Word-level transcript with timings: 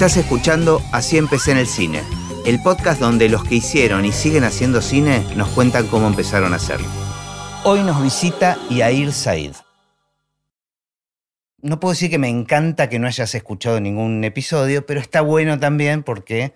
Estás 0.00 0.16
escuchando 0.16 0.80
Así 0.92 1.18
empecé 1.18 1.50
en 1.50 1.58
el 1.58 1.66
cine, 1.66 2.00
el 2.46 2.62
podcast 2.62 2.98
donde 2.98 3.28
los 3.28 3.44
que 3.44 3.56
hicieron 3.56 4.06
y 4.06 4.12
siguen 4.12 4.44
haciendo 4.44 4.80
cine 4.80 5.22
nos 5.36 5.50
cuentan 5.50 5.88
cómo 5.88 6.06
empezaron 6.06 6.54
a 6.54 6.56
hacerlo. 6.56 6.88
Hoy 7.64 7.82
nos 7.82 8.02
visita 8.02 8.56
Yair 8.70 9.12
Said. 9.12 9.52
No 11.60 11.80
puedo 11.80 11.92
decir 11.92 12.08
que 12.08 12.16
me 12.16 12.30
encanta 12.30 12.88
que 12.88 12.98
no 12.98 13.08
hayas 13.08 13.34
escuchado 13.34 13.78
ningún 13.78 14.24
episodio, 14.24 14.86
pero 14.86 15.00
está 15.00 15.20
bueno 15.20 15.60
también 15.60 16.02
porque 16.02 16.54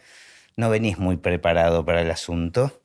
no 0.56 0.70
venís 0.70 0.96
muy 0.96 1.18
preparado 1.18 1.84
para 1.84 2.00
el 2.00 2.10
asunto. 2.10 2.80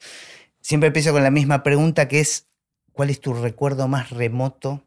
Siempre 0.60 0.88
empiezo 0.88 1.14
con 1.14 1.24
la 1.24 1.32
misma 1.32 1.64
pregunta 1.64 2.10
que 2.10 2.20
es, 2.20 2.50
¿cuál 2.92 3.10
es 3.12 3.22
tu 3.22 3.34
recuerdo 3.34 3.88
más 3.88 4.10
remoto 4.10 4.84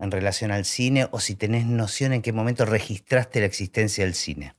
en 0.00 0.10
relación 0.10 0.50
al 0.50 0.64
cine 0.64 1.06
o 1.12 1.20
si 1.20 1.36
tenés 1.36 1.66
noción 1.66 2.12
en 2.12 2.20
qué 2.20 2.32
momento 2.32 2.64
registraste 2.64 3.38
la 3.38 3.46
existencia 3.46 4.02
del 4.02 4.14
cine? 4.14 4.57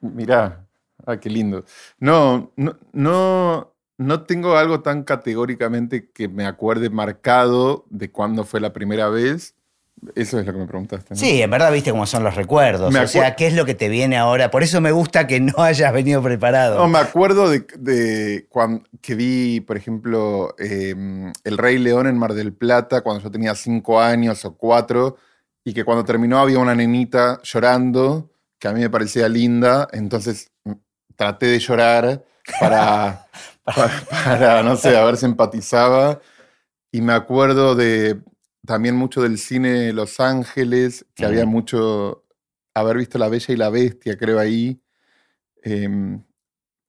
Mirá, 0.00 0.66
ah, 1.06 1.16
qué 1.18 1.30
lindo. 1.30 1.64
No, 1.98 2.52
no, 2.56 2.76
no, 2.92 3.72
no 3.98 4.22
tengo 4.22 4.56
algo 4.56 4.80
tan 4.80 5.02
categóricamente 5.04 6.10
que 6.10 6.28
me 6.28 6.46
acuerde 6.46 6.90
marcado 6.90 7.86
de 7.90 8.10
cuándo 8.10 8.44
fue 8.44 8.60
la 8.60 8.72
primera 8.72 9.08
vez. 9.08 9.54
Eso 10.14 10.38
es 10.38 10.44
lo 10.46 10.52
que 10.52 10.58
me 10.58 10.66
preguntaste. 10.66 11.14
¿no? 11.14 11.16
Sí, 11.16 11.40
en 11.40 11.50
verdad 11.50 11.72
viste 11.72 11.90
cómo 11.90 12.04
son 12.04 12.22
los 12.22 12.34
recuerdos. 12.36 12.92
Me 12.92 13.00
O 13.00 13.06
sea, 13.08 13.34
¿qué 13.34 13.46
es 13.46 13.54
lo 13.54 13.64
que 13.64 13.74
te 13.74 13.88
viene 13.88 14.18
ahora? 14.18 14.50
Por 14.50 14.62
eso 14.62 14.80
me 14.82 14.92
gusta 14.92 15.26
que 15.26 15.40
no 15.40 15.54
hayas 15.62 15.90
venido 15.92 16.22
preparado. 16.22 16.78
No, 16.78 16.86
me 16.88 16.98
acuerdo 16.98 17.48
de, 17.48 17.66
de 17.78 18.46
cuan- 18.50 18.86
que 19.00 19.14
vi, 19.14 19.60
por 19.60 19.78
ejemplo, 19.78 20.54
eh, 20.58 20.94
El 21.44 21.58
Rey 21.58 21.78
León 21.78 22.06
en 22.06 22.18
Mar 22.18 22.34
del 22.34 22.52
Plata 22.52 23.00
cuando 23.00 23.22
yo 23.22 23.30
tenía 23.30 23.54
cinco 23.54 23.98
años 23.98 24.44
o 24.44 24.54
cuatro, 24.54 25.16
y 25.64 25.72
que 25.72 25.82
cuando 25.84 26.04
terminó 26.04 26.38
había 26.38 26.58
una 26.58 26.74
nenita 26.74 27.40
llorando, 27.42 28.30
que 28.58 28.68
a 28.68 28.72
mí 28.72 28.80
me 28.80 28.90
parecía 28.90 29.28
linda, 29.28 29.88
entonces 29.92 30.50
mm, 30.64 30.72
traté 31.16 31.46
de 31.46 31.58
llorar 31.58 32.24
para, 32.60 33.26
para, 33.64 34.04
para, 34.10 34.62
no 34.62 34.76
sé, 34.76 34.96
a 34.96 35.04
ver 35.04 35.16
si 35.16 35.26
empatizaba. 35.26 36.20
Y 36.92 37.00
me 37.00 37.12
acuerdo 37.12 37.74
de 37.74 38.20
también 38.64 38.96
mucho 38.96 39.22
del 39.22 39.38
cine 39.38 39.92
Los 39.92 40.20
Ángeles, 40.20 41.06
que 41.14 41.24
había 41.24 41.46
mucho, 41.46 42.24
haber 42.74 42.98
visto 42.98 43.18
La 43.18 43.28
Bella 43.28 43.54
y 43.54 43.56
la 43.56 43.70
Bestia, 43.70 44.16
creo 44.16 44.38
ahí. 44.38 44.80
Em, 45.62 46.22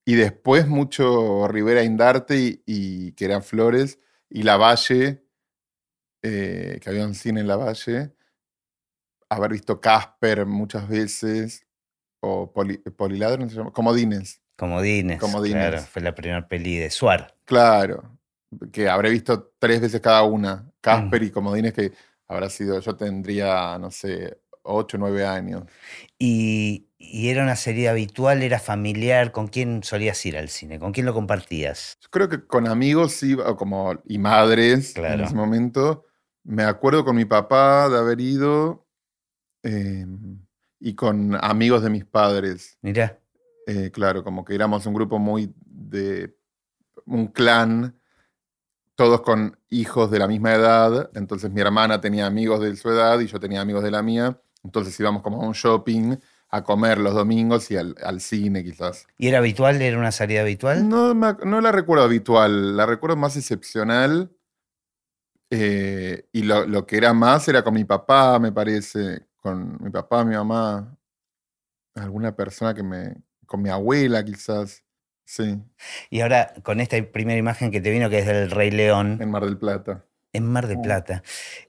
y 0.06 0.16
después 0.16 0.68
mucho 0.68 1.48
Rivera 1.48 1.84
Indarte 1.84 2.38
y, 2.38 2.64
y 2.66 3.12
que 3.14 3.26
eran 3.26 3.44
Flores, 3.44 4.00
y 4.30 4.44
La 4.44 4.58
Valle, 4.58 5.24
eh, 6.22 6.80
que 6.82 6.90
había 6.90 7.06
un 7.06 7.16
cine 7.16 7.42
en 7.42 7.48
La 7.48 7.56
Valle. 7.56 8.14
Haber 9.30 9.52
visto 9.52 9.80
Casper 9.82 10.46
muchas 10.46 10.88
veces, 10.88 11.66
o 12.22 12.52
Poli- 12.54 12.78
Poliladro, 12.96 13.44
¿no 13.44 13.50
se 13.50 13.56
llama? 13.56 13.72
Comodines. 13.72 14.42
Comodines. 14.58 15.20
Comodines. 15.20 15.58
Claro, 15.70 15.82
fue 15.82 16.02
la 16.02 16.16
primera 16.16 16.48
peli 16.48 16.78
de 16.78 16.90
Suar. 16.90 17.36
Claro, 17.46 18.18
que 18.72 18.90
habré 18.90 19.10
visto 19.10 19.52
tres 19.60 19.82
veces 19.82 20.02
cada 20.02 20.24
una. 20.24 20.56
Mm. 20.56 20.72
Casper 20.82 21.24
y 21.24 21.32
Comodines, 21.32 21.74
que 21.74 21.92
habrá 22.28 22.50
sido, 22.50 22.80
yo 22.80 22.96
tendría, 22.96 23.78
no 23.78 23.92
sé, 23.92 24.40
ocho 24.64 24.98
o 24.98 25.00
nueve 25.00 25.26
años. 25.26 25.64
Y, 26.18 26.88
y 26.98 27.30
era 27.30 27.44
una 27.44 27.56
serie 27.58 27.90
habitual, 27.90 28.42
era 28.42 28.60
familiar. 28.60 29.32
¿Con 29.32 29.48
quién 29.48 29.84
solías 29.84 30.26
ir 30.26 30.38
al 30.38 30.50
cine? 30.50 30.80
¿Con 30.80 30.94
quién 30.94 31.06
lo 31.06 31.14
compartías? 31.14 31.98
Yo 32.02 32.10
creo 32.10 32.30
que 32.30 32.46
con 32.46 32.68
amigos 32.68 33.22
iba, 33.24 33.50
o 33.50 33.58
como, 33.58 33.94
y 34.06 34.18
madres 34.18 34.94
Claro. 34.94 35.16
en 35.16 35.22
ese 35.26 35.36
momento. 35.36 36.06
Me 36.44 36.64
acuerdo 36.64 37.04
con 37.04 37.16
mi 37.18 37.26
papá 37.26 37.90
de 37.90 37.98
haber 37.98 38.22
ido 38.22 38.87
eh, 39.68 40.06
y 40.80 40.94
con 40.96 41.36
amigos 41.44 41.82
de 41.84 41.90
mis 41.90 42.06
padres. 42.06 42.78
Mirá. 42.82 43.20
Eh, 43.68 43.92
claro, 43.92 44.24
como 44.24 44.46
que 44.46 44.56
éramos 44.56 44.86
un 44.86 44.94
grupo 44.94 45.20
muy 45.20 45.54
de 45.66 46.34
un 47.06 47.28
clan, 47.28 47.94
todos 48.96 49.22
con 49.22 49.58
hijos 49.70 50.10
de 50.10 50.20
la 50.20 50.28
misma 50.28 50.54
edad. 50.56 51.10
Entonces 51.14 51.52
mi 51.52 51.62
hermana 51.62 52.00
tenía 52.00 52.26
amigos 52.26 52.62
de 52.62 52.76
su 52.76 52.90
edad 52.90 53.20
y 53.20 53.28
yo 53.28 53.40
tenía 53.40 53.62
amigos 53.62 53.84
de 53.84 53.92
la 53.92 54.02
mía. 54.02 54.40
Entonces 54.64 54.98
íbamos 55.00 55.22
como 55.22 55.42
a 55.42 55.46
un 55.48 55.54
shopping 55.54 56.16
a 56.50 56.64
comer 56.64 56.98
los 56.98 57.14
domingos 57.14 57.70
y 57.72 57.76
al, 57.78 57.96
al 58.04 58.22
cine 58.22 58.64
quizás. 58.64 59.06
¿Y 59.18 59.28
era 59.28 59.40
habitual? 59.40 59.82
¿Era 59.82 59.98
una 60.00 60.12
salida 60.14 60.42
habitual? 60.42 60.88
No, 60.88 61.14
no 61.14 61.62
la 61.62 61.72
recuerdo 61.74 62.06
habitual, 62.06 62.78
la 62.78 62.86
recuerdo 62.86 63.18
más 63.18 63.36
excepcional. 63.36 64.32
eh, 65.50 66.28
y 66.32 66.44
lo, 66.44 66.66
lo 66.66 66.86
que 66.86 66.98
era 66.98 67.14
más 67.14 67.48
era 67.48 67.64
con 67.64 67.74
mi 67.74 67.86
papá, 67.86 68.40
me 68.40 68.52
parece, 68.52 69.26
con 69.48 69.78
mi 69.82 69.90
papá, 69.90 70.24
mi 70.24 70.36
mamá, 70.36 70.98
alguna 71.96 72.36
persona 72.36 72.74
que 72.74 72.84
me, 72.84 73.16
con 73.46 73.62
mi 73.62 73.70
abuela 73.70 74.24
quizás, 74.24 74.84
sí, 75.26 75.60
Y 76.10 76.22
ahora, 76.22 76.54
con 76.64 76.80
esta 76.80 76.98
primera 77.12 77.38
imagen 77.40 77.72
que 77.72 77.82
te 77.82 77.92
vino, 77.92 78.10
que 78.10 78.20
es 78.20 78.26
del 78.26 78.52
Rey 78.52 78.72
León, 78.72 79.18
en 79.22 79.32
Mar 79.32 79.46
del 79.46 79.58
Plata. 79.58 80.06
en 80.34 80.46
Mar 80.46 80.68
de 80.68 80.78
Mm. 80.78 80.82
Plata, 80.82 81.24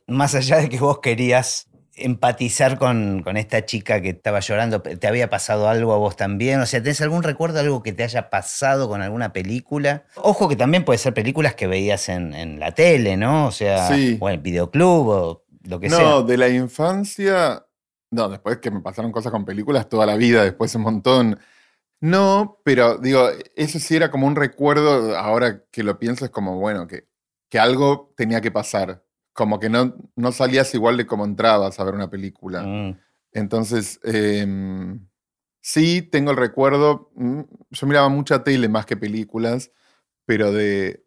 más 0.07 0.35
allá 0.35 0.59
de 0.59 0.69
que 0.69 0.79
vos 0.79 0.99
querías 1.01 1.67
empatizar 2.01 2.79
con, 2.79 3.23
con 3.25 3.37
esta 3.37 3.65
chica 3.65 4.01
que 4.01 4.11
estaba 4.11 4.39
llorando, 4.39 4.81
¿te 4.83 5.09
había 5.09 5.29
pasado 5.31 5.69
algo 5.69 5.93
a 5.93 5.97
vos 5.97 6.15
también? 6.15 6.61
O 6.61 6.67
sea, 6.67 6.81
¿tenés 6.81 7.01
algún 7.01 7.25
recuerdo, 7.25 7.59
algo 7.59 7.83
que 7.83 7.93
te 7.93 8.05
haya 8.05 8.31
pasado 8.31 8.89
con 8.89 9.03
alguna 9.03 9.33
película? 9.33 10.05
Ojo 10.15 10.49
que 10.49 10.55
también 10.55 10.85
puede 10.85 10.99
ser 10.99 11.13
películas 11.13 11.57
que 11.57 11.67
veías 11.67 12.09
en, 12.09 12.35
en 12.35 12.61
la 12.61 12.71
tele, 12.73 13.17
¿no? 13.17 13.47
O 13.49 13.51
sea, 13.51 13.89
Sí. 13.89 14.17
o 14.21 14.29
en 14.29 14.35
el 14.37 14.41
videoclub 14.41 15.09
o 15.09 15.45
lo 15.65 15.81
que 15.81 15.89
No, 15.89 15.97
sea. 15.97 16.23
de 16.23 16.37
la 16.37 16.49
infancia, 16.49 17.65
no, 18.11 18.29
después 18.29 18.59
que 18.59 18.71
me 18.71 18.81
pasaron 18.81 19.13
cosas 19.13 19.33
con 19.33 19.45
películas 19.45 19.89
toda 19.89 20.07
la 20.07 20.17
vida, 20.17 20.45
después 20.45 20.75
un 20.75 20.83
montón. 20.83 21.39
No, 22.01 22.61
pero 22.65 22.99
digo, 22.99 23.29
eso 23.57 23.79
sí 23.79 23.97
era 23.97 24.11
como 24.11 24.27
un 24.27 24.37
recuerdo, 24.37 25.17
ahora 25.17 25.65
que 25.71 25.83
lo 25.83 25.99
pienso 25.99 26.25
es 26.25 26.31
como, 26.31 26.59
bueno, 26.59 26.87
que, 26.87 27.09
que 27.51 27.59
algo 27.59 28.13
tenía 28.17 28.41
que 28.41 28.53
pasar, 28.53 29.05
como 29.33 29.59
que 29.59 29.69
no, 29.69 29.97
no 30.15 30.33
salías 30.33 30.73
igual 30.75 30.97
de 30.97 31.07
como 31.07 31.25
entrabas 31.25 31.79
a 31.81 31.85
ver 31.85 31.95
una 31.95 32.09
película. 32.11 32.63
Mm, 32.63 32.99
Entonces, 33.33 33.99
em, 34.05 35.07
sí, 35.61 36.03
tengo 36.03 36.31
el 36.31 36.37
recuerdo, 36.37 37.11
mm, 37.17 37.41
yo 37.71 37.87
miraba 37.87 38.09
mucha 38.09 38.45
tele 38.45 38.69
más 38.69 38.87
que 38.87 38.97
películas, 38.97 39.73
pero 40.25 40.53
de, 40.53 41.05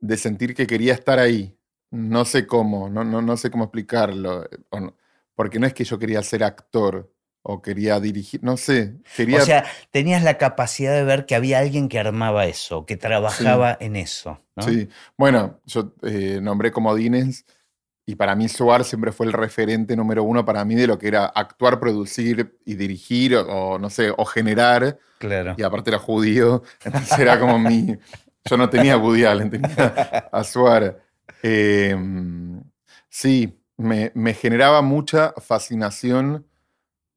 de 0.00 0.16
sentir 0.16 0.54
que 0.54 0.66
quería 0.66 0.94
estar 0.94 1.18
ahí. 1.18 1.56
No 1.90 2.24
sé 2.24 2.46
cómo, 2.46 2.88
no, 2.88 3.04
no, 3.04 3.20
no 3.20 3.36
sé 3.36 3.50
cómo 3.50 3.64
explicarlo, 3.64 4.44
eh, 4.44 4.58
o 4.70 4.80
no- 4.80 4.96
porque 5.40 5.58
no 5.58 5.66
es 5.66 5.72
que 5.72 5.84
yo 5.84 5.98
quería 5.98 6.22
ser 6.22 6.44
actor 6.44 7.10
o 7.40 7.62
quería 7.62 7.98
dirigir, 7.98 8.44
no 8.44 8.58
sé, 8.58 8.98
quería... 9.16 9.38
O 9.38 9.44
sea, 9.46 9.64
tenías 9.90 10.22
la 10.22 10.36
capacidad 10.36 10.92
de 10.92 11.02
ver 11.02 11.24
que 11.24 11.34
había 11.34 11.60
alguien 11.60 11.88
que 11.88 11.98
armaba 11.98 12.44
eso, 12.44 12.84
que 12.84 12.98
trabajaba 12.98 13.74
en 13.80 13.96
eso. 13.96 14.38
¿no? 14.54 14.62
Sí, 14.62 14.90
bueno, 15.16 15.58
yo 15.64 15.94
eh, 16.02 16.40
nombré 16.42 16.70
comodines 16.72 17.46
y 18.04 18.16
para 18.16 18.36
mí 18.36 18.50
Suar 18.50 18.84
siempre 18.84 19.12
fue 19.12 19.24
el 19.24 19.32
referente 19.32 19.96
número 19.96 20.24
uno 20.24 20.44
para 20.44 20.62
mí 20.66 20.74
de 20.74 20.86
lo 20.86 20.98
que 20.98 21.08
era 21.08 21.24
actuar, 21.24 21.80
producir 21.80 22.58
y 22.66 22.74
dirigir 22.74 23.34
o, 23.34 23.46
o, 23.46 23.78
no 23.78 23.88
sé, 23.88 24.12
o 24.14 24.26
generar. 24.26 24.98
Claro. 25.16 25.54
Y 25.56 25.62
aparte 25.62 25.88
era 25.88 25.98
judío, 25.98 26.64
entonces 26.84 27.18
era 27.18 27.40
como 27.40 27.58
mi... 27.58 27.96
Yo 28.44 28.58
no 28.58 28.68
tenía 28.68 28.98
Woody 28.98 29.24
Allen, 29.24 29.48
tenía 29.48 30.28
a 30.30 30.44
Suar. 30.44 31.00
Eh, 31.42 31.96
sí, 33.08 33.56
me, 33.80 34.12
me 34.14 34.34
generaba 34.34 34.82
mucha 34.82 35.32
fascinación 35.38 36.46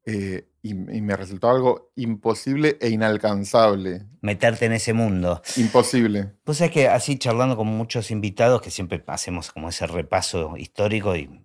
eh, 0.06 0.48
y, 0.62 0.72
y 0.72 1.02
me 1.02 1.16
resultaba 1.16 1.54
algo 1.54 1.92
imposible 1.96 2.78
e 2.80 2.90
inalcanzable. 2.90 4.06
Meterte 4.22 4.66
en 4.66 4.74
ese 4.74 4.94
mundo. 4.94 5.42
Imposible. 5.58 6.32
Pues 6.44 6.62
es 6.62 6.72
que 6.72 6.88
así 6.88 7.18
charlando 7.18 7.58
con 7.58 7.68
muchos 7.68 8.12
invitados, 8.12 8.62
que 8.62 8.72
siempre 8.72 9.04
hacemos 9.08 9.52
como 9.52 9.70
ese 9.70 9.88
repaso 9.88 10.56
histórico 10.58 11.16
y 11.16 11.44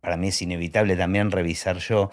para 0.00 0.16
mí 0.16 0.28
es 0.28 0.40
inevitable 0.42 0.96
también 0.96 1.30
revisar 1.30 1.78
yo. 1.78 2.10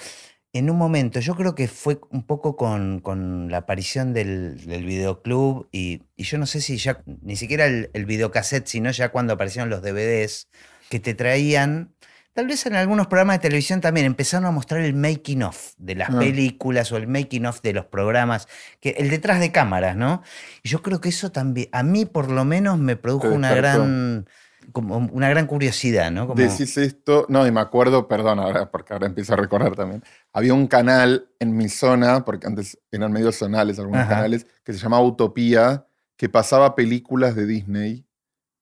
En 0.52 0.72
un 0.72 0.78
momento, 0.78 1.20
yo 1.20 1.36
creo 1.36 1.54
que 1.54 1.68
fue 1.68 2.00
un 2.10 2.26
poco 2.26 2.56
con, 2.56 3.00
con 3.02 3.52
la 3.52 3.58
aparición 3.58 4.14
del, 4.14 4.66
del 4.66 4.84
videoclub 4.84 5.68
y, 5.72 6.02
y 6.16 6.24
yo 6.24 6.40
no 6.40 6.48
sé 6.48 6.62
si 6.62 6.78
ya, 6.78 7.04
ni 7.06 7.36
siquiera 7.36 7.68
el, 7.68 7.92
el 7.94 8.08
videocassette, 8.08 8.66
sino 8.68 8.90
ya 8.90 9.10
cuando 9.10 9.34
aparecieron 9.34 9.70
los 9.70 9.84
DVDs, 9.84 10.50
que 10.90 11.00
te 11.00 11.14
traían, 11.14 11.94
tal 12.40 12.48
vez 12.48 12.66
en 12.66 12.74
algunos 12.76 13.08
programas 13.08 13.36
de 13.36 13.42
televisión 13.42 13.82
también, 13.82 14.06
empezaron 14.06 14.46
a 14.46 14.52
mostrar 14.52 14.80
el 14.80 14.94
making 14.94 15.44
of 15.44 15.74
de 15.78 15.96
las 15.96 16.10
Ah. 16.10 16.20
películas 16.20 16.90
o 16.94 16.96
el 16.96 17.06
making 17.06 17.46
of 17.46 17.62
de 17.62 17.74
los 17.74 17.84
programas, 17.84 18.48
que, 18.80 18.92
el 18.92 19.10
detrás 19.10 19.42
de 19.42 19.52
cámaras, 19.52 19.98
¿no? 19.98 20.24
Y 20.64 20.70
yo 20.70 20.82
creo 20.82 21.02
que 21.02 21.10
eso 21.10 21.34
también, 21.34 21.68
a 21.74 21.84
mí 21.84 22.06
por 22.06 22.32
lo 22.32 22.46
menos 22.46 22.78
me 22.78 22.96
produjo 22.96 23.28
una 23.28 23.54
gran, 23.56 24.26
como 24.72 25.00
una 25.12 25.28
gran 25.28 25.48
curiosidad, 25.48 26.12
¿no? 26.12 26.28
Como, 26.28 26.42
Decís 26.42 26.78
esto, 26.78 27.26
no, 27.28 27.46
y 27.46 27.52
me 27.52 27.60
acuerdo, 27.60 28.08
perdón, 28.08 28.40
ahora, 28.40 28.72
porque 28.72 28.94
ahora 28.94 29.08
empiezo 29.08 29.34
a 29.34 29.36
recordar 29.36 29.76
también. 29.76 30.02
Había 30.32 30.54
un 30.54 30.68
canal 30.68 31.28
en 31.40 31.58
mi 31.58 31.68
zona, 31.68 32.24
porque 32.24 32.48
antes 32.48 32.80
eran 32.90 33.12
medios 33.12 33.36
zonales 33.36 33.80
algunos 33.80 34.04
Ajá. 34.04 34.16
canales, 34.16 34.48
que 34.64 34.72
se 34.72 34.80
llamaba 34.80 35.04
Utopía, 35.04 35.88
que 36.16 36.30
pasaba 36.30 36.74
películas 36.74 37.36
de 37.36 37.46
Disney, 37.46 38.06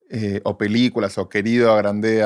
eh, 0.09 0.41
o 0.45 0.57
películas, 0.57 1.15
o 1.19 1.29
Querido 1.29 1.71
agrandé 1.73 2.23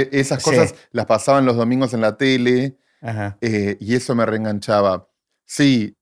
e- 0.00 0.08
Esas 0.12 0.42
Sí. 0.42 0.50
cosas 0.50 0.74
las 0.92 1.06
pasaban 1.06 1.44
los 1.46 1.56
domingos 1.56 1.92
en 1.94 2.00
la 2.00 2.16
tele, 2.16 2.76
Ajá. 3.02 3.38
eh, 3.40 3.76
y 3.80 3.94
eso 3.94 4.14
me 4.14 4.24
reenganchaba. 4.26 5.08
Sí, 5.44 5.96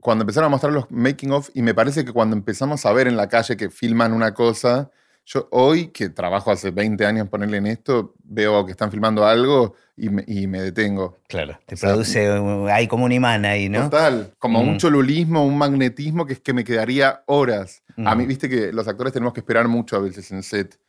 cuando 0.00 0.22
empezaron 0.22 0.46
a 0.46 0.50
mostrar 0.50 0.72
los 0.72 0.90
making 0.90 1.32
of, 1.32 1.50
y 1.54 1.62
me 1.62 1.74
parece 1.74 2.04
que 2.04 2.12
cuando 2.12 2.34
empezamos 2.36 2.86
a 2.86 2.92
ver 2.92 3.06
en 3.08 3.16
la 3.16 3.28
calle 3.28 3.56
que 3.56 3.70
filman 3.70 4.12
una 4.12 4.32
cosa, 4.34 4.90
yo 5.26 5.46
hoy, 5.52 5.88
que 5.88 6.08
trabajo 6.08 6.50
hace 6.50 6.70
20 6.70 7.04
años 7.06 7.28
ponerle 7.28 7.58
en 7.58 7.66
esto, 7.66 8.14
veo 8.24 8.64
que 8.64 8.72
están 8.72 8.90
filmando 8.90 9.24
algo 9.26 9.74
y 9.96 10.08
me, 10.08 10.24
y 10.26 10.46
me 10.46 10.60
detengo. 10.62 11.18
Claro, 11.28 11.58
te 11.66 11.74
O 11.74 11.78
sea, 11.78 11.90
produce, 11.90 12.26
hay 12.72 12.88
como 12.88 13.04
un 13.04 13.12
imán 13.12 13.44
ahí, 13.44 13.68
¿no? 13.68 13.82
Total, 13.84 14.32
como 14.38 14.64
Mm. 14.64 14.68
un 14.70 14.78
cholulismo, 14.78 15.44
un 15.46 15.58
magnetismo 15.58 16.24
que 16.26 16.32
es 16.32 16.40
que 16.40 16.54
me 16.54 16.64
quedaría 16.64 17.22
horas. 17.26 17.82
A 17.98 18.14
mí, 18.14 18.24
Mm. 18.24 18.28
viste 18.28 18.48
que 18.48 18.72
los 18.72 18.88
actores 18.88 19.12
tenemos 19.12 19.34
que 19.34 19.40
esperar 19.40 19.68
mucho 19.68 19.94
a 19.96 20.00
veces 20.00 20.30
en 20.32 20.42
set. 20.42 20.80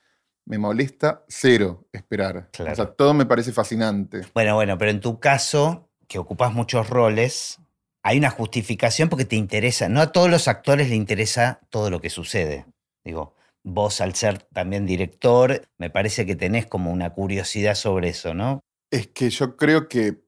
Me 0.52 0.58
molesta 0.58 1.24
cero 1.30 1.88
esperar. 1.94 2.50
Claro. 2.52 2.74
O 2.74 2.76
sea, 2.76 2.86
todo 2.88 3.14
me 3.14 3.26
parece 3.26 3.54
fascinante. 3.54 4.24
Bueno, 4.34 4.56
bueno, 4.56 4.78
pero 4.78 4.92
en 4.92 5.00
tu 5.00 5.18
caso, 5.18 5.88
que 6.10 6.20
ocupas 6.20 6.54
muchos 6.54 6.90
roles, 6.90 7.62
hay 8.04 8.18
una 8.18 8.32
justificación 8.32 9.08
porque 9.08 9.24
te 9.24 9.38
interesa. 9.38 9.88
No 9.88 10.02
a 10.02 10.12
todos 10.12 10.30
los 10.30 10.50
actores 10.50 10.90
le 10.90 10.96
interesa 10.96 11.62
todo 11.70 11.90
lo 11.90 12.02
que 12.02 12.10
sucede. 12.10 12.66
Digo, 13.06 13.34
vos 13.64 14.02
al 14.02 14.14
ser 14.14 14.40
también 14.40 14.86
director, 14.86 15.70
me 15.78 15.90
parece 15.90 16.26
que 16.26 16.36
tenés 16.36 16.66
como 16.66 16.92
una 16.92 17.12
curiosidad 17.12 17.76
sobre 17.76 18.10
eso, 18.10 18.34
¿no? 18.34 18.60
Es 18.92 19.08
que 19.08 19.30
yo 19.30 19.56
creo 19.56 19.88
que 19.88 20.22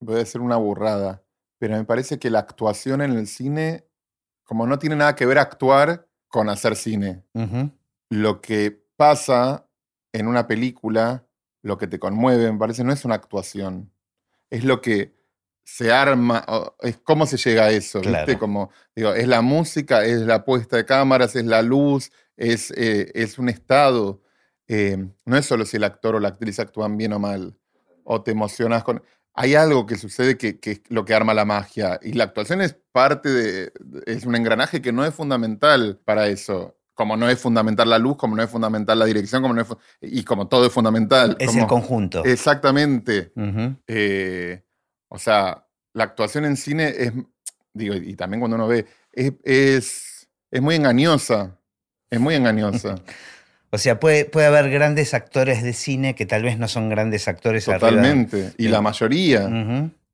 voy 0.00 0.16
a 0.16 0.18
decir 0.18 0.42
una 0.42 0.56
burrada, 0.56 1.22
pero 1.58 1.78
me 1.78 1.84
parece 1.86 2.18
que 2.18 2.28
la 2.28 2.40
actuación 2.40 3.00
en 3.00 3.12
el 3.12 3.26
cine, 3.26 3.86
como 4.44 4.66
no 4.66 4.78
tiene 4.78 4.96
nada 4.96 5.14
que 5.14 5.24
ver 5.24 5.38
actuar 5.38 6.06
con 6.28 6.50
hacer 6.50 6.76
cine. 6.76 7.22
Lo 8.10 8.42
que 8.42 8.86
pasa 8.98 9.64
en 10.12 10.26
una 10.26 10.48
película, 10.48 11.24
lo 11.62 11.78
que 11.78 11.86
te 11.86 12.00
conmueve, 12.00 12.50
me 12.50 12.58
parece, 12.58 12.82
no 12.82 12.92
es 12.92 13.04
una 13.04 13.14
actuación. 13.14 13.92
Es 14.50 14.64
lo 14.64 14.80
que 14.80 15.16
se 15.64 15.92
arma, 15.92 16.44
es 16.80 16.98
cómo 16.98 17.26
se 17.26 17.36
llega 17.36 17.64
a 17.64 17.70
eso, 17.70 18.00
¿viste? 18.00 18.24
Claro. 18.24 18.38
Como, 18.38 18.70
digo, 18.96 19.14
es 19.14 19.28
la 19.28 19.40
música, 19.40 20.04
es 20.04 20.20
la 20.22 20.44
puesta 20.44 20.76
de 20.76 20.84
cámaras, 20.84 21.36
es 21.36 21.44
la 21.44 21.62
luz, 21.62 22.10
es, 22.36 22.72
eh, 22.72 23.12
es 23.14 23.38
un 23.38 23.48
estado. 23.48 24.20
Eh, 24.66 24.96
no 25.24 25.36
es 25.36 25.46
solo 25.46 25.64
si 25.64 25.76
el 25.76 25.84
actor 25.84 26.16
o 26.16 26.20
la 26.20 26.30
actriz 26.30 26.58
actúan 26.58 26.96
bien 26.96 27.12
o 27.12 27.18
mal, 27.18 27.56
o 28.02 28.22
te 28.22 28.32
emocionas 28.32 28.82
con... 28.82 29.02
Hay 29.34 29.54
algo 29.54 29.86
que 29.86 29.96
sucede 29.96 30.36
que, 30.36 30.58
que 30.58 30.72
es 30.72 30.80
lo 30.88 31.04
que 31.04 31.14
arma 31.14 31.34
la 31.34 31.44
magia, 31.44 32.00
y 32.02 32.14
la 32.14 32.24
actuación 32.24 32.62
es 32.62 32.76
parte 32.90 33.28
de... 33.28 33.72
es 34.06 34.26
un 34.26 34.34
engranaje 34.34 34.82
que 34.82 34.90
no 34.90 35.04
es 35.04 35.14
fundamental 35.14 36.00
para 36.04 36.26
eso. 36.26 36.77
Como 36.98 37.16
no 37.16 37.28
es 37.30 37.38
fundamental 37.38 37.88
la 37.88 37.96
luz, 38.00 38.16
como 38.16 38.34
no 38.34 38.42
es 38.42 38.50
fundamental 38.50 38.98
la 38.98 39.04
dirección, 39.04 39.40
como 39.40 39.54
no 39.54 39.60
es 39.60 39.68
y 40.00 40.24
como 40.24 40.48
todo 40.48 40.66
es 40.66 40.72
fundamental. 40.72 41.36
Es 41.38 41.46
como- 41.46 41.60
el 41.60 41.66
conjunto. 41.68 42.24
Exactamente. 42.24 43.30
Eh, 43.86 44.64
o 45.06 45.16
sea, 45.16 45.64
la 45.92 46.02
actuación 46.02 46.44
en 46.44 46.56
cine 46.56 46.88
es, 46.98 47.12
digo, 47.72 47.94
y 47.94 48.16
también 48.16 48.40
cuando 48.40 48.56
uno 48.56 48.66
ve, 48.66 48.84
es, 49.12 49.32
es, 49.44 50.28
es 50.50 50.60
muy 50.60 50.74
engañosa. 50.74 51.56
Es 52.10 52.18
muy 52.18 52.34
engañosa. 52.34 52.96
O 53.70 53.76
sea, 53.76 54.00
puede, 54.00 54.24
puede 54.24 54.46
haber 54.46 54.70
grandes 54.70 55.12
actores 55.12 55.62
de 55.62 55.74
cine 55.74 56.14
que 56.14 56.24
tal 56.24 56.42
vez 56.42 56.58
no 56.58 56.68
son 56.68 56.88
grandes 56.88 57.28
actores 57.28 57.68
arriba. 57.68 57.90
Totalmente. 57.90 58.54
Y 58.56 58.68
la 58.68 58.80
mayoría. 58.80 59.46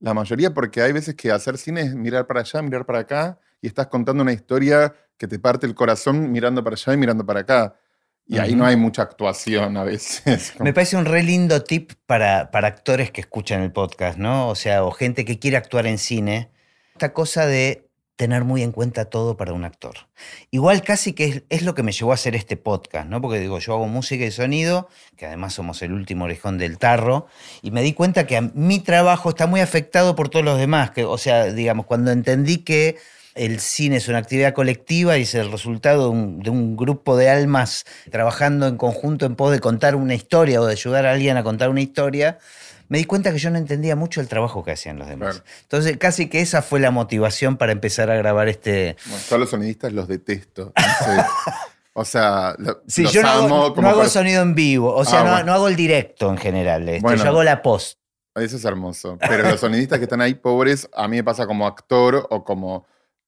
La 0.00 0.12
mayoría, 0.12 0.52
porque 0.52 0.82
hay 0.82 0.90
veces 0.90 1.14
que 1.14 1.30
hacer 1.30 1.56
cine 1.56 1.82
es 1.82 1.94
mirar 1.94 2.26
para 2.26 2.40
allá, 2.40 2.60
mirar 2.62 2.84
para 2.84 2.98
acá, 2.98 3.38
y 3.62 3.68
estás 3.68 3.86
contando 3.86 4.24
una 4.24 4.32
historia 4.32 4.92
que 5.16 5.28
te 5.28 5.38
parte 5.38 5.66
el 5.66 5.74
corazón 5.74 6.32
mirando 6.32 6.62
para 6.62 6.74
allá 6.74 6.92
y 6.94 6.96
mirando 6.96 7.24
para 7.24 7.40
acá. 7.40 7.76
Y 8.26 8.38
ahí 8.38 8.54
no 8.54 8.64
hay 8.64 8.76
mucha 8.76 9.02
actuación 9.02 9.76
a 9.76 9.84
veces. 9.84 10.54
Me 10.58 10.72
parece 10.72 10.96
un 10.96 11.04
re 11.04 11.22
lindo 11.22 11.62
tip 11.62 11.92
para, 12.06 12.50
para 12.50 12.68
actores 12.68 13.10
que 13.10 13.20
escuchan 13.20 13.60
el 13.62 13.70
podcast, 13.70 14.18
¿no? 14.18 14.48
O 14.48 14.54
sea, 14.54 14.82
o 14.84 14.90
gente 14.92 15.24
que 15.26 15.38
quiere 15.38 15.58
actuar 15.58 15.86
en 15.86 15.98
cine. 15.98 16.50
Esta 16.94 17.12
cosa 17.12 17.46
de 17.46 17.84
tener 18.16 18.44
muy 18.44 18.62
en 18.62 18.72
cuenta 18.72 19.06
todo 19.06 19.36
para 19.36 19.52
un 19.52 19.64
actor. 19.64 19.94
Igual 20.50 20.82
casi 20.82 21.12
que 21.12 21.24
es, 21.24 21.42
es 21.48 21.62
lo 21.62 21.74
que 21.74 21.82
me 21.82 21.92
llevó 21.92 22.12
a 22.12 22.14
hacer 22.14 22.36
este 22.36 22.56
podcast, 22.56 23.08
¿no? 23.08 23.20
Porque 23.20 23.40
digo, 23.40 23.58
yo 23.58 23.74
hago 23.74 23.88
música 23.88 24.24
y 24.24 24.30
sonido, 24.30 24.88
que 25.16 25.26
además 25.26 25.54
somos 25.54 25.82
el 25.82 25.92
último 25.92 26.24
orejón 26.24 26.56
del 26.56 26.78
tarro, 26.78 27.26
y 27.60 27.72
me 27.72 27.82
di 27.82 27.92
cuenta 27.92 28.26
que 28.26 28.40
mi 28.54 28.78
trabajo 28.78 29.30
está 29.30 29.46
muy 29.46 29.60
afectado 29.60 30.14
por 30.14 30.28
todos 30.28 30.44
los 30.44 30.58
demás. 30.58 30.92
Que, 30.92 31.04
o 31.04 31.18
sea, 31.18 31.52
digamos, 31.52 31.86
cuando 31.86 32.12
entendí 32.12 32.58
que 32.58 32.96
el 33.34 33.58
cine 33.60 33.96
es 33.96 34.08
una 34.08 34.18
actividad 34.18 34.54
colectiva 34.54 35.18
y 35.18 35.22
es 35.22 35.34
el 35.34 35.50
resultado 35.50 36.04
de 36.04 36.08
un, 36.10 36.40
de 36.40 36.50
un 36.50 36.76
grupo 36.76 37.16
de 37.16 37.28
almas 37.30 37.84
trabajando 38.10 38.66
en 38.68 38.76
conjunto 38.76 39.26
en 39.26 39.34
pos 39.36 39.50
de 39.52 39.58
contar 39.60 39.96
una 39.96 40.14
historia 40.14 40.60
o 40.60 40.66
de 40.66 40.72
ayudar 40.72 41.04
a 41.06 41.12
alguien 41.12 41.36
a 41.36 41.42
contar 41.42 41.68
una 41.70 41.80
historia, 41.80 42.38
me 42.88 42.98
di 42.98 43.04
cuenta 43.04 43.32
que 43.32 43.38
yo 43.38 43.50
no 43.50 43.58
entendía 43.58 43.96
mucho 43.96 44.20
el 44.20 44.28
trabajo 44.28 44.62
que 44.62 44.70
hacían 44.72 44.98
los 44.98 45.08
demás. 45.08 45.40
Claro. 45.40 45.50
Entonces, 45.62 45.96
casi 45.96 46.28
que 46.28 46.40
esa 46.42 46.62
fue 46.62 46.78
la 46.80 46.90
motivación 46.90 47.56
para 47.56 47.72
empezar 47.72 48.10
a 48.10 48.14
grabar 48.16 48.48
este... 48.48 48.96
Bueno, 49.06 49.22
yo 49.28 49.36
a 49.36 49.38
los 49.38 49.50
sonidistas 49.50 49.92
los 49.92 50.06
detesto. 50.06 50.72
o 51.94 52.04
sea, 52.04 52.54
lo- 52.58 52.82
Sí, 52.86 53.02
los 53.04 53.12
yo 53.12 53.22
no 53.22 53.28
amo 53.28 53.56
hago, 53.56 53.74
como 53.74 53.82
no 53.82 53.88
hago 53.88 54.00
per- 54.02 54.10
sonido 54.10 54.42
en 54.42 54.54
vivo, 54.54 54.94
o 54.94 55.04
sea, 55.04 55.20
Ah, 55.20 55.24
no, 55.24 55.30
bueno. 55.30 55.46
no 55.46 55.52
hago 55.54 55.68
el 55.68 55.76
directo 55.76 56.30
en 56.30 56.36
general, 56.36 56.88
este, 56.88 57.00
Bueno. 57.02 57.22
yo 57.22 57.30
hago 57.30 57.42
la 57.42 57.62
post. 57.62 57.98
Eso 58.36 58.56
es 58.56 58.64
hermoso. 58.64 59.16
Pero 59.20 59.48
los 59.48 59.60
sonidistas 59.60 59.98
que 59.98 60.04
están 60.04 60.20
ahí 60.20 60.34
pobres, 60.34 60.88
a 60.92 61.06
mí 61.06 61.16
me 61.18 61.24
pasa 61.24 61.46
como 61.46 61.66
actor 61.68 62.26
o 62.30 62.44
como. 62.44 62.84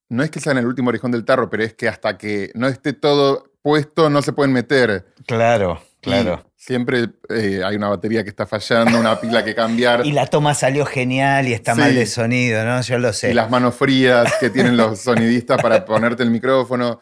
No 0.08 0.22
es 0.22 0.30
que 0.30 0.40
sean 0.40 0.58
el 0.58 0.66
último 0.66 0.88
orejón 0.90 1.10
del 1.10 1.24
tarro, 1.24 1.50
pero 1.50 1.62
es 1.64 1.74
que 1.74 1.88
hasta 1.88 2.16
que 2.16 2.50
no 2.54 2.68
esté 2.68 2.92
todo 2.92 3.50
puesto, 3.62 4.08
no 4.10 4.22
se 4.22 4.32
pueden 4.32 4.52
meter. 4.52 5.06
Claro, 5.26 5.80
Y 6.02 6.10
siempre 6.54 7.08
eh, 7.28 7.62
hay 7.64 7.74
una 7.76 7.88
batería 7.88 8.22
que 8.22 8.30
está 8.30 8.46
fallando, 8.46 9.00
una 9.00 9.20
pila 9.20 9.44
que 9.44 9.54
cambiar. 9.56 10.06
Y 10.06 10.12
la 10.12 10.26
toma 10.28 10.54
salió 10.54 10.86
genial 10.86 11.48
y 11.48 11.52
está 11.52 11.74
Sí. 11.74 11.80
mal 11.80 11.94
de 11.94 12.06
sonido, 12.06 12.64
¿no? 12.64 12.80
Yo 12.82 12.98
lo 12.98 13.12
sé. 13.12 13.30
y 13.30 13.34
las 13.34 13.50
manos 13.50 13.74
frías 13.74 14.32
que 14.38 14.50
tienen 14.50 14.76
los 14.76 15.00
sonidistas 15.00 15.60
para 15.60 15.84
ponerte 15.84 16.22
el 16.22 16.30
micrófono. 16.30 17.00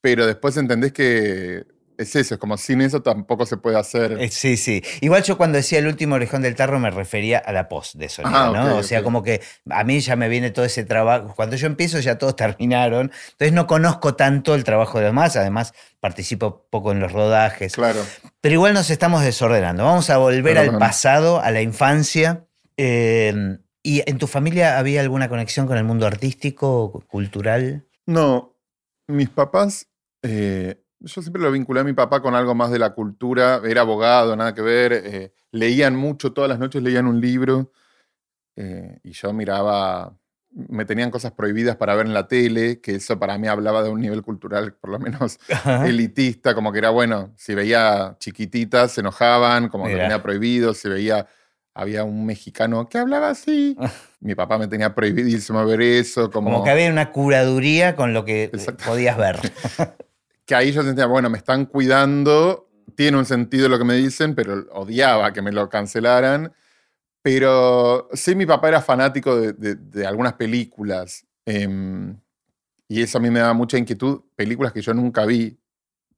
Pero 0.00 0.26
después 0.26 0.56
entendés 0.56 0.92
que 0.92 1.64
es 1.98 2.16
eso, 2.16 2.34
es 2.34 2.40
como 2.40 2.56
sin 2.56 2.80
eso 2.80 3.02
tampoco 3.02 3.46
se 3.46 3.56
puede 3.56 3.78
hacer. 3.78 4.12
Eh, 4.20 4.28
Sí, 4.30 4.56
sí. 4.56 4.82
Igual 5.00 5.22
yo 5.22 5.36
cuando 5.36 5.56
decía 5.56 5.78
el 5.78 5.86
último 5.86 6.16
orejón 6.16 6.42
del 6.42 6.54
tarro 6.54 6.78
me 6.80 6.90
refería 6.90 7.38
a 7.38 7.52
la 7.52 7.68
post 7.68 7.94
de 7.94 8.08
sonido, 8.08 8.36
Ah, 8.36 8.50
¿no? 8.52 8.76
o 8.76 8.82
sea, 8.82 9.02
como 9.02 9.22
que 9.22 9.40
a 9.70 9.84
mí 9.84 10.00
ya 10.00 10.16
me 10.16 10.28
viene 10.28 10.50
todo 10.50 10.64
ese 10.64 10.84
trabajo. 10.84 11.32
Cuando 11.36 11.56
yo 11.56 11.66
empiezo 11.66 11.98
ya 12.00 12.18
todos 12.18 12.36
terminaron. 12.36 13.12
Entonces 13.32 13.52
no 13.52 13.66
conozco 13.66 14.14
tanto 14.14 14.54
el 14.54 14.64
trabajo 14.64 14.98
de 14.98 15.04
los 15.04 15.08
demás. 15.10 15.36
Además, 15.36 15.72
participo 16.00 16.66
poco 16.70 16.92
en 16.92 17.00
los 17.00 17.12
rodajes. 17.12 17.74
Claro. 17.74 18.00
Pero 18.40 18.54
igual 18.54 18.74
nos 18.74 18.90
estamos 18.90 19.22
desordenando. 19.22 19.84
Vamos 19.84 20.10
a 20.10 20.18
volver 20.18 20.58
al 20.58 20.78
pasado, 20.78 21.40
a 21.40 21.50
la 21.50 21.62
infancia. 21.62 22.44
Eh, 22.76 23.58
¿Y 23.82 24.02
en 24.10 24.18
tu 24.18 24.26
familia 24.26 24.78
había 24.78 25.00
alguna 25.02 25.28
conexión 25.28 25.66
con 25.66 25.76
el 25.76 25.84
mundo 25.84 26.06
artístico, 26.06 27.04
cultural? 27.08 27.86
No, 28.06 28.56
mis 29.06 29.28
papás, 29.28 29.88
eh, 30.22 30.80
yo 31.04 31.22
siempre 31.22 31.42
lo 31.42 31.52
vinculé 31.52 31.80
a 31.80 31.84
mi 31.84 31.92
papá 31.92 32.20
con 32.20 32.34
algo 32.34 32.54
más 32.54 32.70
de 32.70 32.78
la 32.78 32.94
cultura, 32.94 33.60
era 33.64 33.82
abogado, 33.82 34.34
nada 34.36 34.54
que 34.54 34.62
ver, 34.62 34.92
eh, 34.92 35.32
leían 35.52 35.96
mucho, 35.96 36.32
todas 36.32 36.48
las 36.48 36.58
noches 36.58 36.82
leían 36.82 37.06
un 37.06 37.20
libro 37.20 37.70
eh, 38.56 38.98
y 39.02 39.12
yo 39.12 39.32
miraba, 39.32 40.16
me 40.50 40.84
tenían 40.84 41.10
cosas 41.10 41.32
prohibidas 41.32 41.76
para 41.76 41.94
ver 41.94 42.06
en 42.06 42.14
la 42.14 42.26
tele, 42.26 42.80
que 42.80 42.94
eso 42.94 43.18
para 43.18 43.36
mí 43.36 43.48
hablaba 43.48 43.82
de 43.82 43.90
un 43.90 44.00
nivel 44.00 44.22
cultural 44.22 44.74
por 44.74 44.90
lo 44.90 44.98
menos 44.98 45.38
elitista, 45.84 46.54
como 46.54 46.72
que 46.72 46.78
era 46.78 46.90
bueno, 46.90 47.32
si 47.36 47.54
veía 47.54 48.16
chiquititas 48.18 48.92
se 48.92 49.00
enojaban, 49.00 49.68
como 49.68 49.86
que 49.86 49.96
tenía 49.96 50.22
prohibido, 50.22 50.72
si 50.72 50.88
veía, 50.88 51.26
había 51.74 52.04
un 52.04 52.24
mexicano 52.24 52.88
que 52.88 52.98
hablaba 52.98 53.30
así, 53.30 53.76
mi 54.20 54.34
papá 54.34 54.56
me 54.56 54.68
tenía 54.68 54.94
prohibidísimo 54.94 55.64
ver 55.66 55.82
eso, 55.82 56.30
como, 56.30 56.50
Como 56.50 56.64
que 56.64 56.70
había 56.70 56.90
una 56.90 57.12
curaduría 57.12 57.94
con 57.94 58.14
lo 58.14 58.24
que 58.24 58.50
podías 58.86 59.18
ver. 59.18 59.38
que 60.46 60.54
ahí 60.54 60.72
yo 60.72 60.82
sentía, 60.82 61.06
bueno, 61.06 61.30
me 61.30 61.38
están 61.38 61.66
cuidando, 61.66 62.68
tiene 62.96 63.16
un 63.18 63.24
sentido 63.24 63.68
lo 63.68 63.78
que 63.78 63.84
me 63.84 63.94
dicen, 63.94 64.34
pero 64.34 64.66
odiaba 64.72 65.32
que 65.32 65.42
me 65.42 65.52
lo 65.52 65.68
cancelaran. 65.68 66.52
Pero 67.22 68.08
sí, 68.12 68.34
mi 68.34 68.44
papá 68.44 68.68
era 68.68 68.82
fanático 68.82 69.36
de, 69.36 69.52
de- 69.54 69.76
de 69.76 70.06
algunas 70.06 70.34
películas. 70.34 71.26
em, 71.46 72.18
y 72.88 73.00
eso 73.02 73.16
a 73.18 73.20
mí 73.20 73.30
me 73.30 73.40
daba 73.40 73.54
mucha 73.54 73.78
inquietud. 73.78 74.20
Películas 74.36 74.72
que 74.72 74.82
yo 74.82 74.92
nunca 74.92 75.24
vi. 75.24 75.58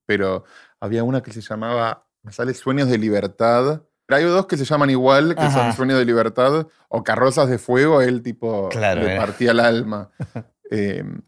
Pero 0.05 0.45
había 0.81 1.05
una 1.05 1.23
que 1.23 1.33
se 1.33 1.41
llamaba, 1.41 2.07
me 2.23 2.33
sale 2.33 2.55
Sueños 2.55 2.89
de 2.89 2.99
Libertad. 2.99 3.83
Pero 4.07 4.17
hay 4.19 4.25
dos 4.25 4.47
que 4.47 4.57
se 4.57 4.65
llaman 4.65 4.91
igual, 4.91 5.35
que 5.37 5.49
son. 5.51 5.73
Sueños 5.73 5.99
de 5.99 6.05
Libertad 6.05 6.67
o 6.89 7.03
Carrozas 7.05 7.49
de 7.49 7.59
Fuego. 7.59 8.03
Él 8.03 8.23
tipo 8.23 8.69
Claro, 8.69 9.03
le 9.03 9.15
eh. 9.15 9.17
partía 9.17 9.53
el 9.53 9.61
alma. 9.61 10.11
Em, 10.71 11.23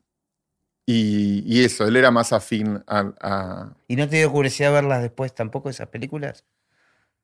y, 0.91 1.43
y 1.45 1.65
eso, 1.65 1.87
él 1.87 1.97
era 1.97 2.11
más 2.11 2.33
afín 2.33 2.83
a, 2.87 3.13
a- 3.21 3.73
¿Y 3.89 3.97
no 3.97 4.09
te 4.09 4.17
dio 4.17 4.33
curiosidad 4.33 4.73
verlas 4.73 5.03
después 5.03 5.35
tampoco, 5.35 5.69
esas 5.69 5.89
películas? 5.89 6.45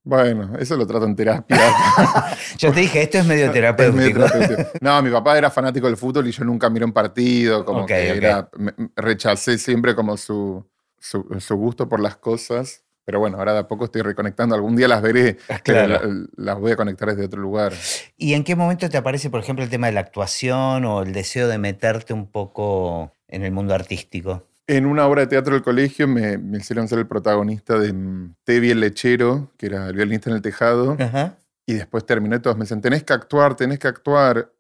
Bueno, 0.07 0.59
eso 0.59 0.77
lo 0.77 0.87
trato 0.87 1.07
en 1.07 1.17
terapia. 1.17 1.57
Yo 2.59 2.71
te 2.75 2.81
dije, 2.81 3.01
esto 3.03 3.17
es 3.17 3.25
medio 3.27 3.47
Es 3.47 3.53
terapéutico. 3.53 3.97
medio 3.97 4.13
terapéutico. 4.29 4.71
No, 4.83 5.01
mi 5.01 5.11
papá 5.11 5.39
era 5.39 5.51
fanático 5.51 5.87
del 5.87 5.97
fútbol 5.97 6.27
y 6.27 6.31
yo 6.31 6.45
nunca 6.45 6.69
miré 6.69 6.85
un 6.85 6.93
partido. 6.93 7.65
Como 7.65 7.87
que 7.87 8.11
ok. 8.11 8.17
era, 8.19 8.51
me- 8.59 8.75
rechacé 8.97 9.57
siempre 9.57 9.95
como 9.95 10.19
su, 10.19 10.63
su, 10.99 11.27
su 11.41 11.57
gusto 11.57 11.89
por 11.89 12.01
las 12.01 12.17
cosas. 12.19 12.83
Pero 13.07 13.19
bueno, 13.19 13.39
ahora 13.39 13.55
de 13.55 13.61
a 13.61 13.67
poco 13.69 13.87
estoy 13.87 14.03
reconectando. 14.03 14.55
Algún 14.55 14.77
día 14.77 14.89
las 14.89 15.01
veré, 15.01 15.39
Ah, 15.49 15.59
pero 15.65 15.87
la- 15.87 16.03
las 16.37 16.59
voy 16.59 16.73
a 16.73 16.77
conectar 16.77 17.09
desde 17.09 17.25
otro 17.25 17.41
lugar. 17.41 17.73
¿Y 18.19 18.35
en 18.35 18.45
qué 18.45 18.57
momento 18.57 18.91
te 18.91 18.99
aparece, 18.99 19.31
por 19.31 19.41
ejemplo, 19.41 19.65
el 19.65 19.71
tema 19.71 19.87
de 19.87 19.95
la 19.95 20.01
actuación 20.01 20.85
o 20.85 21.01
el 21.03 21.15
deseo 21.15 21.49
de 21.49 21.57
meterte 21.57 22.13
un 22.13 22.27
poco 22.31 23.14
en 23.29 23.43
el 23.45 23.53
mundo 23.53 23.75
artístico? 23.75 24.47
En 24.67 24.87
una 24.87 25.07
obra 25.07 25.23
de 25.23 25.27
teatro 25.27 25.53
del 25.55 25.63
colegio 25.63 26.09
me, 26.09 26.39
me 26.39 26.59
hicieron 26.59 26.89
ser 26.89 26.99
el 26.99 27.07
protagonista 27.07 27.79
de 27.79 27.95
Tevi 28.45 28.71
el 28.71 28.81
lechero, 28.81 29.53
que 29.59 29.67
era 29.67 29.89
el 29.89 29.95
violinista 29.95 30.31
en 30.31 30.37
el 30.37 30.43
tejado. 30.43 30.97
Ajá. 30.99 31.37
Y 31.67 31.75
después 31.75 32.05
terminé, 32.07 32.39
todos 32.41 32.57
me 32.57 32.63
decían, 32.65 32.81
tenés 32.81 33.05
que 33.05 33.13
actuar, 33.13 33.57
tenés 33.57 33.79
que 33.79 33.89
actuar. 33.89 34.51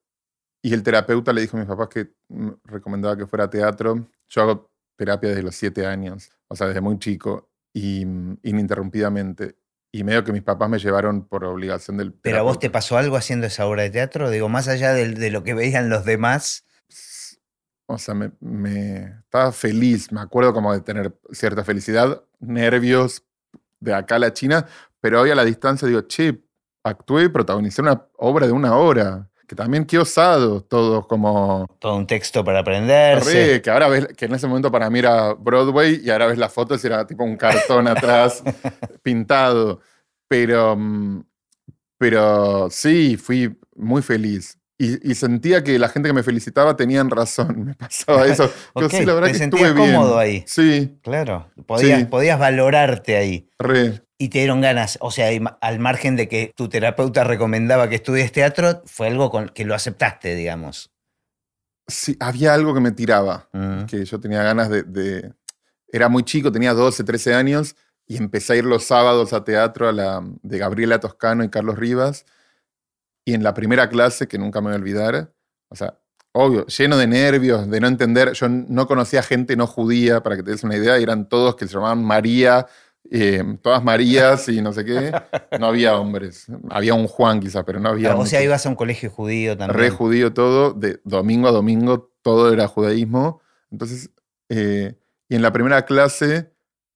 Y 0.62 0.72
el 0.74 0.82
terapeuta 0.82 1.32
le 1.32 1.42
dijo 1.42 1.56
a 1.56 1.60
mis 1.60 1.68
papás 1.68 1.88
que 1.88 2.08
recomendaba 2.64 3.16
que 3.16 3.26
fuera 3.26 3.48
teatro. 3.48 4.06
Yo 4.28 4.42
hago 4.42 4.70
terapia 4.96 5.30
desde 5.30 5.42
los 5.42 5.54
siete 5.54 5.86
años, 5.86 6.30
o 6.48 6.56
sea, 6.56 6.66
desde 6.68 6.80
muy 6.80 6.98
chico, 6.98 7.50
y 7.74 8.04
mm, 8.06 8.38
ininterrumpidamente. 8.42 9.56
Y 9.92 10.02
medio 10.04 10.24
que 10.24 10.32
mis 10.32 10.42
papás 10.42 10.68
me 10.68 10.78
llevaron 10.78 11.26
por 11.26 11.44
obligación 11.44 11.96
del 11.96 12.12
¿Pero 12.12 12.38
a 12.38 12.42
vos 12.42 12.54
te 12.58 12.62
terapeuta. 12.68 12.72
pasó 12.78 12.98
algo 12.98 13.16
haciendo 13.16 13.46
esa 13.46 13.66
obra 13.66 13.82
de 13.84 13.90
teatro? 13.90 14.28
Digo, 14.30 14.48
más 14.48 14.66
allá 14.68 14.92
del- 14.92 15.14
de, 15.14 15.30
lo 15.30 15.44
que 15.44 15.54
veían 15.54 15.88
los 15.88 16.04
demás. 16.04 16.63
O 17.86 17.98
sea, 17.98 18.14
me, 18.14 18.32
me- 18.40 19.18
estaba 19.24 19.52
feliz, 19.52 20.10
me 20.10 20.20
acuerdo 20.20 20.52
como 20.54 20.72
de 20.72 20.80
tener 20.80 21.14
cierta 21.32 21.64
felicidad, 21.64 22.22
nervios 22.40 23.22
de 23.80 23.92
acá 23.94 24.16
a 24.16 24.18
la 24.18 24.32
China, 24.32 24.66
pero 25.00 25.20
hoy 25.20 25.30
a 25.30 25.34
la 25.34 25.44
distancia 25.44 25.86
digo, 25.86 26.00
che, 26.02 26.42
actué 26.82 27.24
y 27.24 27.28
protagonicé 27.28 27.82
una 27.82 28.06
obra 28.16 28.46
de 28.46 28.52
una 28.52 28.76
hora, 28.76 29.28
que 29.46 29.54
también 29.54 29.84
qué 29.84 29.98
osado, 29.98 30.62
todo 30.62 31.06
como... 31.06 31.66
Todo 31.78 31.96
un 31.96 32.06
texto 32.06 32.42
para 32.42 32.60
aprenderse. 32.60 33.54
Re, 33.56 33.62
que 33.62 33.70
ahora 33.70 33.88
ves, 33.88 34.06
que 34.16 34.24
en 34.24 34.34
ese 34.34 34.46
momento 34.46 34.70
para 34.72 34.88
mí 34.88 34.98
era 35.00 35.34
Broadway 35.34 36.00
y 36.02 36.08
ahora 36.10 36.26
ves 36.26 36.38
las 36.38 36.52
fotos 36.52 36.82
y 36.82 36.86
era 36.86 37.06
tipo 37.06 37.22
un 37.24 37.36
cartón 37.36 37.86
atrás 37.88 38.42
pintado. 39.02 39.80
Pero, 40.28 40.74
mm, 40.76 41.22
pero 41.98 42.68
sí, 42.70 43.18
fui 43.18 43.54
muy 43.76 44.00
feliz. 44.00 44.58
Y, 44.76 45.08
y 45.10 45.14
sentía 45.14 45.62
que 45.62 45.78
la 45.78 45.88
gente 45.88 46.08
que 46.08 46.12
me 46.12 46.22
felicitaba 46.24 46.74
tenían 46.76 47.08
razón. 47.10 47.64
Me 47.66 47.74
pasaba 47.74 48.26
eso. 48.26 48.50
Yo 48.76 48.88
sí, 48.88 49.04
la 49.04 49.14
verdad 49.14 49.28
te 49.28 49.32
que 49.34 49.38
sentías 49.38 49.68
estuve 49.68 49.82
bien. 49.84 49.94
cómodo 49.96 50.18
ahí. 50.18 50.44
Sí, 50.46 50.98
Claro, 51.02 51.50
podías, 51.66 52.00
Sí. 52.00 52.04
podías 52.06 52.38
valorarte 52.38 53.16
ahí. 53.16 53.48
re. 53.58 54.02
Y 54.18 54.28
te 54.28 54.38
dieron 54.38 54.60
ganas, 54.60 54.96
o 55.00 55.10
sea, 55.10 55.28
al 55.60 55.78
margen 55.80 56.14
de 56.16 56.28
que 56.28 56.52
tu 56.56 56.68
terapeuta 56.68 57.24
recomendaba 57.24 57.88
que 57.88 57.96
estudies 57.96 58.30
teatro, 58.30 58.82
fue 58.86 59.08
algo 59.08 59.28
con, 59.28 59.48
que 59.48 59.64
lo 59.64 59.74
aceptaste, 59.74 60.34
digamos. 60.36 60.92
Sí, 61.88 62.16
había 62.20 62.54
algo 62.54 62.72
que 62.74 62.80
me 62.80 62.92
tiraba. 62.92 63.48
Mm. 63.52 63.84
que 63.86 64.04
yo 64.04 64.20
tenía 64.20 64.42
ganas 64.42 64.70
de, 64.70 64.82
de- 64.84 65.34
Era 65.88 66.08
muy 66.08 66.22
chico, 66.22 66.50
tenía 66.52 66.72
12, 66.74 67.04
13 67.04 67.34
años 67.34 67.76
y 68.06 68.16
empecé 68.16 68.54
a 68.54 68.56
ir 68.56 68.64
los 68.64 68.84
sábados 68.84 69.32
a 69.32 69.44
teatro 69.44 69.88
a 69.88 69.92
la, 69.92 70.22
de 70.42 70.58
Gabriela 70.58 71.00
Toscano 71.00 71.42
y 71.44 71.50
Carlos 71.50 71.76
Rivas. 71.78 72.24
Y 73.24 73.34
en 73.34 73.42
la 73.42 73.54
primera 73.54 73.88
clase, 73.88 74.28
que 74.28 74.38
nunca 74.38 74.60
me 74.60 74.66
voy 74.66 74.74
a 74.74 74.78
olvidar, 74.78 75.32
o 75.68 75.76
sea, 75.76 75.98
obvio, 76.32 76.66
lleno 76.66 76.96
de 76.96 77.06
nervios, 77.06 77.70
de 77.70 77.80
no 77.80 77.86
entender, 77.86 78.32
yo 78.32 78.48
no 78.48 78.86
conocía 78.86 79.22
gente 79.22 79.56
no 79.56 79.66
judía, 79.66 80.22
para 80.22 80.36
que 80.36 80.42
te 80.42 80.50
des 80.50 80.64
una 80.64 80.76
idea, 80.76 80.98
y 80.98 81.02
eran 81.02 81.28
todos 81.28 81.56
que 81.56 81.66
se 81.66 81.74
llamaban 81.74 82.04
María, 82.04 82.66
eh, 83.10 83.42
todas 83.62 83.84
Marías 83.84 84.48
y 84.48 84.62
no 84.62 84.72
sé 84.72 84.84
qué. 84.84 85.12
No 85.58 85.66
había 85.66 85.96
hombres, 85.96 86.46
había 86.70 86.94
un 86.94 87.06
Juan 87.06 87.40
quizá, 87.40 87.64
pero 87.64 87.78
no 87.80 87.90
había... 87.90 88.16
o 88.16 88.26
sea, 88.26 88.42
ibas 88.42 88.66
a 88.66 88.68
un 88.68 88.74
colegio 88.74 89.10
judío 89.10 89.56
también. 89.56 89.78
re 89.78 89.90
judío 89.90 90.32
todo, 90.32 90.72
de 90.72 91.00
domingo 91.04 91.48
a 91.48 91.52
domingo 91.52 92.12
todo 92.22 92.52
era 92.52 92.66
judaísmo. 92.66 93.40
Entonces, 93.70 94.10
eh, 94.48 94.94
y 95.28 95.36
en 95.36 95.42
la 95.42 95.52
primera 95.52 95.84
clase 95.84 96.52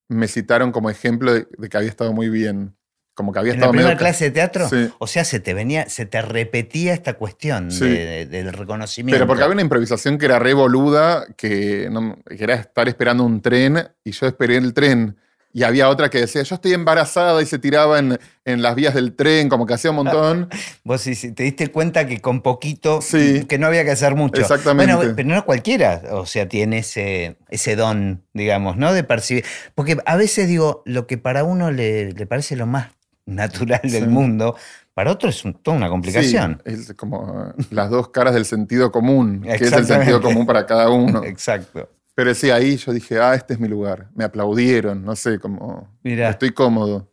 me 0.08 0.28
citaron 0.28 0.72
como 0.72 0.90
ejemplo 0.90 1.32
de, 1.32 1.46
de 1.56 1.68
que 1.68 1.76
había 1.76 1.90
estado 1.90 2.12
muy 2.12 2.30
bien. 2.30 2.77
Como 3.18 3.32
que 3.32 3.40
había 3.40 3.52
¿En 3.54 3.58
la 3.58 3.66
estado 3.66 3.72
primera 3.72 3.88
medio 3.88 3.98
clase 3.98 4.26
de 4.26 4.30
teatro? 4.30 4.68
Sí. 4.68 4.88
O 4.98 5.08
sea, 5.08 5.24
se 5.24 5.40
te 5.40 5.52
venía, 5.54 5.88
se 5.88 6.06
te 6.06 6.22
repetía 6.22 6.94
esta 6.94 7.14
cuestión 7.14 7.72
Sí. 7.72 7.84
de- 7.88 8.26
de- 8.26 8.44
del 8.44 8.52
reconocimiento. 8.52 9.16
Pero 9.16 9.26
porque 9.26 9.42
había 9.42 9.54
una 9.54 9.62
improvisación 9.62 10.18
que 10.18 10.26
era 10.26 10.38
re 10.38 10.54
boluda, 10.54 11.26
que, 11.36 11.88
no- 11.90 12.16
que 12.24 12.44
era 12.44 12.54
estar 12.54 12.86
esperando 12.88 13.24
un 13.24 13.42
tren, 13.42 13.88
y 14.04 14.12
yo 14.12 14.26
esperé 14.28 14.56
el 14.56 14.72
tren. 14.72 15.16
Y 15.50 15.62
había 15.64 15.88
otra 15.88 16.10
que 16.10 16.18
decía, 16.20 16.42
yo 16.42 16.54
estoy 16.56 16.74
embarazada, 16.74 17.40
y 17.42 17.46
se 17.46 17.58
tiraba 17.58 17.98
en, 17.98 18.18
en 18.44 18.62
las 18.62 18.74
vías 18.76 18.94
del 18.94 19.14
tren, 19.16 19.48
como 19.48 19.64
que 19.66 19.74
hacía 19.74 19.90
un 19.90 19.96
montón. 19.96 20.48
Vos 20.84 21.00
sí- 21.00 21.14
sí, 21.16 21.32
te 21.32 21.42
diste 21.42 21.68
cuenta 21.72 22.06
que 22.06 22.20
con 22.20 22.42
poquito, 22.42 23.00
Sí. 23.00 23.44
que 23.48 23.58
no 23.58 23.66
había 23.66 23.82
que 23.82 23.90
hacer 23.90 24.14
mucho. 24.14 24.40
Exactamente. 24.42 24.94
Bueno, 24.94 25.12
pero 25.16 25.28
no 25.28 25.44
cualquiera, 25.46 26.02
o 26.12 26.26
sea, 26.26 26.46
tiene 26.48 26.78
ese, 26.80 27.38
ese 27.48 27.74
don, 27.76 28.22
digamos, 28.34 28.76
¿no? 28.76 28.92
De 28.92 29.02
percibir. 29.02 29.44
Porque 29.74 29.96
a 30.04 30.16
veces 30.16 30.46
digo, 30.48 30.82
lo 30.84 31.06
que 31.06 31.16
para 31.18 31.42
uno 31.44 31.70
le, 31.72 32.12
le 32.12 32.26
parece 32.26 32.54
lo 32.54 32.66
más 32.66 32.90
natural 33.28 33.80
del 33.82 34.04
Sí. 34.04 34.08
mundo, 34.08 34.56
para 34.94 35.12
otro 35.12 35.28
es 35.28 35.44
un- 35.44 35.54
toda 35.54 35.76
una 35.76 35.88
complicación. 35.88 36.62
Sí, 36.66 36.72
es 36.72 36.94
como 36.94 37.52
eh, 37.58 37.62
las 37.70 37.90
dos 37.90 38.08
caras 38.10 38.34
del 38.34 38.44
sentido 38.44 38.90
común, 38.90 39.42
que 39.42 39.54
es 39.64 39.72
el 39.72 39.84
sentido 39.86 40.20
común 40.20 40.46
para 40.46 40.66
cada 40.66 40.90
uno. 40.90 41.22
Exacto. 41.24 41.88
Pero 42.14 42.34
sí, 42.34 42.50
ahí 42.50 42.76
yo 42.76 42.92
dije, 42.92 43.20
ah, 43.20 43.34
este 43.34 43.54
es 43.54 43.60
mi 43.60 43.68
lugar. 43.68 44.08
Me 44.14 44.24
aplaudieron, 44.24 45.04
no 45.04 45.14
sé, 45.14 45.38
como 45.38 45.88
Mirá. 46.02 46.30
estoy 46.30 46.50
cómodo. 46.50 47.12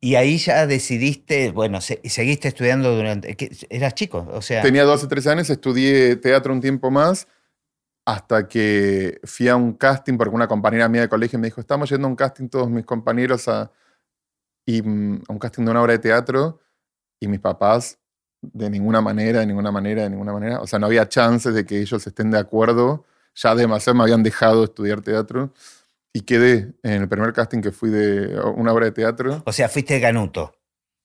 Y 0.00 0.14
ahí 0.14 0.38
ya 0.38 0.66
decidiste, 0.66 1.50
bueno, 1.50 1.80
se- 1.82 2.00
seguiste 2.04 2.48
estudiando 2.48 2.94
durante. 2.96 3.36
¿Eras 3.68 3.94
chico? 3.94 4.26
O 4.32 4.40
sea. 4.40 4.62
Tenía 4.62 4.84
12, 4.84 5.06
13 5.08 5.28
años, 5.30 5.50
estudié 5.50 6.16
teatro 6.16 6.52
un 6.54 6.60
tiempo 6.62 6.90
más, 6.90 7.26
hasta 8.06 8.48
que 8.48 9.20
fui 9.24 9.48
a 9.48 9.56
un 9.56 9.74
casting, 9.74 10.16
porque 10.16 10.34
una 10.34 10.48
compañera 10.48 10.88
mía 10.88 11.02
de 11.02 11.08
colegio 11.10 11.38
me 11.38 11.48
dijo, 11.48 11.60
estamos 11.60 11.90
yendo 11.90 12.06
a 12.06 12.10
un 12.10 12.16
casting 12.16 12.48
todos 12.48 12.70
mis 12.70 12.86
compañeros 12.86 13.48
a, 13.48 13.70
y, 14.68 14.80
a 14.80 14.82
un 14.82 15.38
casting 15.40 15.64
de 15.64 15.70
una 15.70 15.80
obra 15.80 15.94
de 15.94 15.98
teatro, 15.98 16.60
y 17.18 17.26
mis 17.26 17.40
papás, 17.40 17.98
de 18.42 18.68
ninguna 18.68 19.00
manera, 19.00 19.40
de 19.40 19.46
ninguna 19.46 19.72
manera, 19.72 20.02
de 20.02 20.10
ninguna 20.10 20.34
manera, 20.34 20.60
o 20.60 20.66
sea, 20.66 20.78
no 20.78 20.86
había 20.86 21.08
chances 21.08 21.54
de 21.54 21.64
que 21.64 21.80
ellos 21.80 22.06
estén 22.06 22.30
de 22.30 22.38
acuerdo, 22.38 23.06
ya 23.34 23.54
demasiado 23.54 23.96
me 23.96 24.02
habían 24.02 24.22
dejado 24.22 24.64
estudiar 24.64 25.00
teatro, 25.00 25.54
y 26.12 26.20
quedé 26.20 26.74
en 26.82 27.02
el 27.02 27.08
primer 27.08 27.32
casting 27.32 27.62
que 27.62 27.72
fui 27.72 27.88
de 27.88 28.38
una 28.56 28.74
obra 28.74 28.84
de 28.84 28.92
teatro. 28.92 29.42
O 29.46 29.52
sea, 29.52 29.70
fuiste 29.70 29.98
ganuto. 30.00 30.54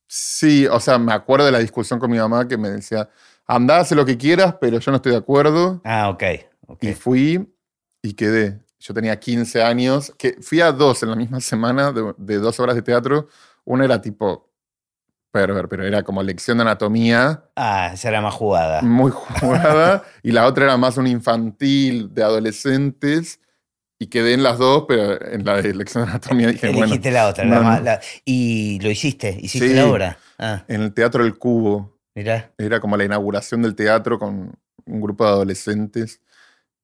Sí, 0.08 0.68
o 0.68 0.80
sea, 0.82 0.98
me 1.00 1.14
acuerdo 1.14 1.46
de 1.46 1.54
la 1.54 1.60
discusión 1.60 2.00
con 2.00 2.12
mi 2.12 2.18
mamá 2.18 2.46
que 2.48 2.58
me 2.58 2.70
decía, 2.70 3.10
andá, 3.48 3.80
haz 3.80 3.94
lo 3.94 4.06
que 4.06 4.18
quieras, 4.18 4.56
pero 4.60 4.78
yo 4.80 4.92
no 4.92 4.98
estoy 4.98 5.14
de 5.14 5.20
acuerdo. 5.20 5.82
Ah, 5.86 6.10
ok. 6.10 6.24
ok. 6.68 6.84
Y 6.84 6.94
fui 6.94 7.56
y 8.02 8.14
quedé. 8.14 8.60
Yo 8.80 8.94
tenía 8.94 9.18
15 9.18 9.64
años, 9.64 10.12
que 10.18 10.36
fui 10.42 10.60
a 10.60 10.74
dos 10.74 11.02
en 11.04 11.10
la 11.12 11.16
misma 11.16 11.40
semana 11.40 11.94
de, 11.94 12.14
de 12.18 12.38
dos 12.40 12.60
horas 12.60 12.76
de 12.76 12.82
teatro. 12.82 13.30
Una 13.66 13.86
era 13.86 14.02
tipo 14.02 14.50
perver, 15.32 15.68
pero 15.68 15.84
era 15.86 16.04
como 16.04 16.22
lección 16.22 16.58
de 16.58 16.64
anatomía, 16.64 17.46
Ah, 17.56 17.92
esa 17.94 18.10
era 18.10 18.22
más 18.22 18.34
jugada. 18.36 18.82
muy 18.84 19.12
jugada, 19.12 20.04
y 20.24 20.32
la 20.32 20.46
otra 20.46 20.66
era 20.66 20.78
más 20.78 20.98
un 20.98 21.08
infantil 21.08 22.14
de 22.14 22.24
adolescentes. 22.24 23.40
Y 24.00 24.08
quedé 24.08 24.34
en 24.34 24.44
las 24.44 24.58
dos, 24.58 24.84
pero 24.88 25.24
en 25.26 25.46
la 25.46 25.62
de 25.62 25.74
lección 25.74 26.04
de 26.04 26.12
anatomía 26.12 26.48
dije, 26.50 26.68
bueno, 26.68 26.84
Elegiste 26.86 27.10
la 27.12 27.28
otra. 27.30 27.46
la 27.46 27.56
no, 27.56 27.64
más- 27.64 27.80
no. 27.80 27.86
la- 27.86 28.02
y 28.26 28.80
lo 28.82 28.90
hiciste, 28.92 29.38
hiciste 29.40 29.70
Sí. 29.70 29.74
la 29.76 29.88
obra. 29.88 30.18
Ah, 30.38 30.66
en 30.68 30.82
el 30.82 30.94
Teatro 30.94 31.24
El 31.24 31.38
Cubo. 31.38 31.98
mirá. 32.14 32.52
Era 32.58 32.80
como 32.82 32.98
la 32.98 33.06
inauguración 33.06 33.62
del 33.62 33.76
teatro 33.76 34.20
con 34.20 34.54
un 34.86 35.02
grupo 35.02 35.24
de 35.24 35.30
adolescentes 35.32 36.20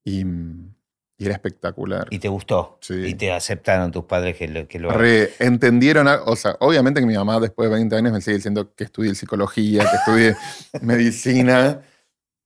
y, 0.05 0.23
y 1.19 1.25
era 1.25 1.33
espectacular. 1.33 2.07
Y 2.11 2.19
te 2.19 2.29
gustó. 2.29 2.77
Sí. 2.79 2.93
Y 2.93 3.13
te 3.13 3.29
aceptaron 3.33 3.91
tus 3.91 4.05
padres 4.05 4.37
que 4.37 4.47
lo, 4.47 4.67
que 4.69 4.79
lo 4.79 4.89
Re, 4.89 5.33
entendieron, 5.39 6.07
o 6.07 6.35
sea, 6.37 6.55
obviamente 6.61 7.01
que 7.01 7.05
mi 7.05 7.15
mamá 7.15 7.41
después 7.41 7.69
de 7.69 7.75
20 7.75 7.93
años 7.93 8.13
me 8.13 8.21
sigue 8.21 8.37
diciendo 8.37 8.73
que 8.73 8.85
estudie 8.85 9.13
psicología, 9.13 9.81
que 9.81 9.97
estudie 9.97 10.35
medicina, 10.81 11.81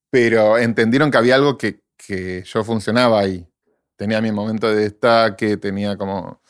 pero 0.10 0.58
entendieron 0.58 1.12
que 1.12 1.18
había 1.20 1.36
algo 1.36 1.56
que, 1.56 1.82
que 1.96 2.44
yo 2.44 2.64
funcionaba 2.64 3.20
ahí. 3.20 3.48
Tenía 3.96 4.20
mi 4.22 4.32
momento 4.32 4.68
de 4.68 4.82
destaque, 4.82 5.58
tenía 5.58 5.96
como... 5.96 6.42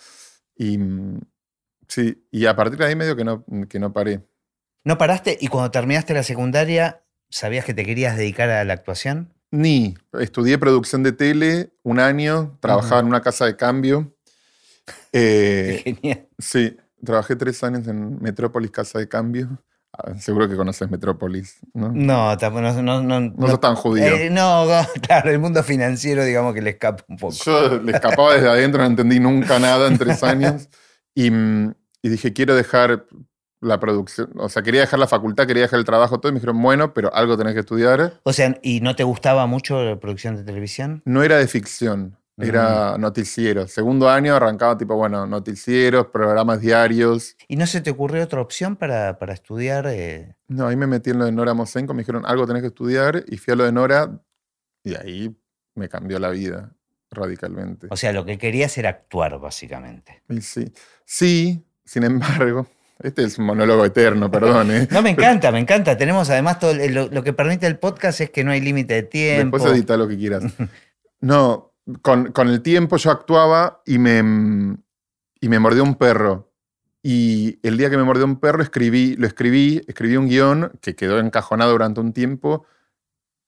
Y, 0.56 0.78
mm, 0.78 1.20
sí, 1.90 2.26
y 2.32 2.46
a 2.46 2.56
partir 2.56 2.80
de 2.80 2.86
ahí 2.86 2.96
medio 2.96 3.18
que 3.18 3.26
no, 3.26 3.44
que 3.68 3.80
no 3.80 3.92
paré. 3.92 4.22
¿No 4.86 4.98
paraste? 4.98 5.38
Y 5.42 5.50
cuando 5.50 5.72
terminaste 5.72 6.14
la 6.14 6.24
secundaria, 6.24 7.04
¿sabías 7.30 7.66
que 7.66 7.74
te 7.74 7.84
querías 7.84 8.16
dedicar 8.16 8.50
a 8.50 8.64
la 8.64 8.74
actuación? 8.74 9.33
Ni. 9.54 9.96
Estudié 10.20 10.58
producción 10.58 11.04
de 11.04 11.12
tele 11.12 11.74
un 11.84 12.00
año, 12.00 12.58
trabajaba 12.60 13.02
en 13.02 13.06
una 13.08 13.22
casa 13.22 13.46
de 13.46 13.56
cambio. 13.56 14.16
Eh, 15.14 15.82
Genial. 15.84 16.28
sí, 16.40 16.76
trabajé 17.06 17.36
tres 17.36 17.64
años 17.64 17.88
en 17.88 18.20
Metrópolis 18.22 18.72
Casa 18.72 18.98
de 19.00 19.08
Cambio. 19.08 19.48
Ah, 19.94 20.18
seguro 20.18 20.50
que 20.50 20.56
conoces 20.56 20.90
Metrópolis, 20.90 21.58
¿no? 21.74 21.92
No, 21.94 22.36
tampoco- 22.38 22.62
no, 22.64 22.82
no, 22.82 23.02
no, 23.04 23.20
No 23.38 23.48
sos 23.48 23.60
tan 23.62 23.76
judío. 23.76 24.08
Eh, 24.08 24.30
no, 24.32 24.66
no, 24.66 24.88
claro, 25.08 25.30
el 25.30 25.38
mundo 25.40 25.62
financiero, 25.64 26.26
digamos 26.26 26.54
que 26.56 26.64
le 26.64 26.72
escapa 26.72 27.06
un 27.08 27.18
poco. 27.18 27.34
Yo 27.46 27.78
le 27.80 27.92
escapaba 27.92 28.34
desde 28.34 28.50
adentro, 28.50 28.82
no 28.82 28.88
entendí 28.88 29.20
nunca 29.20 29.60
nada 29.60 29.88
en 29.88 29.98
tres 30.00 30.24
años. 30.24 30.68
Y, 31.14 31.30
mm, 31.30 31.74
y 32.02 32.10
dije, 32.10 32.34
quiero 32.34 32.56
dejar 32.56 33.06
la 33.64 33.80
producción. 33.80 34.30
O 34.38 34.50
sea, 34.50 34.62
quería 34.62 34.82
dejar 34.82 35.00
la 35.00 35.08
facultad, 35.08 35.48
quería 35.48 35.64
dejar 35.64 35.80
el 35.80 35.86
trabajo, 35.86 36.20
todo. 36.20 36.30
Y 36.30 36.34
me 36.34 36.40
dijeron, 36.40 36.62
bueno, 36.62 36.94
pero 36.94 37.14
algo 37.14 37.38
tenés 37.38 37.54
que 37.54 37.62
estudiar. 37.62 38.20
O 38.24 38.34
sea, 38.34 38.58
¿y 38.62 38.82
no 38.82 38.96
te 38.96 39.04
gustaba 39.04 39.46
mucho 39.48 39.84
la 39.84 40.00
producción 40.00 40.36
de 40.36 40.44
televisión? 40.44 41.02
No 41.06 41.24
era 41.24 41.38
de 41.38 41.48
ficción. 41.48 42.18
Era 42.38 42.98
noticiero. 42.98 43.68
Segundo 43.68 44.10
año 44.10 44.36
arrancaba 44.36 44.76
tipo, 44.76 44.96
bueno, 44.96 45.28
noticieros, 45.28 46.08
programas 46.08 46.62
diarios. 46.62 47.38
¿Y 47.48 47.58
no 47.58 47.68
se 47.68 47.80
te 47.82 47.92
ocurrió 47.92 48.24
otra 48.24 48.42
opción 48.42 48.76
para, 48.76 49.20
para 49.20 49.34
estudiar? 49.34 49.86
eh? 49.88 50.36
No, 50.48 50.68
ahí 50.68 50.76
me 50.76 50.88
metí 50.88 51.12
en 51.12 51.20
lo 51.20 51.26
de 51.26 51.32
Nora 51.32 51.54
Mosenko, 51.54 51.94
me 51.94 52.02
dijeron, 52.02 52.26
algo 52.26 52.48
tenés 52.48 52.64
que 52.64 52.70
estudiar, 52.70 53.24
y 53.28 53.38
fui 53.38 53.54
a 53.54 53.56
lo 53.56 53.66
de 53.66 53.72
Nora, 53.72 54.20
y 54.84 54.96
ahí 54.96 55.36
me 55.76 55.88
cambió 55.90 56.18
la 56.18 56.30
vida 56.32 56.72
radicalmente. 57.12 57.88
O 57.92 57.96
sea, 57.98 58.12
lo 58.12 58.26
que 58.26 58.40
querías 58.40 58.76
era 58.80 58.90
actuar, 58.90 59.40
básicamente. 59.40 60.24
Y 60.28 60.42
sí. 60.42 60.74
Sí, 61.06 61.64
sin 61.86 62.04
embargo, 62.04 62.66
este 63.00 63.24
es 63.24 63.38
un 63.38 63.46
monólogo 63.46 63.84
eterno, 63.86 64.30
perdón, 64.30 64.72
¿eh? 64.72 64.88
No, 64.92 65.02
me 65.02 65.10
encanta, 65.10 65.52
me 65.52 65.60
encanta. 65.60 65.98
Tenemos 65.98 66.30
además 66.30 66.60
todo 66.60 66.74
lo, 66.74 67.08
lo 67.08 67.24
que 67.24 67.34
permite 67.34 67.68
el 67.68 67.78
podcast 67.78 68.22
es 68.22 68.30
que 68.30 68.44
no 68.44 68.52
hay 68.52 68.62
límite 68.62 68.94
de 68.94 69.04
tiempo. 69.04 69.58
Después 69.58 69.76
edita 69.76 69.98
lo 69.98 70.08
que 70.08 70.18
quieras. 70.18 70.44
No, 71.20 71.74
con, 72.02 72.34
con 72.34 72.50
el 72.50 72.62
tiempo 72.62 72.98
yo 72.98 73.10
actuaba 73.10 73.82
y 73.86 73.98
me, 73.98 74.20
y 75.40 75.48
me 75.48 75.58
mordió 75.58 75.82
un 75.82 75.96
perro. 75.96 76.52
Y 77.02 77.60
el 77.64 77.78
día 77.78 77.90
que 77.90 77.96
me 77.96 78.04
mordió 78.04 78.26
un 78.26 78.42
perro 78.42 78.62
escribí, 78.62 79.16
lo 79.16 79.26
escribí, 79.26 79.82
escribí 79.88 80.18
un 80.18 80.28
guion 80.28 80.74
que 80.82 80.98
quedó 80.98 81.20
encajonado 81.20 81.72
durante 81.72 82.02
un 82.02 82.12
tiempo 82.12 82.66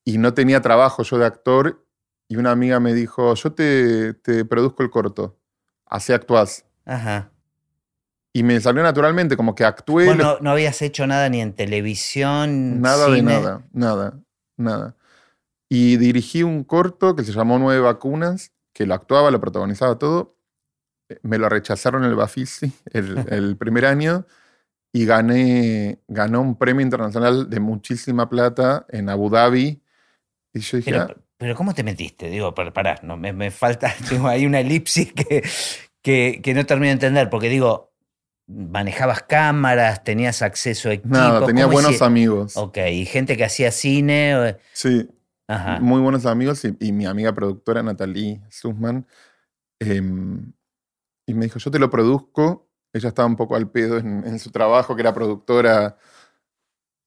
y 0.05 0.17
no 0.19 0.33
tenía 0.33 0.61
trabajo 0.61 1.03
yo 1.03 1.17
de 1.17 1.25
actor 1.25 1.85
y 2.29 2.37
una 2.37 2.51
amiga 2.51 2.79
me 2.79 2.93
dijo, 2.93 3.33
yo 3.35 3.51
te, 3.51 4.13
te 4.13 4.45
produzco 4.45 4.83
el 4.83 4.89
corto, 4.89 5.37
así 5.85 6.13
actuás. 6.13 6.65
Ajá. 6.85 7.31
Y 8.35 8.43
me 8.43 8.59
salió 8.59 8.83
naturalmente, 8.83 9.37
como 9.37 9.55
que 9.55 9.63
actué, 9.63 10.13
lo- 10.13 10.15
no, 10.35 10.39
no 10.41 10.51
habías 10.51 10.81
hecho 10.81 11.07
nada 11.07 11.29
ni 11.29 11.39
en 11.39 11.53
televisión. 11.53 12.81
Nada 12.81 13.07
de 13.07 13.15
cine? 13.15 13.31
nada, 13.33 13.65
nada, 13.71 14.19
nada. 14.57 14.97
Y 15.69 15.95
dirigí 15.95 16.43
un 16.43 16.65
corto 16.65 17.15
que 17.15 17.23
se 17.23 17.31
llamó 17.31 17.57
Nueve 17.59 17.79
Vacunas, 17.79 18.51
que 18.73 18.85
lo 18.85 18.93
actuaba, 18.93 19.31
lo 19.31 19.39
protagonizaba 19.39 19.97
todo. 19.97 20.35
Me 21.21 21.37
lo 21.37 21.47
rechazaron 21.47 22.03
el 22.03 22.13
Bafisi 22.15 22.73
el, 22.91 23.23
el 23.29 23.55
primer 23.55 23.85
año 23.85 24.25
y 24.91 25.05
gané, 25.05 26.01
ganó 26.09 26.41
un 26.41 26.57
premio 26.57 26.81
internacional 26.83 27.49
de 27.49 27.59
muchísima 27.61 28.27
plata 28.27 28.85
en 28.89 29.07
Abu 29.07 29.29
Dhabi. 29.29 29.81
Y 30.53 30.59
yo 30.59 30.75
dije, 30.77 30.91
Pero, 30.91 31.03
"Ah, 31.03 31.15
pero 31.37 31.55
¿cómo 31.55 31.73
te 31.73 31.83
metiste? 31.83 32.29
Digo, 32.29 32.53
para, 32.53 32.73
pará, 32.73 32.99
no, 33.01 33.15
me, 33.15 33.31
me 33.31 33.49
falta, 33.49 33.93
ahí 34.27 34.45
una 34.45 34.59
elipsis 34.59 35.13
que, 35.13 35.41
que, 36.01 36.41
que 36.43 36.53
no 36.53 36.65
termino 36.65 36.87
de 36.87 36.93
entender, 36.93 37.29
porque 37.29 37.47
digo, 37.47 37.94
manejabas 38.47 39.23
cámaras, 39.23 40.03
tenías 40.03 40.41
acceso 40.41 40.89
a 40.89 40.93
equipos. 40.93 41.11
nada, 41.17 41.45
tenía 41.45 41.63
¿cómo 41.65 41.73
buenos 41.73 42.01
amigos. 42.01 42.55
Ok, 42.57 42.77
y 42.91 43.05
gente 43.05 43.37
que 43.37 43.45
hacía 43.45 43.71
cine. 43.71 44.35
o- 44.37 44.57
Sí, 44.73 45.09
Ajá. 45.47 45.79
muy 45.79 45.99
buenos 46.01 46.25
amigos 46.25 46.63
y, 46.65 46.75
y 46.79 46.91
mi 46.91 47.05
amiga 47.05 47.33
productora 47.33 47.81
Natalie 47.83 48.41
Sussman. 48.49 49.07
em, 49.79 50.53
y 51.27 51.33
me 51.33 51.45
dijo, 51.45 51.59
yo 51.59 51.71
te 51.71 51.79
lo 51.79 51.89
produzco. 51.89 52.69
Ella 52.93 53.09
estaba 53.09 53.27
un 53.27 53.35
poco 53.35 53.55
al 53.55 53.69
pedo 53.69 53.97
en, 53.97 54.23
en 54.25 54.39
su 54.39 54.51
trabajo, 54.51 54.95
que 54.95 55.01
era 55.01 55.13
productora. 55.13 55.97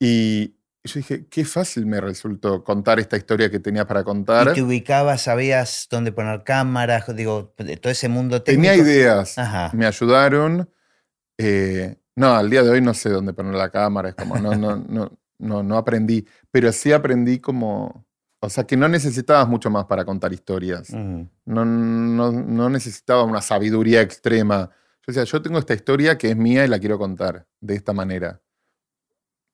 Y 0.00 0.48
yo 0.84 0.94
dije, 0.94 1.26
qué 1.28 1.44
fácil 1.44 1.86
me 1.86 2.00
resultó 2.00 2.62
contar 2.64 2.98
esta 3.00 3.16
historia 3.16 3.50
que 3.50 3.58
tenía 3.58 3.86
para 3.86 4.04
contar. 4.04 4.48
Y 4.50 4.54
te 4.54 4.62
ubicabas, 4.62 5.22
sabías 5.22 5.86
dónde 5.90 6.12
poner 6.12 6.44
cámaras, 6.44 7.04
digo, 7.16 7.54
todo 7.80 7.90
ese 7.90 8.08
mundo 8.08 8.42
técnico. 8.42 8.70
Tenía 8.74 8.82
ideas, 8.84 9.38
Ajá. 9.38 9.70
me 9.74 9.86
ayudaron. 9.86 10.68
Eh, 11.38 11.96
no, 12.16 12.34
al 12.34 12.50
día 12.50 12.62
de 12.62 12.70
hoy 12.70 12.80
no 12.80 12.92
sé 12.94 13.10
dónde 13.10 13.32
poner 13.32 13.54
la 13.54 13.70
cámara, 13.70 14.10
es 14.10 14.14
como, 14.16 14.36
no, 14.36 14.54
no, 14.56 14.76
no, 14.76 15.18
no, 15.38 15.62
no 15.62 15.76
aprendí. 15.76 16.26
Pero 16.50 16.72
sí 16.72 16.92
aprendí 16.92 17.38
como, 17.38 18.06
o 18.40 18.50
sea, 18.50 18.64
que 18.64 18.76
no 18.76 18.88
necesitabas 18.88 19.48
mucho 19.48 19.70
más 19.70 19.86
para 19.86 20.04
contar 20.04 20.32
historias. 20.32 20.90
No, 20.90 21.64
no, 21.64 22.32
no 22.32 22.70
necesitaba 22.70 23.22
una 23.22 23.40
sabiduría 23.40 24.00
extrema. 24.00 24.70
Yo 25.06 25.12
decía, 25.12 25.24
yo 25.24 25.40
tengo 25.40 25.58
esta 25.58 25.74
historia 25.74 26.18
que 26.18 26.30
es 26.30 26.36
mía 26.36 26.64
y 26.64 26.68
la 26.68 26.78
quiero 26.78 26.98
contar 26.98 27.46
de 27.60 27.74
esta 27.74 27.92
manera. 27.92 28.42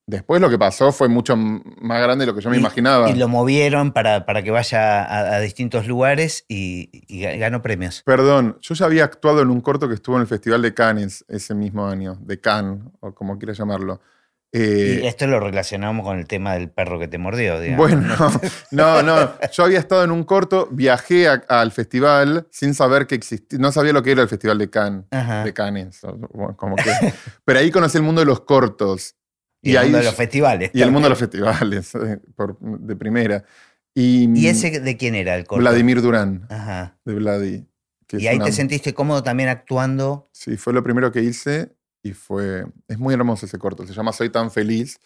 Después 0.06 0.40
lo 0.40 0.50
que 0.50 0.58
pasó 0.58 0.92
fue 0.92 1.08
mucho 1.08 1.34
más 1.36 2.02
grande 2.02 2.24
de 2.26 2.32
lo 2.32 2.34
que 2.36 2.42
yo 2.42 2.50
me 2.50 2.56
Y- 2.56 2.60
imaginaba. 2.60 3.08
Y 3.10 3.14
lo 3.14 3.26
movieron 3.28 3.92
para, 3.92 4.26
para 4.26 4.42
que 4.42 4.50
vaya 4.50 5.02
a, 5.02 5.36
a 5.36 5.40
distintos 5.40 5.86
lugares 5.86 6.44
y, 6.46 6.90
y 7.08 7.22
ga- 7.22 7.38
ganó 7.38 7.62
premios. 7.62 8.02
Perdón, 8.04 8.58
yo 8.60 8.74
ya 8.74 8.84
había 8.84 9.04
actuado 9.04 9.40
en 9.40 9.48
un 9.48 9.60
corto 9.62 9.88
que 9.88 9.94
estuvo 9.94 10.16
en 10.16 10.22
el 10.22 10.28
Festival 10.28 10.60
de 10.60 10.74
Cannes 10.74 11.24
ese 11.28 11.54
mismo 11.54 11.86
año, 11.86 12.18
de 12.20 12.38
Cannes, 12.38 12.80
o 13.00 13.14
como 13.14 13.38
quieras 13.38 13.56
llamarlo. 13.56 14.00
Eh, 14.56 15.00
y 15.02 15.06
esto 15.06 15.26
lo 15.26 15.40
relacionamos 15.40 16.06
con 16.06 16.16
el 16.18 16.28
tema 16.28 16.52
del 16.54 16.68
perro 16.70 17.00
que 17.00 17.08
te 17.08 17.18
mordió, 17.18 17.58
digamos. 17.58 17.88
Bueno, 17.90 18.14
no, 18.70 19.02
no. 19.02 19.30
Yo 19.52 19.64
había 19.64 19.80
estado 19.80 20.04
en 20.04 20.12
un 20.12 20.22
corto, 20.22 20.68
viajé 20.70 21.28
a- 21.28 21.42
al 21.48 21.72
festival 21.72 22.46
sin 22.50 22.74
saber 22.74 23.06
que 23.06 23.14
existía, 23.16 23.58
no 23.58 23.72
sabía 23.72 23.92
lo 23.92 24.02
que 24.02 24.12
era 24.12 24.22
el 24.22 24.28
Festival 24.28 24.58
de 24.58 24.70
Cannes, 24.70 25.06
Ajá. 25.10 25.42
de 25.44 25.52
Cannes, 25.54 26.02
como 26.56 26.76
que, 26.76 26.92
pero 27.44 27.58
ahí 27.58 27.70
conocí 27.72 27.96
el 27.96 28.04
mundo 28.04 28.20
de 28.20 28.26
los 28.26 28.40
cortos 28.42 29.16
Y, 29.64 29.70
y 29.70 29.72
el 29.72 29.78
ahí 29.78 29.84
mundo 29.86 29.98
de 29.98 30.04
los 30.04 30.14
festivales. 30.14 30.70
y 30.74 30.82
el 30.82 30.90
mundo 30.92 31.06
de 31.06 31.10
los 31.10 31.18
festivales 31.18 31.92
por- 32.36 32.58
de 32.60 32.96
primera. 32.96 33.44
Y, 33.94 34.28
¿Y 34.38 34.46
ese 34.48 34.80
de 34.80 34.96
quién 34.96 35.14
era 35.14 35.36
el 35.36 35.46
corto? 35.46 35.60
Vladimir 35.60 36.02
Durán, 36.02 36.46
Ajá. 36.50 36.96
de 37.04 37.14
Vladi. 37.14 37.66
que 38.06 38.18
Y 38.20 38.26
ahí 38.26 38.36
una- 38.36 38.46
te 38.46 38.52
sentiste 38.52 38.92
cómodo 38.94 39.22
también 39.22 39.48
actuando. 39.48 40.28
Sí, 40.32 40.56
fue 40.56 40.72
lo 40.72 40.82
primero 40.82 41.10
que 41.12 41.22
hice 41.22 41.74
y 42.02 42.12
fue. 42.12 42.66
Es 42.88 42.98
muy 42.98 43.14
hermoso 43.14 43.46
ese 43.46 43.58
corto. 43.58 43.86
Se 43.86 43.92
llama 43.94 44.12
Soy 44.12 44.30
tan 44.30 44.50
feliz 44.50 44.98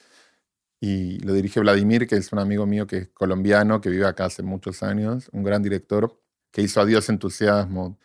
y 0.81 1.19
lo 1.21 1.33
dirige 1.35 1.61
Vladimir, 1.61 2.07
que 2.07 2.17
es 2.17 2.33
un 2.33 2.39
amigo 2.39 2.65
mío 2.67 2.87
que 2.87 2.99
es 2.99 3.09
colombiano, 3.09 3.81
que 3.81 3.91
vive 3.91 4.07
acá 4.07 4.27
hace 4.27 4.43
muchos 4.43 4.83
años, 4.83 5.29
un 5.33 5.43
gran 5.43 5.63
director 5.63 6.19
que 6.51 6.63
hizo 6.63 6.81
Adiós 6.81 7.09
Entusiasmo. 7.09 7.99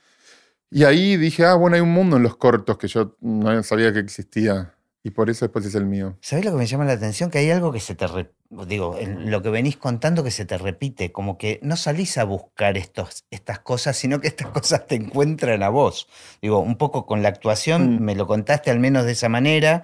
Y 0.69 0.83
ahí 0.85 1.17
dije, 1.17 1.45
ah, 1.45 1.53
bueno, 1.53 1.75
hay 1.75 1.81
un 1.81 1.91
mundo 1.93 2.17
en 2.17 2.23
los 2.23 2.35
cortos 2.35 2.77
que 2.79 2.87
yo 2.87 3.15
no 3.21 3.61
sabía 3.63 3.93
que 3.93 3.99
existía 3.99 4.73
y 5.03 5.09
por 5.11 5.29
eso 5.29 5.45
después 5.45 5.65
es 5.65 5.75
el 5.75 5.85
mío. 5.85 6.17
¿Sabés 6.21 6.45
lo 6.45 6.51
que 6.51 6.57
me 6.57 6.65
llama 6.65 6.85
la 6.85 6.93
atención? 6.93 7.29
Que 7.29 7.39
hay 7.39 7.51
algo 7.51 7.71
que 7.73 7.79
se 7.81 7.93
te... 7.95 8.07
re- 8.07 8.31
Digo, 8.67 8.97
en 8.99 9.31
lo 9.31 9.41
que 9.41 9.49
venís 9.49 9.77
contando 9.77 10.23
que 10.23 10.29
se 10.31 10.45
te 10.45 10.57
repite, 10.57 11.11
como 11.11 11.37
que 11.39 11.59
no 11.63 11.75
salís 11.75 12.17
a 12.19 12.23
buscar 12.23 12.77
estos, 12.77 13.25
estas 13.31 13.59
cosas, 13.59 13.97
sino 13.97 14.21
que 14.21 14.27
estas 14.27 14.47
cosas 14.51 14.85
te 14.87 14.95
encuentran 14.95 15.61
a 15.63 15.69
vos. 15.69 16.07
Digo, 16.41 16.59
un 16.59 16.77
poco 16.77 17.05
con 17.05 17.21
la 17.21 17.29
actuaón, 17.29 17.95
Mm. 17.97 17.99
me 18.03 18.15
lo 18.15 18.27
contaste 18.27 18.71
al 18.71 18.79
menos 18.79 19.05
de 19.05 19.11
esa 19.13 19.27
manera, 19.27 19.83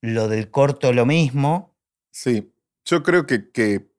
lo 0.00 0.26
del 0.28 0.50
corto 0.50 0.92
lo 0.92 1.06
mismo. 1.06 1.74
Sí, 2.10 2.52
yo 2.84 3.02
creo 3.02 3.26
que, 3.26 3.50
que 3.50 3.90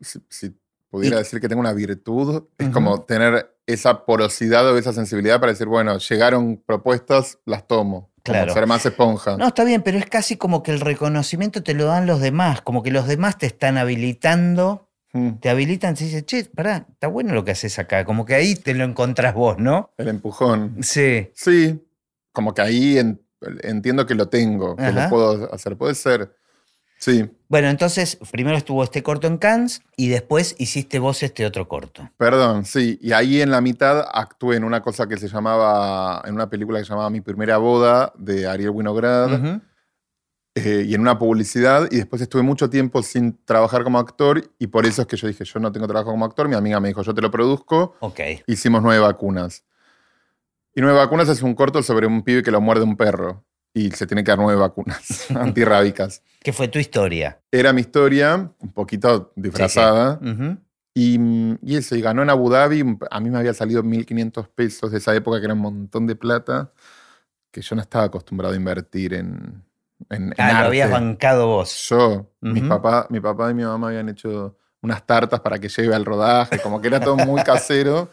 si, 0.00 0.18
si 0.28 0.54
pudiera 0.90 1.16
Y- 1.16 1.18
decir 1.20 1.40
que 1.40 1.48
tengo 1.48 1.60
una 1.60 1.72
virtud, 1.72 2.44
es 2.58 2.68
como 2.68 3.02
tener 3.04 3.56
esa 3.66 4.04
porosidad 4.04 4.66
o 4.70 4.76
esa 4.76 4.92
sensibilidad 4.92 5.40
para 5.40 5.52
decir, 5.52 5.68
bueno, 5.68 5.96
llegaron 5.98 6.56
propuestas, 6.58 7.38
las 7.46 7.66
tomo. 7.66 8.11
Claro. 8.22 8.54
ser 8.54 8.66
más 8.66 8.86
esponja. 8.86 9.36
No, 9.36 9.48
está 9.48 9.64
bien, 9.64 9.82
pero 9.82 9.98
es 9.98 10.06
casi 10.06 10.36
como 10.36 10.62
que 10.62 10.70
el 10.70 10.80
reconocimiento 10.80 11.62
te 11.62 11.74
lo 11.74 11.86
dan 11.86 12.06
los 12.06 12.20
demás, 12.20 12.62
como 12.62 12.82
que 12.82 12.90
los 12.90 13.06
demás 13.08 13.36
te 13.38 13.46
están 13.46 13.78
habilitando, 13.78 14.88
Mm, 15.14 15.40
te 15.40 15.50
habilitan, 15.50 15.94
te 15.94 16.04
dicen, 16.04 16.24
che, 16.24 16.44
pará, 16.46 16.86
está 16.90 17.06
bueno 17.06 17.34
lo 17.34 17.44
que 17.44 17.50
haces 17.50 17.78
acá, 17.78 18.06
como 18.06 18.24
que 18.24 18.34
ahí 18.34 18.54
te 18.54 18.72
lo 18.72 18.84
encontrás 18.84 19.34
vos, 19.34 19.58
¿no? 19.58 19.90
El 19.98 20.08
empujón. 20.08 20.78
Sí. 20.80 21.28
Sí, 21.34 21.84
como 22.32 22.54
que 22.54 22.62
ahí 22.62 22.96
en- 22.96 23.20
entiendo 23.62 24.06
que 24.06 24.14
lo 24.14 24.28
tengo, 24.30 24.74
que 24.74 24.84
Ajá. 24.84 25.04
lo 25.04 25.10
puedo 25.10 25.52
hacer. 25.54 25.76
Puede 25.76 25.94
ser. 25.96 26.34
Sí, 27.04 27.28
Bueno, 27.48 27.68
entonces 27.68 28.16
primero 28.30 28.56
estuvo 28.56 28.84
este 28.84 29.02
corto 29.02 29.26
en 29.26 29.36
Cannes 29.36 29.82
y 29.96 30.06
después 30.08 30.54
hiciste 30.58 31.00
vos 31.00 31.24
este 31.24 31.44
otro 31.44 31.66
corto. 31.66 32.08
perdón, 32.16 32.64
sí. 32.64 32.96
Y 33.02 33.10
ahí 33.10 33.40
en 33.42 33.50
la 33.50 33.60
mitad 33.60 34.04
actué 34.12 34.54
en 34.56 34.62
una 34.62 34.82
cosa 34.82 35.08
que 35.08 35.16
se 35.16 35.26
llamaba, 35.26 36.22
en 36.24 36.34
una 36.34 36.48
película 36.48 36.78
que 36.78 36.84
se 36.84 36.90
llamaba 36.90 37.10
Mi 37.10 37.20
primera 37.20 37.56
boda 37.58 38.12
de 38.16 38.46
Ariel 38.46 38.70
Winograd. 38.70 39.60
Eh, 40.54 40.84
y 40.86 40.94
en 40.94 41.00
una 41.00 41.18
publicidad 41.18 41.88
y 41.90 41.96
después 41.96 42.22
estuve 42.22 42.42
mucho 42.42 42.70
tiempo 42.70 43.02
sin 43.02 43.36
trabajar 43.44 43.82
como 43.82 43.98
actor 43.98 44.44
y 44.60 44.68
por 44.68 44.86
eso 44.86 45.02
es 45.02 45.08
que 45.08 45.16
yo 45.16 45.26
dije, 45.26 45.44
yo 45.44 45.58
no 45.58 45.72
tengo 45.72 45.88
trabajo 45.88 46.10
como 46.12 46.24
actor, 46.26 46.46
mi 46.46 46.54
amiga 46.54 46.78
me 46.78 46.88
dijo, 46.88 47.02
yo 47.02 47.14
te 47.14 47.22
lo 47.22 47.30
produzco, 47.32 47.96
Ok. 48.00 48.20
hicimos 48.46 48.80
nueve 48.82 49.00
vacunas. 49.02 49.64
Y 50.74 50.82
nueve 50.82 50.98
vacunas 50.98 51.28
es 51.30 51.42
un 51.42 51.54
corto 51.56 51.82
sobre 51.82 52.06
un 52.06 52.22
pibe 52.22 52.42
que 52.44 52.50
lo 52.52 52.60
muerde 52.60 52.84
un 52.84 52.96
perro 52.96 53.42
y 53.74 53.90
se 53.92 54.06
tiene 54.06 54.22
que 54.22 54.30
dar 54.30 54.38
nueve 54.38 54.60
vacunas 54.60 55.26
antirrábicas. 55.34 56.22
¿Qué 56.42 56.52
fue 56.52 56.68
tu 56.68 56.78
historia? 56.78 57.40
Era 57.50 57.72
mi 57.72 57.82
historia, 57.82 58.50
un 58.58 58.72
poquito 58.72 59.32
disfrazada, 59.36 60.18
Ujú. 60.22 60.58
y, 60.94 61.18
mm, 61.18 61.58
y 61.62 61.76
eso, 61.76 61.94
y 61.94 62.00
ganó 62.00 62.22
en 62.22 62.30
Abu 62.30 62.50
Dhabi, 62.50 62.84
a 63.10 63.20
mí 63.20 63.30
me 63.30 63.38
había 63.38 63.54
salido 63.54 63.82
1.500 63.82 64.48
pesos 64.48 64.90
de 64.90 64.98
esa 64.98 65.14
época, 65.14 65.38
que 65.38 65.44
era 65.44 65.54
un 65.54 65.60
montón 65.60 66.06
de 66.06 66.16
plata, 66.16 66.72
que 67.50 67.60
yo 67.62 67.76
no 67.76 67.82
estaba 67.82 68.04
acostumbrado 68.06 68.54
a 68.54 68.56
invertir 68.56 69.14
en, 69.14 69.62
en, 70.10 70.24
en 70.24 70.34
Ah, 70.38 70.52
lo 70.62 70.66
habías 70.66 70.90
arte. 70.90 71.00
bancado 71.00 71.46
vos. 71.46 71.86
Yo, 71.88 72.30
mi, 72.40 72.60
Ujú. 72.60 72.68
papá, 72.68 73.06
mi 73.10 73.20
papá 73.20 73.50
y 73.50 73.54
mi 73.54 73.62
mamá 73.62 73.88
habían 73.88 74.08
hecho 74.08 74.56
unas 74.80 75.06
tartas 75.06 75.40
para 75.40 75.58
que 75.60 75.68
lleve 75.68 75.94
al 75.94 76.04
rodaje, 76.04 76.58
como 76.60 76.80
que 76.80 76.88
era 76.88 76.98
todo 77.00 77.16
muy 77.16 77.40
casero. 77.44 78.10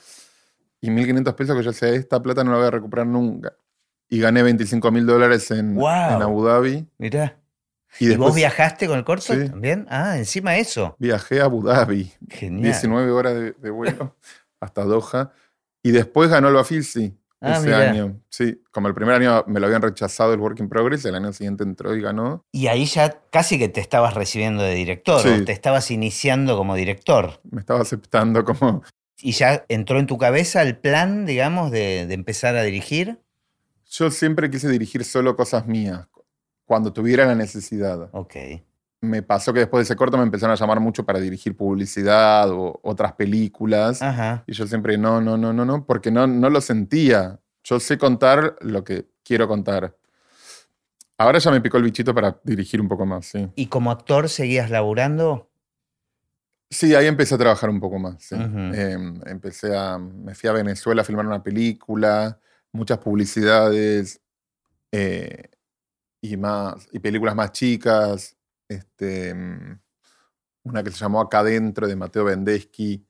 Y 0.81 0.91
1.500 0.91 1.33
pesos 1.33 1.57
que 1.57 1.63
yo 1.63 1.71
decía, 1.71 1.89
esta 1.89 2.21
plata 2.21 2.43
no 2.43 2.51
la 2.51 2.57
voy 2.57 2.67
a 2.67 2.71
recuperar 2.71 3.07
nunca. 3.07 3.53
Y 4.07 4.19
gané 4.19 4.43
25 4.43 4.91
mil 4.91 5.05
dólares 5.05 5.49
en, 5.51 5.75
Guau. 5.75 6.15
en 6.15 6.21
Abu 6.21 6.43
Dhabi. 6.45 6.87
Mirá. 6.97 7.37
Y, 7.99 8.05
¿Y, 8.05 8.07
después 8.09 8.29
vos 8.29 8.35
viajaste 8.35 8.87
con 8.87 8.97
el 8.97 9.03
corto 9.03 9.33
Sí. 9.33 9.47
también? 9.49 9.87
Ah, 9.89 10.17
encima 10.17 10.57
eso. 10.57 10.95
viajé 10.99 11.41
a 11.41 11.45
Abu 11.45 11.63
Dhabi. 11.63 12.11
Genial. 12.29 12.63
19 12.63 13.11
horas 13.11 13.33
de, 13.35 13.51
de 13.53 13.69
vuelo 13.71 14.15
hasta 14.59 14.83
Doha. 14.83 15.31
Y 15.81 15.91
después 15.91 16.29
ganó 16.29 16.49
el 16.49 16.53
Bafisi 16.55 17.15
Ah, 17.41 17.53
ese 17.57 17.67
mirá. 17.67 17.89
año. 17.89 18.19
Sí, 18.29 18.61
como 18.71 18.89
el 18.89 18.93
primer 18.93 19.15
año 19.15 19.45
me 19.47 19.61
lo 19.61 19.65
habían 19.67 19.81
rechazado 19.81 20.33
el 20.33 20.41
Work 20.41 20.59
in 20.59 20.67
Progress, 20.67 21.05
el 21.05 21.15
año 21.15 21.31
siguiente 21.31 21.63
entró 21.63 21.95
y 21.95 22.01
ganó. 22.01 22.45
Y 22.51 22.67
ahí 22.67 22.83
ya 22.85 23.21
casi 23.31 23.57
que 23.57 23.69
te 23.69 23.79
estabas 23.79 24.13
recibiendo 24.13 24.61
de 24.61 24.73
director, 24.75 25.21
Sí. 25.21 25.29
o 25.29 25.45
te 25.45 25.53
estabas 25.53 25.89
iniciando 25.89 26.57
como 26.57 26.75
director. 26.75 27.39
Me 27.49 27.61
estaba 27.61 27.79
aceptando 27.81 28.43
como... 28.43 28.83
Y 29.21 29.31
ya 29.33 29.65
entró 29.69 29.99
en 29.99 30.07
tu 30.07 30.17
cabeza 30.17 30.61
el 30.61 30.77
plan, 30.77 31.25
digamos, 31.25 31.71
de, 31.71 32.05
de 32.07 32.13
empezar 32.13 32.55
a 32.55 32.63
dirigir. 32.63 33.19
Yo 33.89 34.11
siempre 34.11 34.49
quise 34.49 34.69
dirigir 34.69 35.03
solo 35.03 35.35
cosas 35.35 35.65
mías, 35.65 36.07
cuando 36.69 36.93
tuviera 36.93 37.25
la 37.25 37.33
necesidad. 37.33 38.11
Ok. 38.11 38.35
Me 39.01 39.23
pasó 39.23 39.51
que 39.51 39.61
después 39.61 39.79
de 39.79 39.83
ese 39.85 39.95
corto 39.95 40.17
me 40.17 40.23
empezaron 40.23 40.53
a 40.53 40.55
llamar 40.55 40.79
mucho 40.79 41.03
para 41.03 41.19
dirigir 41.19 41.57
publicidad 41.57 42.47
o 42.51 42.79
otras 42.83 43.13
películas. 43.13 44.03
Ajá. 44.03 44.43
Y 44.45 44.53
yo 44.53 44.67
siempre, 44.67 44.95
no, 44.95 45.19
no, 45.19 45.35
no, 45.35 45.51
no, 45.51 45.65
no, 45.65 45.83
porque 45.87 46.11
no, 46.11 46.27
no 46.27 46.47
lo 46.51 46.61
sentía. 46.61 47.39
Yo 47.63 47.79
sé 47.79 47.97
contar 47.97 48.55
lo 48.61 48.83
que 48.83 49.07
quiero 49.23 49.47
contar. 49.47 49.97
Ahora 51.17 51.39
ya 51.39 51.49
me 51.49 51.59
picó 51.59 51.77
el 51.77 51.83
bichito 51.85 52.13
para 52.13 52.39
dirigir 52.43 52.79
un 52.79 52.87
poco 52.87 53.03
más, 53.03 53.25
sí. 53.25 53.49
¿Y 53.55 53.65
como 53.65 53.89
actor 53.89 54.29
seguías 54.29 54.69
laburando? 54.69 55.49
Sí, 56.69 56.93
ahí 56.93 57.07
empecé 57.07 57.33
a 57.33 57.39
trabajar 57.39 57.71
un 57.71 57.79
poco 57.79 57.97
más. 57.97 58.21
sí. 58.21 58.35
Eh, 58.37 58.95
empecé 59.25 59.75
a. 59.75 59.97
Me 59.97 60.35
fui 60.35 60.47
a 60.47 60.53
Venezuela 60.53 61.01
a 61.01 61.05
filmar 61.05 61.25
una 61.25 61.41
película, 61.41 62.39
muchas 62.71 62.99
publicidades 62.99 64.21
eh, 64.91 65.49
y 66.21 66.37
más. 66.37 66.87
y 66.91 66.99
películas 66.99 67.35
más 67.35 67.51
chicas. 67.51 68.35
Este, 68.67 69.33
mm, 69.33 69.79
una 70.63 70.83
que 70.83 70.91
se 70.91 70.97
llamó 70.97 71.21
Acá 71.21 71.39
Adentro 71.39 71.87
de 71.87 71.95
Mateo 71.95 72.25
Bendeschi. 72.25 73.05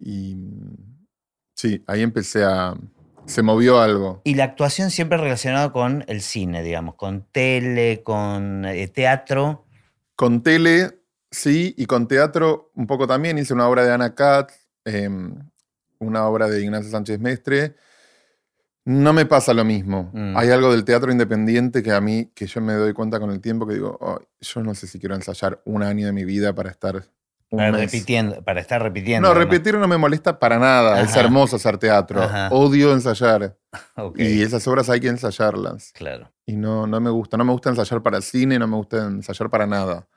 Y 0.00 0.34
mm, 0.34 1.06
sí, 1.54 1.82
ahí 1.86 2.02
empecé 2.02 2.44
a. 2.44 2.74
Se 3.26 3.42
movió 3.42 3.80
algo. 3.80 4.20
Y 4.24 4.34
la 4.34 4.44
actuación 4.44 4.90
siempre 4.90 5.16
relacionada 5.16 5.72
con 5.72 6.04
el 6.08 6.22
cine, 6.22 6.62
digamos, 6.62 6.96
con 6.96 7.24
tele, 7.30 8.02
con 8.02 8.64
eh, 8.64 8.88
teatro. 8.88 9.64
Con 10.16 10.42
tele, 10.42 10.98
sí, 11.30 11.72
y 11.78 11.86
con 11.86 12.08
teatro 12.08 12.72
un 12.74 12.86
poco 12.88 13.06
también. 13.06 13.38
Hice 13.38 13.54
una 13.54 13.68
obra 13.68 13.84
de 13.84 13.92
Ana 13.92 14.14
Katz, 14.14 14.54
em, 14.84 15.36
una 16.00 16.26
obra 16.26 16.48
de 16.48 16.62
Ignacio 16.62 16.90
Sánchez 16.90 17.20
Mestre. 17.20 17.76
No 18.84 19.12
me 19.12 19.26
pasa 19.26 19.54
lo 19.54 19.64
mismo. 19.64 20.10
Mm. 20.12 20.36
Hay 20.36 20.50
algo 20.50 20.72
del 20.72 20.84
teatro 20.84 21.12
independiente 21.12 21.82
que 21.82 21.92
a 21.92 22.00
mí, 22.00 22.30
que 22.34 22.46
yo 22.46 22.60
me 22.60 22.72
doy 22.74 22.92
cuenta 22.92 23.20
con 23.20 23.30
el 23.30 23.40
tiempo, 23.40 23.66
que 23.66 23.74
digo, 23.74 23.98
"Ay, 24.00 24.26
yo 24.40 24.62
no 24.62 24.74
sé 24.74 24.86
si 24.88 24.98
quiero 24.98 25.14
ensayar 25.14 25.60
un 25.64 25.82
año 25.82 26.06
de 26.06 26.12
mi 26.12 26.24
vida 26.24 26.52
para 26.52 26.70
estar 26.70 26.96
un 27.50 27.58
Para, 27.58 27.70
mes". 27.72 27.80
repitiendo, 27.82 28.42
para 28.42 28.60
estar 28.60 28.82
repitiendo. 28.82 29.28
No, 29.28 29.34
repetir 29.34 29.76
no 29.78 29.86
me 29.86 29.98
molesta 29.98 30.38
para 30.38 30.58
nada. 30.58 31.00
Es 31.00 31.14
hermoso 31.14 31.56
hacer 31.56 31.78
teatro. 31.78 32.22
Ajá. 32.22 32.48
Odio 32.50 32.92
ensayar. 32.92 33.56
Y 34.16 34.42
esas 34.42 34.66
obras 34.66 34.90
hay 34.90 35.00
que 35.00 35.08
ensayarlas. 35.08 35.92
claro. 35.92 36.32
Y 36.44 36.56
no, 36.56 36.86
no 36.88 37.00
me 37.00 37.10
gusta. 37.10 37.36
No 37.36 37.44
me 37.44 37.52
gusta 37.52 37.70
ensayar 37.70 38.02
para 38.02 38.20
cine, 38.20 38.58
no 38.58 38.66
me 38.66 38.76
gusta 38.76 39.06
ensayar 39.06 39.48
para 39.48 39.66
nada. 39.66 40.08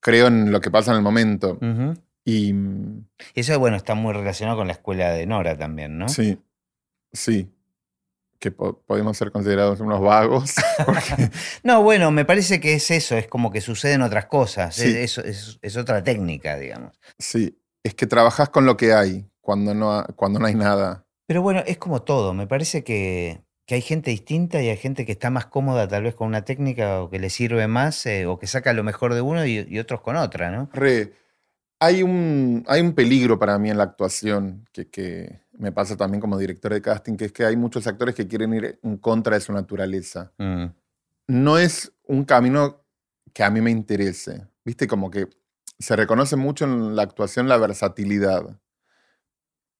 Creo 0.00 0.26
en 0.26 0.52
lo 0.52 0.60
que 0.60 0.70
pasa 0.70 0.90
en 0.90 0.98
el 0.98 1.02
momento. 1.02 1.58
Y 2.24 2.54
eso, 3.34 3.58
bueno, 3.58 3.76
está 3.78 3.94
muy 3.94 4.12
relacionado 4.12 4.58
con 4.58 4.66
la 4.66 4.74
escuela 4.74 5.08
de 5.10 5.24
Nora 5.26 5.56
también, 5.56 5.96
¿no? 5.96 6.08
sí, 6.10 6.38
sí. 7.12 7.50
Que 8.40 8.50
po- 8.52 8.82
podemos 8.86 9.16
ser 9.16 9.32
considerados 9.32 9.80
unos 9.80 10.00
vagos. 10.00 10.54
porque- 10.86 11.30
No, 11.64 11.82
bueno, 11.82 12.10
me 12.10 12.24
parece 12.24 12.60
que 12.60 12.74
es 12.74 12.90
eso, 12.90 13.16
es 13.16 13.26
como 13.26 13.50
que 13.50 13.60
suceden 13.60 14.02
otras 14.02 14.26
cosas, 14.26 14.76
Sí. 14.76 14.88
es, 14.88 15.18
es- 15.18 15.18
es- 15.18 15.58
es 15.60 15.76
otra 15.76 16.02
técnica, 16.04 16.56
digamos. 16.56 16.98
sí, 17.18 17.58
es 17.84 17.94
que 17.94 18.06
trabajás 18.06 18.48
con 18.50 18.66
lo 18.66 18.76
que 18.76 18.92
hay 18.92 19.26
cuando 19.40 19.74
no, 19.74 19.92
ha- 19.92 20.04
cuando 20.14 20.38
no 20.38 20.46
hay 20.46 20.54
nada. 20.54 21.04
Pero 21.26 21.42
bueno, 21.42 21.62
es 21.66 21.78
como 21.78 22.02
todo, 22.02 22.32
me 22.34 22.46
parece 22.46 22.84
que, 22.84 23.42
que 23.66 23.74
hay 23.76 23.82
gente 23.82 24.10
distinta 24.10 24.62
y 24.62 24.68
hay 24.68 24.76
gente 24.76 25.04
que 25.04 25.12
está 25.12 25.30
más 25.30 25.46
cómoda 25.46 25.88
tal 25.88 26.02
vez 26.04 26.14
con 26.14 26.26
una 26.28 26.44
técnica 26.44 27.02
o 27.02 27.10
que 27.10 27.18
le 27.18 27.30
sirve 27.30 27.66
más 27.66 28.04
eh, 28.06 28.26
o 28.26 28.38
que 28.38 28.46
saca 28.46 28.72
lo 28.72 28.82
mejor 28.84 29.14
de 29.14 29.20
uno 29.20 29.44
y, 29.46 29.66
y 29.68 29.78
otros 29.78 30.00
con 30.00 30.16
otra, 30.16 30.50
¿no? 30.50 30.68
Re, 30.72 31.12
hay 31.80 32.02
un, 32.02 32.64
hay 32.66 32.80
un 32.80 32.92
peligro 32.94 33.38
para 33.38 33.58
mí 33.58 33.70
en 33.70 33.78
la 33.78 33.84
actuación 33.84 34.66
que, 34.72 34.88
que 34.88 35.40
me 35.58 35.72
pasa 35.72 35.96
también 35.96 36.20
como 36.20 36.38
director 36.38 36.72
de 36.72 36.80
casting, 36.80 37.16
que 37.16 37.26
es 37.26 37.32
que 37.32 37.44
hay 37.44 37.56
muchos 37.56 37.86
actores 37.86 38.14
que 38.14 38.26
quieren 38.26 38.54
ir 38.54 38.78
en 38.82 38.96
contra 38.96 39.34
de 39.34 39.40
su 39.40 39.52
naturaleza. 39.52 40.32
Mm, 40.38 40.66
no 41.28 41.58
es 41.58 41.92
un 42.04 42.24
camino 42.24 42.84
que 43.34 43.42
a 43.44 43.50
mí 43.50 43.60
me 43.60 43.70
interese. 43.70 44.46
Viste, 44.64 44.86
como 44.86 45.10
que 45.10 45.28
se 45.78 45.94
reconoce 45.96 46.36
mucho 46.36 46.64
en 46.64 46.96
la 46.96 47.02
actuación 47.02 47.48
la 47.48 47.56
versatilidad. 47.58 48.58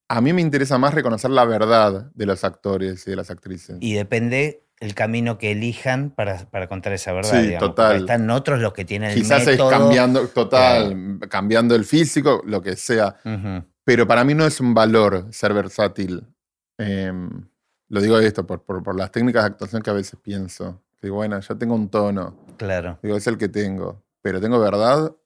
A 0.09 0.21
mí 0.21 0.33
me 0.33 0.41
interesa 0.41 0.79
más 0.79 0.95
reconocer 0.95 1.31
la 1.31 1.45
verdad 1.45 2.11
de 2.15 2.27
los 2.27 2.43
actores 2.45 3.07
y 3.07 3.11
de 3.11 3.17
las 3.17 3.31
actrices. 3.31 3.77
Y 3.81 3.95
depende 3.95 4.65
el 4.81 4.95
camino 4.95 5.39
que 5.39 5.51
elijan 5.53 6.11
para, 6.11 6.49
para 6.51 6.69
contar 6.69 6.93
esa 6.93 7.13
verdad. 7.13 7.31
Sí, 7.41 7.49
digamos, 7.49 7.71
total. 7.71 7.87
porque 7.99 8.01
Están 8.13 8.31
otros 8.31 8.61
los 8.61 8.73
que 8.73 8.85
tienen 8.85 9.11
el 9.11 9.15
Quizás 9.17 9.45
método. 9.47 9.71
es 9.71 9.77
cambiando, 9.77 10.29
total, 10.29 11.19
cambiando 11.29 11.75
el 11.75 11.85
físico, 11.85 12.43
lo 12.47 12.63
que 12.63 12.77
sea. 12.77 13.17
Ujú, 13.25 13.65
Pero 13.89 14.07
para 14.07 14.23
mí 14.23 14.35
no 14.35 14.45
es 14.45 14.61
un 14.61 14.75
valor 14.75 15.29
ser 15.33 15.55
versátil. 15.55 16.23
Em, 16.77 17.49
lo 17.89 18.03
digo 18.03 18.19
esto 18.19 18.47
por, 18.47 18.63
por, 18.63 18.83
por 18.83 18.95
las 18.95 19.11
técnicas 19.11 19.45
de 19.45 19.47
actuación 19.47 19.81
que 19.81 19.89
a 19.89 19.95
veces 19.95 20.21
pienso. 20.23 20.83
Digo, 21.01 21.17
bueno, 21.17 21.41
yo 21.41 21.57
tengo 21.57 21.75
un 21.75 21.89
tono. 21.89 22.37
claro. 22.59 22.99
Digo, 23.03 23.17
es 23.17 23.27
el 23.27 23.39
que 23.39 23.49
tengo. 23.49 24.05
Pero 24.21 24.43
tengo 24.43 24.61
verdad. 24.61 25.17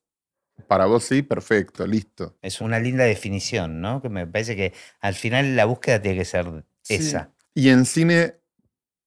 Para 0.69 0.87
vos 0.87 1.03
sí, 1.03 1.23
perfecto, 1.23 1.85
listo. 1.89 2.37
Es 2.41 2.61
una 2.61 2.79
linda 2.79 3.03
definición, 3.03 3.81
¿no? 3.81 4.01
Que 4.01 4.09
me 4.09 4.29
parece 4.29 4.55
que 4.55 4.73
al 5.01 5.15
final 5.15 5.57
la 5.57 5.65
búsqueda 5.65 6.01
tiene 6.01 6.19
que 6.19 6.25
ser 6.25 6.65
Sí. 6.83 6.95
esa. 6.95 7.33
Y 7.55 7.69
en 7.71 7.85
cine, 7.85 8.37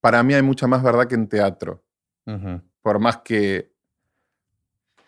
para 0.02 0.22
mí 0.22 0.34
hay 0.34 0.42
mucha 0.42 0.68
más 0.68 0.84
verdad 0.84 1.08
que 1.08 1.16
en 1.16 1.30
teatro. 1.30 1.82
Por 2.82 3.00
más 3.00 3.20
que. 3.24 3.74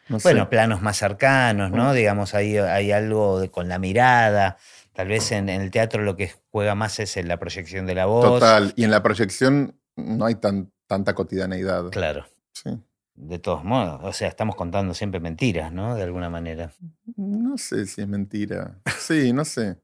No 0.10 0.20
sé. 0.20 0.30
Bueno, 0.30 0.50
planos 0.50 0.82
más 0.82 0.98
cercanos, 0.98 1.72
¿no? 1.72 1.94
Digamos, 1.94 2.34
ahí 2.34 2.58
hay 2.58 2.92
algo 2.92 3.40
de- 3.40 3.50
con 3.50 3.68
la 3.68 3.80
mirada. 3.80 4.58
Tal 4.94 5.08
vez 5.10 5.32
en, 5.32 5.50
en 5.50 5.62
el 5.62 5.70
teatro 5.72 6.02
lo 6.02 6.16
que 6.16 6.32
juega 6.52 6.74
más 6.76 7.00
es 7.00 7.18
en 7.18 7.28
la 7.28 7.38
proyección 7.38 7.86
de 7.86 7.96
la 7.96 8.06
voz. 8.06 8.24
Total. 8.26 8.74
Y 8.76 8.84
en 8.84 8.92
la 8.92 9.04
proyección 9.04 9.76
no 9.96 10.26
hay 10.26 10.36
tan, 10.36 10.72
tanta 10.88 11.14
cotidianeidad. 11.14 11.90
Claro, 11.92 12.26
Sí. 12.54 12.78
de 13.16 13.40
todos 13.40 13.64
modos. 13.64 14.00
O 14.04 14.14
sea, 14.14 14.28
estamos 14.28 14.56
contando 14.56 14.94
siempre 14.94 15.20
mentiras, 15.20 15.72
¿no? 15.72 15.96
De 15.96 16.04
alguna 16.04 16.30
manera. 16.30 16.72
No 17.16 17.58
sé 17.58 17.86
si 17.86 18.02
es 18.02 18.08
mentira. 18.08 18.80
Sí, 19.00 19.34
no 19.34 19.46
sé. 19.46 19.78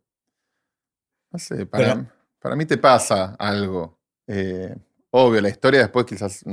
No 1.32 1.40
sé. 1.40 1.66
Para, 1.66 1.94
Pero- 1.96 2.06
para 2.40 2.56
mí 2.56 2.66
te 2.66 2.78
pasa 2.78 3.36
algo. 3.38 4.00
Eh, 4.28 4.76
obvio, 5.12 5.42
la 5.42 5.50
historia 5.50 5.82
después 5.82 6.06
quizás 6.06 6.44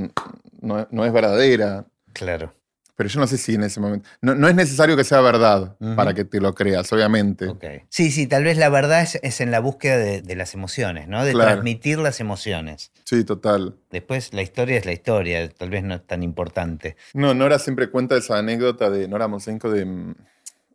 no, 0.61 0.87
no 0.91 1.05
es 1.05 1.13
verdadera. 1.13 1.87
Claro. 2.13 2.53
Pero 3.01 3.09
yo 3.09 3.19
no 3.19 3.27
sé 3.27 3.39
si 3.39 3.55
en 3.55 3.63
ese 3.63 3.81
momento. 3.81 4.07
No, 4.21 4.35
no 4.35 4.47
es 4.47 4.55
necesario 4.55 4.95
que 4.95 5.05
sea 5.05 5.23
verdad 5.23 5.75
para 5.97 6.13
que 6.13 6.27
te 6.27 6.39
lo 6.39 6.53
creas, 6.55 6.93
obviamente. 6.93 7.49
Ok. 7.49 7.65
Sí, 7.89 8.11
sí, 8.11 8.27
tal 8.27 8.45
vez 8.45 8.59
la 8.59 8.69
verdad 8.69 9.01
es, 9.01 9.19
es 9.23 9.41
en 9.41 9.51
la 9.51 9.59
búsqueda 9.61 9.97
de, 9.97 10.21
de 10.21 10.37
las 10.37 10.53
emociones, 10.53 11.09
¿no? 11.09 11.25
De 11.25 11.33
Claro. 11.33 11.51
transmitir 11.53 11.97
las 11.99 12.21
emociones. 12.21 12.93
Sí, 13.07 13.25
total. 13.25 13.75
Después 13.91 14.35
la 14.35 14.43
historia 14.43 14.77
es 14.77 14.85
la 14.85 14.93
historia, 14.93 15.49
tal 15.49 15.71
vez 15.71 15.83
no 15.83 15.95
es 15.95 16.07
tan 16.07 16.23
importante. 16.23 16.97
No, 17.15 17.33
Nora 17.33 17.59
siempre 17.59 17.89
cuenta 17.89 18.19
esa 18.19 18.37
anécdota 18.37 18.91
de 18.91 19.09
Nora 19.09 19.29
Mosenko 19.29 19.71
de, 19.71 20.15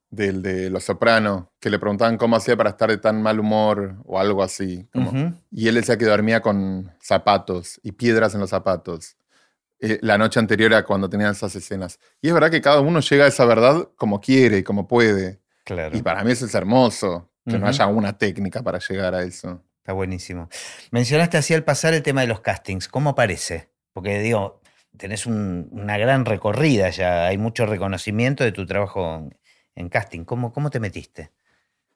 del 0.10 0.42
de 0.42 0.72
Los 0.72 0.86
Soprano, 0.86 1.52
que 1.60 1.70
le 1.70 1.78
preguntaban 1.78 2.18
cómo 2.18 2.38
hacía 2.38 2.58
para 2.58 2.72
estar 2.72 2.90
de 2.90 2.98
tan 2.98 3.22
mal 3.22 3.40
humor 3.40 3.98
o 4.06 4.20
algo 4.20 4.42
así. 4.42 4.88
como-. 4.92 5.32
Y 5.52 5.68
él 5.68 5.76
decía 5.76 5.96
que 5.96 6.06
dormía 6.06 6.42
con 6.42 6.92
zapatos 7.00 7.80
y 7.84 7.92
piedras 7.92 8.34
en 8.34 8.40
los 8.40 8.50
zapatos. 8.50 9.16
Eh, 9.80 10.00
la 10.02 10.18
noche 10.18 10.40
anterior 10.40 10.74
a 10.74 10.84
cuando 10.84 11.10
tenían 11.10 11.32
esas 11.32 11.56
escenas. 11.56 12.00
Y 12.22 12.28
es 12.30 12.34
verdad 12.34 12.50
que 12.52 12.62
cada 12.62 12.80
uno 12.82 13.00
llega 13.02 13.26
a 13.26 13.28
esa 13.28 13.46
verdad 13.46 13.90
como 13.96 14.20
quiere, 14.22 14.64
como 14.64 14.88
puede. 14.88 15.42
Claro. 15.64 15.98
Y 15.98 16.02
para 16.02 16.24
mí 16.24 16.32
eso 16.32 16.46
es 16.46 16.56
hermoso, 16.56 17.32
que 17.46 17.58
no 17.60 17.68
haya 17.68 17.86
una 17.88 18.18
técnica 18.18 18.62
para 18.64 18.80
llegar 18.80 19.14
a 19.16 19.24
eso. 19.24 19.64
Está 19.80 19.94
buenísimo. 19.94 20.50
Mencionaste 20.92 21.38
así 21.38 21.54
al 21.54 21.64
pasar 21.64 21.94
el 21.94 22.02
tema 22.04 22.22
de 22.22 22.28
los 22.28 22.42
castings. 22.42 22.88
¿Cómo 22.88 23.14
parece? 23.16 23.70
Porque 23.94 24.20
digo, 24.20 24.62
tenés 24.98 25.26
un- 25.26 25.68
una 25.72 25.98
gran 25.98 26.26
recorrida 26.26 26.90
ya, 26.90 27.28
hay 27.28 27.38
mucho 27.38 27.66
reconocimiento 27.66 28.44
de 28.44 28.52
tu 28.52 28.66
trabajo 28.66 29.16
en, 29.18 29.38
en 29.76 29.90
casting. 29.90 30.24
¿Cómo, 30.24 30.54
¿Cómo 30.54 30.70
te 30.70 30.80
metiste? 30.80 31.32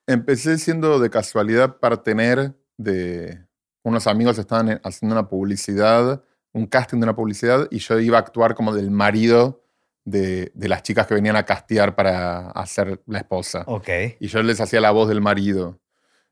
Empecé 0.08 0.58
siendo 0.58 1.00
de 1.00 1.10
casualidad 1.10 1.78
partener 1.80 2.54
de 2.78 3.40
unos 3.84 4.08
amigos 4.08 4.38
estaban 4.38 4.70
en- 4.70 4.82
haciendo 4.84 5.16
una 5.16 5.28
publicidad, 5.30 6.24
un 6.54 6.66
casting 6.68 7.00
de 7.00 7.04
una 7.04 7.16
publicidad, 7.16 7.68
y 7.72 7.80
yo 7.80 8.00
iba 8.00 8.18
a 8.18 8.22
actuar 8.22 8.56
como 8.56 8.74
del 8.74 8.92
marido 8.92 9.64
de, 10.06 10.52
de 10.56 10.68
las 10.68 10.84
chicas 10.84 11.08
que 11.08 11.14
venían 11.14 11.36
a 11.36 11.46
castear 11.46 11.96
para 11.96 12.50
hacer 12.52 13.02
la 13.06 13.20
esposa. 13.20 13.64
Ok. 13.68 13.90
Y 14.20 14.28
yo 14.28 14.42
les 14.42 14.60
hacía 14.60 14.82
la 14.82 14.92
voz 14.92 15.08
del 15.10 15.22
marido. 15.22 15.80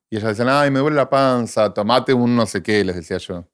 Y 0.09 0.17
ellas 0.17 0.29
decían, 0.29 0.49
ay, 0.49 0.71
me 0.71 0.79
duele 0.79 0.95
la 0.95 1.09
panza, 1.09 1.73
tomate 1.73 2.13
un 2.13 2.35
no 2.35 2.45
sé 2.45 2.63
qué, 2.63 2.83
les 2.83 2.95
decía 2.95 3.17
yo. 3.17 3.47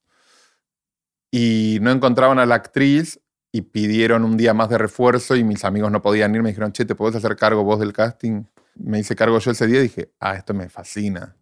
Y 1.32 1.80
no 1.82 1.92
encontraban 1.92 2.38
a 2.38 2.46
la 2.46 2.56
actriz 2.56 3.20
y 3.52 3.62
pidieron 3.62 4.24
un 4.24 4.38
día 4.38 4.54
más 4.54 4.70
de 4.70 4.78
refuerzo 4.78 5.36
y 5.36 5.44
mis 5.44 5.66
amigos 5.66 5.92
no 5.92 6.02
podían 6.02 6.34
ir. 6.36 6.44
Me 6.44 6.50
dijeron, 6.50 6.72
che, 6.72 6.86
¿te 6.86 6.96
podés 6.96 7.16
hacer 7.16 7.36
cargo 7.36 7.64
vos 7.64 7.80
del 7.80 7.92
casting? 7.92 8.44
Me 8.76 9.00
hice 9.00 9.16
cargo 9.16 9.40
yo 9.40 9.52
ese 9.52 9.68
día 9.68 9.80
y 9.80 9.84
dije, 9.84 10.12
ah, 10.20 10.36
esto 10.36 10.54
me 10.54 10.70
fascina. 10.70 11.36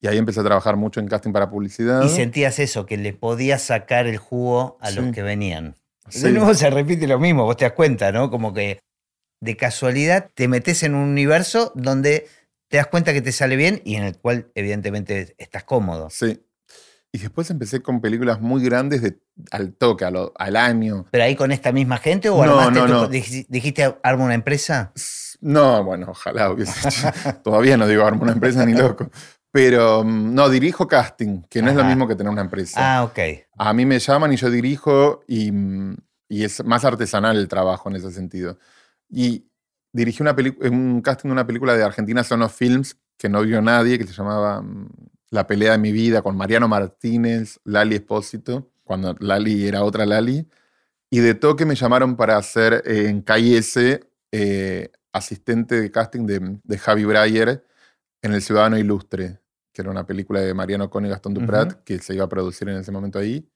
Y 0.00 0.08
ahí 0.08 0.16
empecé 0.18 0.40
a 0.40 0.44
trabajar 0.44 0.76
mucho 0.76 1.00
en 1.00 1.08
casting 1.08 1.32
para 1.32 1.50
publicidad. 1.50 2.02
Y 2.02 2.08
sentías 2.08 2.58
eso, 2.58 2.86
que 2.86 2.96
le 2.96 3.12
podías 3.12 3.62
sacar 3.62 4.06
el 4.06 4.16
jugo 4.18 4.78
a 4.80 4.90
los 4.90 5.06
Sí. 5.06 5.12
que 5.12 5.22
venían. 5.22 5.76
Sí. 6.08 6.22
De 6.22 6.32
nuevo 6.32 6.54
se 6.54 6.70
repite 6.70 7.06
lo 7.06 7.18
mismo, 7.18 7.44
vos 7.44 7.56
te 7.56 7.64
das 7.66 7.74
cuenta, 7.74 8.10
¿no? 8.10 8.30
Como 8.30 8.52
que 8.54 8.80
de 9.42 9.56
casualidad 9.56 10.30
te 10.34 10.48
metes 10.48 10.82
en 10.82 10.94
un 10.94 11.08
universo 11.10 11.72
donde 11.74 12.26
te 12.68 12.76
das 12.78 12.86
cuenta 12.86 13.12
que 13.12 13.20
te 13.22 13.32
sale 13.32 13.56
bien 13.56 13.80
y 13.84 13.96
en 13.96 14.04
el 14.04 14.16
cual 14.18 14.50
evidentemente 14.54 15.34
estás 15.38 15.64
cómodo. 15.64 16.08
Sí. 16.10 16.42
Y 17.12 17.18
después 17.18 17.50
empecé 17.50 17.82
con 17.82 18.00
películas 18.00 18.40
muy 18.40 18.62
grandes 18.64 19.02
de, 19.02 19.18
al 19.50 19.72
toque, 19.74 20.04
a 20.04 20.10
lo- 20.12 20.32
al 20.36 20.54
año. 20.56 21.06
¿Pero 21.10 21.24
ahí 21.24 21.34
con 21.34 21.50
esta 21.52 21.72
misma 21.72 21.98
gente 21.98 22.28
o 22.28 22.36
No, 22.44 22.58
armaste 22.60 22.78
no, 22.80 22.86
tu- 22.86 22.92
no. 22.92 23.08
dij- 23.10 23.46
dijiste 23.48 23.96
arma 24.02 24.24
una 24.24 24.34
empresa? 24.34 24.92
No, 25.40 25.82
bueno, 25.84 26.06
ojalá 26.10 26.50
hubiese 26.50 26.88
hecho. 26.88 27.08
Todavía 27.42 27.76
no 27.76 27.86
digo 27.88 28.04
armar 28.06 28.22
una 28.22 28.32
empresa 28.32 28.64
ni 28.64 28.74
loco. 28.74 29.10
Pero 29.52 30.04
mm, 30.04 30.34
no, 30.34 30.48
dirijo 30.48 30.86
casting, 30.86 31.42
que 31.48 31.62
no 31.62 31.70
es 31.70 31.76
lo 31.76 31.84
mismo 31.84 32.06
que 32.06 32.14
tener 32.14 32.32
una 32.32 32.42
empresa. 32.42 32.78
Ah, 32.80 33.04
ok. 33.04 33.18
A 33.58 33.72
mí 33.72 33.84
me 33.84 33.98
llaman 33.98 34.32
y 34.32 34.36
yo 34.36 34.50
dirijo 34.50 35.22
y, 35.26 35.50
mm, 35.50 35.96
y 36.28 36.44
es 36.44 36.64
más 36.64 36.84
artesanal 36.84 37.36
el 37.36 37.48
trabajo 37.48 37.88
en 37.90 37.96
ese 37.96 38.10
sentido. 38.12 38.58
Y 39.08 39.46
dirigí 39.92 40.22
una 40.22 40.36
un 40.70 41.02
casting 41.02 41.28
de 41.28 41.32
una 41.32 41.46
película 41.46 41.74
de 41.74 41.82
Argentina 41.82 42.22
Son 42.22 42.42
of 42.42 42.54
Films 42.54 42.96
que 43.18 43.28
no 43.28 43.42
vio 43.42 43.60
nadie, 43.60 43.98
que 43.98 44.06
se 44.06 44.14
llamaba 44.14 44.62
mm, 44.62 44.88
La 45.30 45.46
pelea 45.46 45.72
de 45.72 45.78
mi 45.78 45.92
vida 45.92 46.22
con 46.22 46.36
Mariano 46.36 46.68
Martínez, 46.68 47.60
Lali 47.64 47.96
Espósito, 47.96 48.70
cuando 48.84 49.14
Lali 49.18 49.66
era 49.66 49.82
otra 49.82 50.06
Lali. 50.06 50.48
Y 51.10 51.18
de 51.18 51.34
toque 51.34 51.66
me 51.66 51.74
llamaron 51.74 52.16
para 52.16 52.36
hacer 52.36 52.84
eh, 52.86 53.08
en 53.08 53.22
KS 53.22 54.00
eh, 54.32 54.92
asistente 55.12 55.80
de 55.80 55.90
casting 55.90 56.24
de, 56.24 56.58
de 56.62 56.78
Javi 56.78 57.04
Breyer 57.04 57.64
en 58.22 58.32
El 58.32 58.42
Ciudadano 58.42 58.78
Ilustre, 58.78 59.39
que 59.72 59.82
era 59.82 59.90
una 59.90 60.06
película 60.06 60.40
de 60.40 60.52
Mariano 60.54 60.90
Con 60.90 61.06
y 61.06 61.08
Gastón 61.08 61.34
Duprat, 61.34 61.72
Ujú. 61.72 61.84
que 61.84 61.98
se 62.00 62.14
iba 62.14 62.24
a 62.24 62.28
producir 62.28 62.68
en 62.68 62.76
ese 62.76 62.92
momento 62.92 63.18
ahí. 63.18 63.48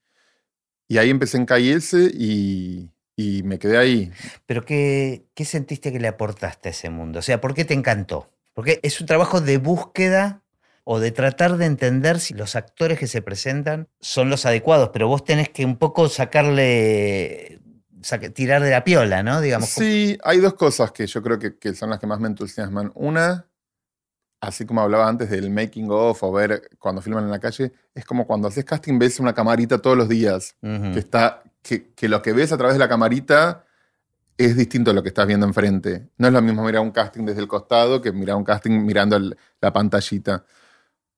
Y 0.87 0.99
ahí 0.99 1.11
empecé 1.11 1.39
en 1.39 1.47
KS 1.47 2.11
y, 2.13 2.91
y 3.17 3.43
me 3.43 3.59
quedé 3.59 3.79
ahí. 3.79 4.13
Pero 4.47 4.65
¿qué, 4.65 5.27
¿qué 5.35 5.45
sentiste 5.45 5.93
que 5.93 5.99
le 5.99 6.09
aportaste 6.09 6.69
a 6.69 6.73
ese 6.73 6.91
mundo? 6.91 7.21
O 7.21 7.23
sea, 7.23 7.41
¿por 7.41 7.55
qué 7.55 7.65
te 7.65 7.75
encantó? 7.75 8.31
Porque 8.53 8.81
es 8.83 9.01
un 9.01 9.07
trabajo 9.07 9.41
de 9.41 9.57
búsqueda 9.59 10.43
o 10.85 11.01
de 11.01 11.11
tratar 11.11 11.57
de 11.57 11.65
entender 11.65 12.21
si 12.21 12.35
los 12.35 12.55
actores 12.55 12.99
que 12.99 13.07
se 13.07 13.23
presentan 13.23 13.89
son 14.01 14.29
los 14.29 14.45
adecuados, 14.45 14.91
pero 14.93 15.09
vos 15.09 15.25
tenés 15.25 15.49
que 15.49 15.65
un 15.65 15.79
poco 15.79 16.09
sacarle, 16.11 17.61
saca- 18.03 18.29
tirar 18.29 18.63
de 18.63 18.71
la 18.71 18.85
piola, 18.85 19.23
¿no? 19.23 19.41
Digamos. 19.41 19.71
Sí, 19.71 20.19
hay 20.23 20.39
dos 20.41 20.55
cosas 20.55 20.93
que 20.93 21.07
yo 21.07 21.23
creo 21.23 21.39
que, 21.39 21.59
que 21.59 21.75
son 21.75 21.89
las 21.91 21.99
que 21.99 22.07
más 22.07 22.21
me 22.21 22.29
entusiasman. 22.29 22.93
Una, 22.95 23.47
así 24.47 24.65
como 24.67 24.81
hablaba 24.81 25.09
antes 25.09 25.31
del 25.31 25.51
making 25.51 25.89
of 25.91 26.23
o 26.23 26.33
ver 26.33 26.69
cuando 26.79 27.01
filman 27.03 27.25
en 27.25 27.31
la 27.31 27.39
calle, 27.41 27.73
es 27.95 28.05
como 28.05 28.27
cuando 28.27 28.49
haces 28.49 28.65
casting 28.65 28.99
ves 28.99 29.19
una 29.21 29.33
camarita 29.35 29.79
todos 29.79 29.97
los 29.97 30.09
días, 30.09 30.57
que, 30.61 30.99
está, 30.99 31.43
que, 31.63 31.93
que 31.95 32.09
lo 32.09 32.23
que 32.23 32.33
ves 32.33 32.53
a 32.53 32.57
través 32.57 32.75
de 32.75 32.79
la 32.81 32.89
camarita 32.89 33.65
es 34.37 34.57
distinto 34.57 34.91
a 34.91 34.95
lo 34.95 35.03
que 35.03 35.09
estás 35.11 35.27
viendo 35.27 35.47
enfrente. 35.47 36.09
No 36.19 36.27
es 36.27 36.33
lo 36.33 36.43
mismo 36.43 36.65
mirar 36.65 36.83
un 36.83 36.91
casting 36.91 37.25
desde 37.25 37.41
el 37.41 37.49
costado 37.49 38.01
que 38.03 38.11
mirar 38.13 38.37
un 38.37 38.45
casting 38.45 38.85
mirando 38.85 39.17
el- 39.17 39.37
la 39.61 39.73
pantallita. 39.73 40.45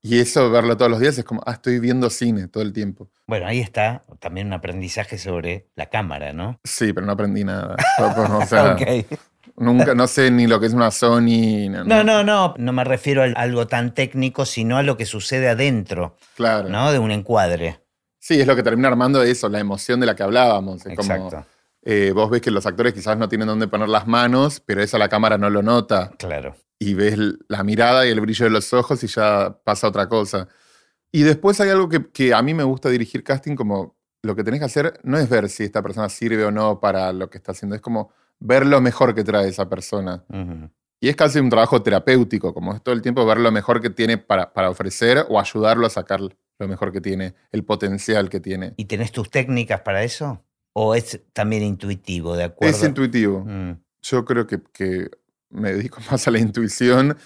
Y 0.02 0.20
eso, 0.20 0.50
verlo 0.50 0.76
todos 0.76 0.90
los 0.90 1.00
días, 1.00 1.18
es 1.18 1.24
como, 1.24 1.42
ah, 1.46 1.52
estoy 1.52 1.80
viendo 1.80 2.10
cine 2.10 2.46
todo 2.46 2.62
el 2.62 2.72
tiempo. 2.72 3.10
Bueno, 3.26 3.46
ahí 3.46 3.58
está 3.60 4.04
también 4.20 4.46
un 4.48 4.52
aprendizaje 4.52 5.18
sobre 5.18 5.66
la 5.74 5.86
cámara, 5.86 6.32
¿no? 6.32 6.60
Sí, 6.62 6.92
pero 6.92 7.06
no 7.06 7.12
aprendí 7.12 7.42
nada. 7.42 7.74
o 7.98 8.46
sea, 8.46 8.74
Ok. 8.80 9.18
Nunca, 9.57 9.95
no 9.95 10.07
sé 10.07 10.31
ni 10.31 10.47
lo 10.47 10.61
que 10.61 10.66
es 10.66 10.73
una 10.75 10.90
Sony. 10.90 11.69
No, 11.71 12.03
no, 12.05 12.23
no, 12.25 12.55
no 12.57 12.73
me 12.73 12.85
refiero 12.85 13.23
a 13.23 13.27
algo 13.27 13.66
tan 13.66 13.95
técnico, 13.95 14.45
sino 14.47 14.77
a 14.77 14.83
lo 14.83 14.97
que 14.97 15.07
sucede 15.07 15.49
adentro, 15.49 16.16
Claro. 16.35 16.69
¿no? 16.69 16.92
De 16.92 16.99
un 16.99 17.11
encuadre. 17.11 17.81
Sí, 18.19 18.40
es 18.40 18.47
lo 18.47 18.57
que 18.57 18.62
termina 18.62 18.88
armando 18.88 19.23
eso, 19.23 19.49
la 19.49 19.61
emoción 19.61 20.01
de 20.01 20.07
la 20.07 20.16
que 20.16 20.23
hablábamos. 20.23 20.85
Es 20.87 20.97
como, 20.97 21.14
Exacto. 21.14 21.47
eh, 21.83 22.12
vos 22.14 22.29
ves 22.31 22.40
que 22.40 22.51
los 22.51 22.66
actores 22.66 22.92
quizás 22.92 23.16
no 23.16 23.29
tienen 23.29 23.47
dónde 23.47 23.69
poner 23.69 23.88
las 23.88 24.07
manos, 24.07 24.61
pero 24.64 24.83
eso 24.83 24.99
la 24.99 25.09
cámara 25.09 25.38
no 25.38 25.49
lo 25.49 25.62
nota. 25.62 26.11
Claro. 26.19 26.57
Y 26.79 26.95
ves 26.95 27.16
la 27.49 27.62
mirada 27.62 28.07
y 28.07 28.11
el 28.11 28.21
brillo 28.21 28.45
de 28.45 28.51
los 28.51 28.73
ojos 28.73 29.03
y 29.05 29.07
ya 29.07 29.57
pasa 29.64 29.88
otra 29.88 30.09
cosa. 30.09 30.49
Y 31.12 31.23
después 31.23 31.61
hay 31.61 31.71
algo 31.71 31.88
que, 31.88 32.11
que 32.11 32.35
a 32.35 32.42
mí 32.42 32.53
me 32.53 32.64
gusta 32.64 32.88
dirigir 32.90 33.23
casting, 33.23 33.55
como 33.57 33.97
lo 34.23 34.35
que 34.35 34.42
tenés 34.42 34.59
que 34.61 34.66
hacer 34.66 34.99
no 35.05 35.16
es 35.19 35.29
ver 35.29 35.49
si 35.49 35.62
esta 35.64 35.81
persona 35.83 36.09
sirve 36.09 36.45
o 36.45 36.51
no 36.51 36.81
para 36.81 37.12
lo 37.12 37.31
que 37.31 37.38
está 37.38 37.53
haciendo, 37.53 37.77
es 37.77 37.81
como 37.81 38.11
ver 38.40 38.66
lo 38.66 38.81
mejor 38.81 39.14
que 39.14 39.25
trae 39.25 39.49
esa 39.49 39.68
persona. 39.68 40.25
Y 41.01 41.09
es 41.09 41.16
casi 41.16 41.38
un 41.38 41.51
trabajo 41.51 41.83
terapéutico, 41.83 42.55
como 42.55 42.75
es 42.75 42.83
todo 42.83 42.94
el 42.94 43.03
tiempo 43.03 43.25
ver 43.27 43.38
lo 43.38 43.53
mejor 43.53 43.81
que 43.81 43.90
tiene 43.90 44.18
para, 44.18 44.53
para 44.53 44.70
ofrecer 44.70 45.27
o 45.29 45.38
ayudarlo 45.38 45.87
a 45.87 45.90
sacar 45.90 46.20
lo 46.20 46.68
mejor 46.68 46.90
que 46.90 47.01
tiene, 47.01 47.35
el 47.53 47.64
potencial 47.64 48.31
que 48.31 48.40
tiene. 48.40 48.72
¿Y 48.77 48.87
tenés 48.87 49.12
tus 49.12 49.31
técnicas 49.31 49.83
para 49.83 50.03
eso? 50.03 50.42
¿O 50.72 50.94
es 50.94 51.20
también 51.33 51.62
intuitivo, 51.62 52.35
de 52.35 52.44
acuerdo? 52.44 52.75
Es 52.75 52.83
intuitivo. 52.83 53.44
Mm, 53.46 53.72
Yo 54.03 54.25
creo 54.25 54.46
que, 54.46 54.62
que 54.72 55.11
me 55.51 55.72
dedico 55.72 55.99
más 56.11 56.27
a 56.27 56.31
la 56.31 56.38
intuición, 56.38 57.16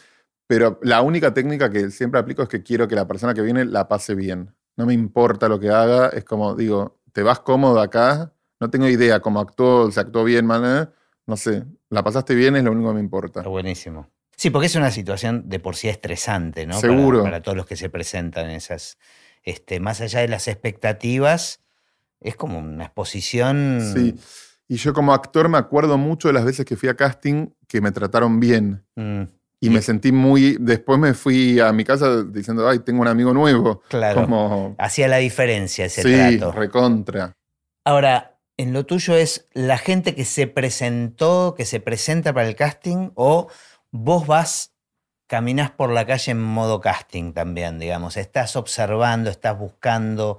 pero 0.46 0.80
la 0.82 1.00
única 1.02 1.32
técnica 1.32 1.70
que 1.70 1.90
siempre 1.90 2.18
aplico 2.18 2.42
es 2.42 2.48
que 2.48 2.62
quiero 2.62 2.88
que 2.88 2.96
la 2.96 3.06
persona 3.06 3.34
que 3.34 3.42
viene 3.42 3.64
la 3.64 3.86
pase 3.88 4.14
bien. 4.14 4.54
No 4.76 4.86
me 4.86 4.94
importa 4.94 5.48
lo 5.48 5.60
que 5.60 5.68
haga, 5.70 6.08
es 6.08 6.24
como, 6.24 6.54
digo, 6.54 7.00
¿te 7.12 7.22
vas 7.22 7.40
cómodo 7.40 7.80
acá? 7.80 8.32
No 8.60 8.68
tengo 8.70 8.88
idea 8.88 9.20
cómo 9.20 9.40
actuó, 9.40 9.90
si 9.90 10.00
actuó 10.00 10.24
bien, 10.24 10.46
mal, 10.46 10.62
eh, 10.64 10.88
no 11.30 11.36
sé. 11.38 11.64
La 11.88 12.02
pasaste 12.04 12.34
bien 12.34 12.56
es 12.56 12.64
lo 12.64 12.72
único 12.72 12.88
que 12.88 12.94
me 12.94 13.00
importa. 13.00 13.40
está 13.40 13.48
buenísimo. 13.48 14.10
Sí, 14.36 14.50
porque 14.50 14.66
es 14.66 14.74
una 14.76 14.90
situación 14.90 15.48
de 15.48 15.60
por 15.60 15.76
sí 15.76 15.88
estresante, 15.88 16.66
¿no? 16.66 16.80
Para- 16.80 16.94
Seguro. 16.94 17.22
Para, 17.22 17.40
todos 17.42 17.56
los 17.56 17.66
que 17.66 17.76
se 17.76 17.88
presentan 17.88 18.46
en 18.50 18.56
esas. 18.56 18.98
Este, 19.42 19.80
más 19.80 20.00
allá 20.00 20.20
de 20.20 20.28
las 20.28 20.48
expectativas, 20.48 21.60
es 22.20 22.36
como 22.36 22.58
una 22.58 22.84
exposición. 22.84 23.80
Sí. 23.94 24.14
Y 24.68 24.76
yo 24.76 24.92
como 24.92 25.12
actor 25.14 25.48
me 25.48 25.58
acuerdo 25.58 25.98
mucho 25.98 26.28
de 26.28 26.34
las 26.34 26.44
veces 26.44 26.64
que 26.66 26.76
fui 26.76 26.88
a 26.88 26.94
casting 26.96 27.48
que 27.66 27.80
me 27.80 27.90
trataron 27.92 28.38
bien. 28.40 28.84
Mm, 28.96 29.22
Y 29.62 29.66
Y- 29.66 29.70
me 29.70 29.82
sentí 29.82 30.10
muy... 30.10 30.56
Después 30.58 30.98
me 30.98 31.12
fui 31.12 31.60
a 31.60 31.70
mi 31.72 31.84
casa 31.84 32.22
diciendo, 32.24 32.66
ay, 32.68 32.78
tengo 32.78 33.02
un 33.02 33.08
amigo 33.08 33.34
nuevo. 33.34 33.82
claro. 33.88 34.22
Como... 34.22 34.74
Hacía 34.78 35.06
la 35.08 35.18
diferencia 35.18 35.84
ese 35.86 36.02
Sí, 36.02 36.38
trato. 36.38 36.52
recontra. 36.52 37.36
Ahora, 37.84 38.29
en 38.60 38.72
lo 38.72 38.84
tuyo 38.86 39.14
es 39.16 39.48
la 39.52 39.78
gente 39.78 40.14
que 40.14 40.24
se 40.24 40.46
presentó, 40.46 41.54
que 41.56 41.64
se 41.64 41.80
presenta 41.80 42.32
para 42.32 42.48
el 42.48 42.56
casting, 42.56 43.10
o 43.14 43.48
vos 43.90 44.26
vas, 44.26 44.74
caminás 45.26 45.70
por 45.70 45.90
la 45.90 46.06
calle 46.06 46.32
en 46.32 46.40
modo 46.42 46.80
casting 46.80 47.32
también, 47.32 47.78
digamos. 47.78 48.16
Estás 48.16 48.56
observando, 48.56 49.30
estás 49.30 49.58
buscando. 49.58 50.38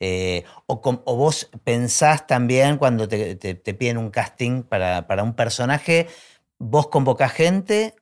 eh, 0.00 0.44
o, 0.66 0.80
o 0.84 1.16
vos 1.16 1.48
pensás 1.64 2.26
también 2.26 2.76
cuando 2.78 3.08
te, 3.08 3.34
te- 3.36 3.54
te 3.54 3.74
piden 3.74 3.96
un 3.98 4.10
casting 4.10 4.62
para, 4.62 5.06
para 5.06 5.22
un 5.22 5.34
personaje, 5.34 6.06
vos 6.58 6.88
convocás 6.88 7.32
gente 7.32 7.94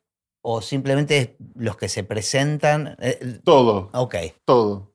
o 0.42 0.60
simplemente 0.60 1.36
los 1.54 1.76
que 1.76 1.88
se 1.88 2.02
presentan. 2.04 2.96
eh, 3.00 3.40
Todo. 3.44 3.90
ok, 3.92 4.14
Todo. 4.44 4.92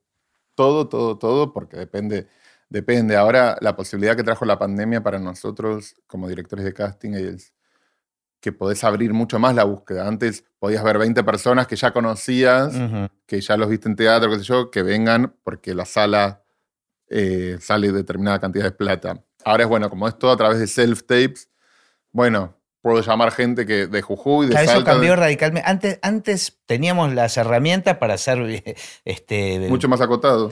Todo, 0.55 0.89
todo, 0.89 1.17
todo, 1.17 1.53
porque 1.53 1.77
depende. 1.77 2.27
Depende. 2.69 3.15
Ahora, 3.15 3.57
la 3.61 3.75
posibilidad 3.75 4.15
que 4.15 4.23
trajo 4.23 4.45
la 4.45 4.59
pandemia 4.59 5.01
para 5.01 5.19
nosotros 5.19 5.95
como 6.05 6.27
directores 6.27 6.63
de 6.65 6.73
casting 6.73 7.13
es 7.13 7.53
que 8.39 8.51
podés 8.51 8.83
abrir 8.83 9.11
mucho 9.13 9.39
más 9.39 9.55
la 9.55 9.63
búsqueda. 9.63 10.07
Antes 10.07 10.45
podías 10.59 10.83
ver 10.83 10.97
20 10.97 11.23
personas 11.23 11.67
que 11.67 11.75
ya 11.75 11.91
conocías, 11.91 12.73
que 13.25 13.41
ya 13.41 13.57
los 13.57 13.69
viste 13.69 13.89
en 13.89 13.95
teatro, 13.95 14.29
qué 14.29 14.37
sé 14.37 14.43
yo, 14.43 14.71
que 14.71 14.83
vengan 14.83 15.35
porque 15.43 15.73
la 15.73 15.85
sala 15.85 16.43
eh, 17.09 17.57
sale 17.59 17.91
determinada 17.91 18.39
cantidad 18.39 18.65
de 18.65 18.71
plata. 18.71 19.23
Ahora 19.43 19.63
es 19.63 19.69
bueno, 19.69 19.89
como 19.89 20.07
es 20.07 20.17
todo 20.17 20.31
a 20.31 20.37
través 20.37 20.59
de 20.59 20.67
self-tapes, 20.67 21.49
bueno, 22.11 22.55
puedo 22.81 23.01
llamar 23.01 23.31
gente 23.31 23.65
que 23.65 23.87
de 23.87 24.01
Jujuy, 24.01 24.47
de 24.47 24.51
Claro, 24.51 24.65
eso 24.65 24.73
Salta, 24.73 24.91
cambió 24.91 25.15
radicalmente. 25.15 25.69
Antes, 25.69 25.99
antes 26.01 26.59
teníamos 26.65 27.13
las 27.13 27.37
herramientas 27.37 27.97
para 27.97 28.13
hacer. 28.15 28.39
Este, 29.05 29.67
mucho 29.69 29.87
más 29.87 30.01
acotado. 30.01 30.51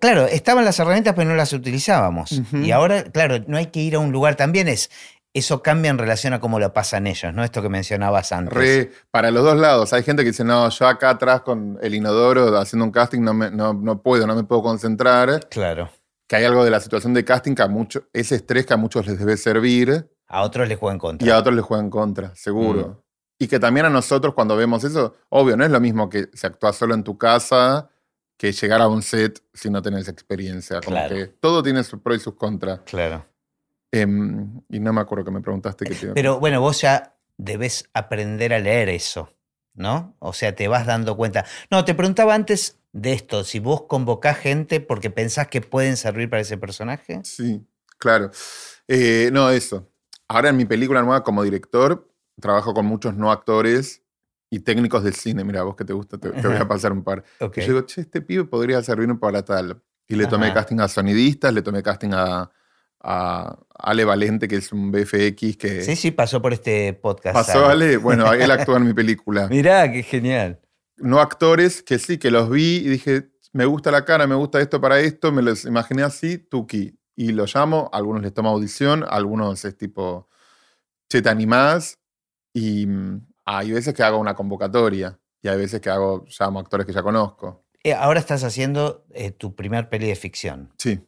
Claro, 0.00 0.26
estaban 0.26 0.64
las 0.64 0.78
herramientas, 0.80 1.14
pero 1.14 1.28
no 1.30 1.36
las 1.36 1.52
utilizábamos. 1.52 2.40
Y 2.52 2.70
ahora, 2.72 3.04
claro, 3.04 3.36
no 3.46 3.56
hay 3.56 3.66
que 3.66 3.80
ir 3.80 3.94
a 3.94 3.98
un 4.00 4.10
lugar. 4.12 4.34
También 4.34 4.66
es. 4.68 4.90
Eso 5.34 5.62
cambia 5.62 5.90
en 5.90 5.98
relación 5.98 6.32
a 6.32 6.40
cómo 6.40 6.58
lo 6.58 6.72
pasan 6.72 7.06
ellos, 7.06 7.32
¿no? 7.32 7.44
Esto 7.44 7.62
que 7.62 7.68
mencionabas 7.68 8.32
antes. 8.32 8.54
Re, 8.54 8.90
para 9.10 9.30
los 9.30 9.44
dos 9.44 9.56
lados. 9.56 9.92
Hay 9.92 10.02
gente 10.02 10.22
que 10.24 10.30
dice, 10.30 10.42
no, 10.42 10.68
yo 10.70 10.86
acá 10.88 11.10
atrás 11.10 11.42
con 11.42 11.78
el 11.80 11.94
inodoro 11.94 12.58
haciendo 12.58 12.84
un 12.86 12.90
casting 12.90 13.20
no, 13.20 13.34
me- 13.34 13.50
no, 13.50 13.72
no 13.74 14.02
puedo, 14.02 14.26
no 14.26 14.34
me 14.34 14.42
puedo 14.44 14.62
concentrar. 14.62 15.46
Claro. 15.48 15.90
Que 16.26 16.36
hay 16.36 16.44
algo 16.44 16.64
de 16.64 16.70
la 16.70 16.80
situación 16.80 17.14
de 17.14 17.24
casting 17.24 17.54
que 17.54 17.62
a 17.62 17.68
muchos, 17.68 18.02
ese 18.12 18.34
estrés 18.36 18.66
que 18.66 18.74
a 18.74 18.78
muchos 18.78 19.06
les 19.06 19.18
debe 19.18 19.36
servir 19.36 20.10
A 20.26 20.42
otros 20.42 20.66
les 20.66 20.76
juegan 20.78 20.98
contra. 20.98 21.26
y 21.26 21.30
a 21.30 21.38
otros 21.38 21.54
les 21.54 21.64
juega 21.64 21.84
en 21.84 21.90
contra, 21.90 22.34
seguro. 22.34 23.04
Y 23.38 23.46
que 23.46 23.60
también 23.60 23.86
a 23.86 23.90
nosotros 23.90 24.34
cuando 24.34 24.56
vemos 24.56 24.82
eso, 24.82 25.14
obvio, 25.28 25.56
no 25.56 25.64
es 25.64 25.70
lo 25.70 25.78
mismo 25.78 26.08
que 26.08 26.28
se 26.32 26.46
actúa 26.48 26.72
solo 26.72 26.94
en 26.94 27.04
tu 27.04 27.16
casa 27.16 27.88
que 28.38 28.52
llegar 28.52 28.80
a 28.80 28.88
un 28.88 29.02
set 29.02 29.42
si 29.52 29.68
no 29.68 29.82
tenés 29.82 30.08
experiencia. 30.08 30.80
Como 30.80 30.96
Claro. 30.96 31.14
que 31.14 31.26
todo 31.26 31.62
tiene 31.62 31.84
sus 31.84 32.00
pros 32.00 32.16
y 32.16 32.20
sus 32.20 32.34
contras. 32.36 32.80
Claro. 32.86 33.26
Em, 33.92 34.60
y 34.70 34.80
no 34.80 34.92
me 34.92 35.00
acuerdo 35.00 35.24
que 35.26 35.30
me 35.30 35.40
preguntaste 35.40 35.84
que 35.84 35.94
te- 35.94 36.12
Pero 36.12 36.38
bueno, 36.40 36.60
vos 36.60 36.80
ya 36.80 37.16
debes 37.36 37.88
aprender 37.92 38.54
a 38.54 38.58
leer 38.58 38.88
eso. 38.88 39.30
¿no? 39.74 40.16
O 40.18 40.32
sea, 40.32 40.56
te 40.56 40.66
vas 40.66 40.86
dando 40.86 41.16
cuenta. 41.16 41.44
No, 41.70 41.84
te 41.84 41.94
preguntaba 41.94 42.34
antes 42.34 42.80
de 42.92 43.12
esto, 43.12 43.44
si 43.44 43.60
vos 43.60 43.82
convocás 43.82 44.36
gente 44.36 44.80
porque 44.80 45.08
pensás 45.08 45.46
que 45.46 45.60
pueden 45.60 45.96
servir 45.96 46.28
para 46.28 46.42
ese 46.42 46.58
personaje. 46.58 47.20
Sí, 47.22 47.64
claro. 47.96 48.32
Eh, 48.88 49.30
no, 49.32 49.50
eso. 49.50 49.88
Ahora 50.26 50.48
en 50.48 50.56
mi 50.56 50.64
película 50.64 51.00
nueva 51.02 51.22
como 51.22 51.44
director, 51.44 52.08
trabajo 52.40 52.74
con 52.74 52.86
muchos 52.86 53.14
no 53.14 53.30
actores 53.30 54.02
y 54.50 54.60
técnicos 54.60 55.02
del 55.04 55.14
cine. 55.14 55.44
Mira, 55.44 55.62
vos 55.62 55.76
que 55.76 55.84
te 55.84 55.92
gusta, 55.92 56.18
te, 56.18 56.30
te 56.30 56.46
voy 56.48 56.56
a 56.56 56.66
pasar 56.68 56.92
un 56.92 57.02
par. 57.04 57.22
Ok. 57.40 57.58
Y 57.58 57.60
yo 57.62 57.66
digo, 57.68 57.80
che, 57.82 58.00
este 58.02 58.20
pibe 58.22 58.44
podría 58.44 58.82
servir 58.82 59.08
para 59.18 59.42
tal. 59.44 59.82
Y 60.06 60.16
le 60.16 60.26
tomé 60.26 60.46
Ajá. 60.46 60.54
casting 60.54 60.80
a 60.80 60.88
sonidistas, 60.88 61.52
le 61.52 61.60
tomé 61.62 61.82
casting 61.82 62.10
a, 62.14 62.50
a 63.00 63.58
Ale 63.78 64.04
Valente, 64.04 64.48
que 64.48 64.56
es 64.56 64.72
un 64.72 64.90
BFX 64.90 65.56
que 65.58 65.82
Sí, 65.82 65.96
sí, 65.96 66.10
pasó 66.12 66.40
por 66.40 66.52
este 66.54 66.94
podcast. 66.94 67.34
pasó 67.34 67.66
Ale. 67.66 67.98
Bueno, 67.98 68.32
él 68.32 68.50
actúa 68.50 68.78
en 68.78 68.86
mi 68.86 68.94
película. 68.94 69.48
Mirá, 69.48 69.90
qué 69.92 70.02
genial. 70.02 70.60
No 70.96 71.20
actores 71.20 71.82
que 71.82 71.98
sí, 71.98 72.18
que 72.18 72.30
los 72.30 72.48
vi 72.50 72.76
y 72.78 72.88
dije, 72.88 73.30
me 73.52 73.66
gusta 73.66 73.90
la 73.90 74.04
cara, 74.04 74.26
me 74.26 74.34
gusta 74.34 74.60
esto 74.60 74.80
para 74.80 74.98
esto, 75.00 75.30
me 75.30 75.42
los 75.42 75.64
imaginé 75.64 76.02
así, 76.02 76.38
Tuki. 76.38 76.98
Y 77.14 77.32
lo 77.32 77.44
llamo, 77.46 77.90
a 77.92 77.98
algunos 77.98 78.22
les 78.22 78.32
toma 78.32 78.48
audición, 78.50 79.02
a 79.04 79.08
algunos 79.08 79.64
es 79.64 79.76
tipo, 79.76 80.28
che, 81.08 81.20
te 81.20 81.28
animás. 81.28 81.98
Y 82.54 82.86
mm, 82.86 83.27
hay 83.56 83.72
veces 83.72 83.94
que 83.94 84.02
hago 84.02 84.18
una 84.18 84.34
convocatoria 84.34 85.18
y 85.42 85.48
hay 85.48 85.56
veces 85.56 85.80
que 85.80 85.90
hago, 85.90 86.24
llamo 86.38 86.60
actores 86.60 86.86
que 86.86 86.92
ya 86.92 87.02
conozco. 87.02 87.64
Eh, 87.82 87.94
ahora 87.94 88.20
estás 88.20 88.44
haciendo 88.44 89.04
eh, 89.10 89.30
tu 89.30 89.54
primer 89.54 89.88
peli 89.88 90.08
de 90.08 90.16
ficción. 90.16 90.72
Sí, 90.78 91.00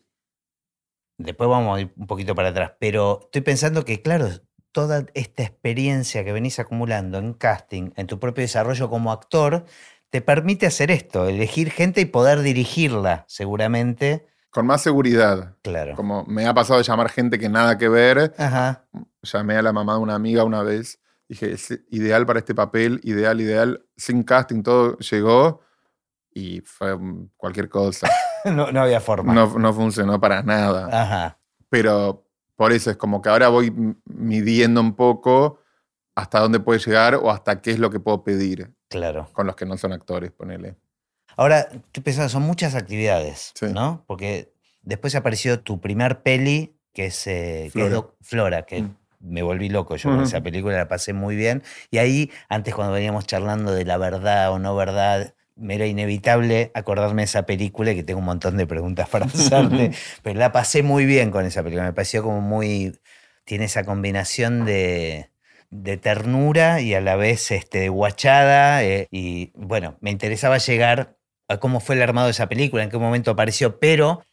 Después 1.19 1.51
vamos 1.51 1.77
a 1.77 1.81
ir 1.83 1.93
un 1.97 2.07
poquito 2.07 2.35
para 2.35 2.49
atrás. 2.49 2.73
Pero 2.81 3.21
estoy 3.25 3.43
pensando 3.43 3.85
que, 3.85 4.01
claro, 4.01 4.29
toda 4.73 5.05
esta 5.13 5.43
experiencia 5.43 6.25
que 6.25 6.33
venís 6.33 6.59
acumulando 6.59 7.19
en 7.19 7.35
casting, 7.35 7.91
en 7.97 8.07
tu 8.07 8.19
propio 8.19 8.41
desarrollo 8.41 8.89
como 8.89 9.13
actor, 9.13 9.67
te 10.09 10.23
permite 10.23 10.67
hacer 10.67 10.91
esto, 10.91 11.29
elegir 11.29 11.71
gente 11.71 12.01
y 12.01 12.07
poder 12.07 12.41
dirigirla, 12.41 13.27
seguramente. 13.29 14.27
con 14.49 14.65
más 14.65 14.81
seguridad. 14.81 15.57
Claro. 15.63 15.95
Como 15.95 16.25
me 16.25 16.47
ha 16.47 16.55
pasado 16.55 16.79
de 16.79 16.85
llamar 16.85 17.11
gente 17.11 17.39
que 17.39 17.51
nada 17.51 17.77
que 17.77 17.91
ver. 17.91 18.35
Ajá. 18.39 18.87
Llamé 19.23 19.57
a 19.57 19.63
la 19.63 19.75
mamá 19.75 19.95
de 19.97 20.01
una 20.01 20.15
amiga 20.15 20.45
una 20.45 20.63
vez. 20.63 21.00
Dije, 21.31 21.53
es 21.53 21.71
ideal 21.91 22.27
para 22.27 22.41
este 22.41 22.57
papel, 22.57 23.01
ideal, 23.05 23.41
ideal. 23.41 23.87
Sin 23.97 24.25
casting, 24.25 24.65
todo 24.65 24.99
llegó 24.99 25.61
y 26.35 26.61
fue 26.63 26.99
cualquier 27.37 27.69
cosa. 27.69 28.09
No, 28.47 28.73
no 28.73 28.81
había 28.81 29.01
forma. 29.03 29.35
No, 29.35 29.59
no 29.59 29.73
funcionó 29.75 30.19
para 30.19 30.43
nada. 30.43 30.89
Ajá. 30.91 31.39
Pero 31.69 32.27
por 32.57 32.73
eso 32.73 32.91
es 32.91 32.97
como 32.97 33.21
que 33.21 33.29
ahora 33.29 33.49
voy 33.49 33.71
midiendo 34.07 34.81
un 34.81 34.95
poco 34.97 35.59
hasta 36.15 36.41
dónde 36.41 36.59
puede 36.59 36.79
llegar 36.79 37.17
o 37.17 37.31
hasta 37.31 37.61
qué 37.61 37.71
es 37.73 37.79
lo 37.79 37.91
que 37.91 38.01
puedo 38.01 38.25
pedir 38.25 38.73
Claro. 38.89 39.29
con 39.35 39.47
los 39.47 39.57
que 39.57 39.67
no 39.67 39.77
son 39.77 39.93
actores, 39.93 40.33
ponele. 40.33 40.75
Ahora, 41.37 41.69
estoy 41.71 42.03
pensando, 42.03 42.31
son 42.31 42.43
muchas 42.45 42.75
actividades, 42.75 43.53
Sí. 43.55 43.67
¿no? 43.75 44.05
Porque 44.07 44.55
después 44.81 45.15
apareció 45.15 45.61
tu 45.61 45.79
primer 45.79 46.23
peli, 46.23 46.75
que 46.95 47.07
es, 47.07 47.27
eh, 47.27 47.71
que 47.75 47.87
es 47.89 48.03
Flora, 48.23 48.63
que 48.63 48.81
Mm. 48.81 48.97
Me 49.21 49.43
volví 49.43 49.69
loco 49.69 49.97
yo 49.97 50.11
con 50.11 50.23
esa 50.23 50.41
película, 50.41 50.77
la 50.77 50.89
pasé 50.89 51.13
muy 51.13 51.37
bien. 51.37 51.63
Y 51.91 51.99
ahí, 51.99 52.31
antes 52.49 52.75
cuando 52.75 52.95
veníamos 52.95 53.27
charlando 53.27 53.73
de 53.73 53.85
la 53.85 53.99
verdad 53.99 54.51
o 54.51 54.59
no 54.59 54.75
verdad, 54.75 55.35
me 55.57 55.75
era 55.75 55.87
inevitable 55.87 56.71
acordarme 56.75 57.23
de 57.23 57.27
esa 57.27 57.45
película 57.45 57.93
y 57.93 57.97
que 57.97 58.03
tengo 58.03 58.21
un 58.21 58.27
montón 58.27 58.57
de 58.57 58.67
preguntas 58.67 59.09
para 59.09 59.27
hacerte, 59.27 59.93
pero 60.23 60.39
la 60.39 60.53
pasé 60.53 60.83
muy 60.83 61.05
bien 61.05 61.31
con 61.31 61.45
esa 61.45 61.63
película, 61.63 61.85
me 61.85 61.93
pareció 61.93 62.23
como 62.23 62.41
muy, 62.41 62.99
tiene 63.45 63.67
esa 63.67 63.85
combinación 63.85 64.65
de, 64.65 65.31
de 65.71 65.97
ternura 65.99 66.81
y 66.81 66.95
a 66.95 67.01
la 67.01 67.17
vez 67.17 67.51
este, 67.51 67.91
guachada, 67.91 68.83
eh, 68.85 69.07
y 69.11 69.53
bueno, 69.55 69.99
me 70.01 70.11
interesaba 70.11 70.59
llegar 70.59 71.19
a 71.49 71.59
cómo 71.59 71.81
fue 71.81 71.97
el 71.97 72.03
armado 72.03 72.29
de 72.29 72.33
esa 72.33 72.49
película, 72.49 72.83
en 72.83 72.91
qué 72.91 72.99
momento 72.99 73.31
apareció, 73.31 73.79
pero 73.79 74.25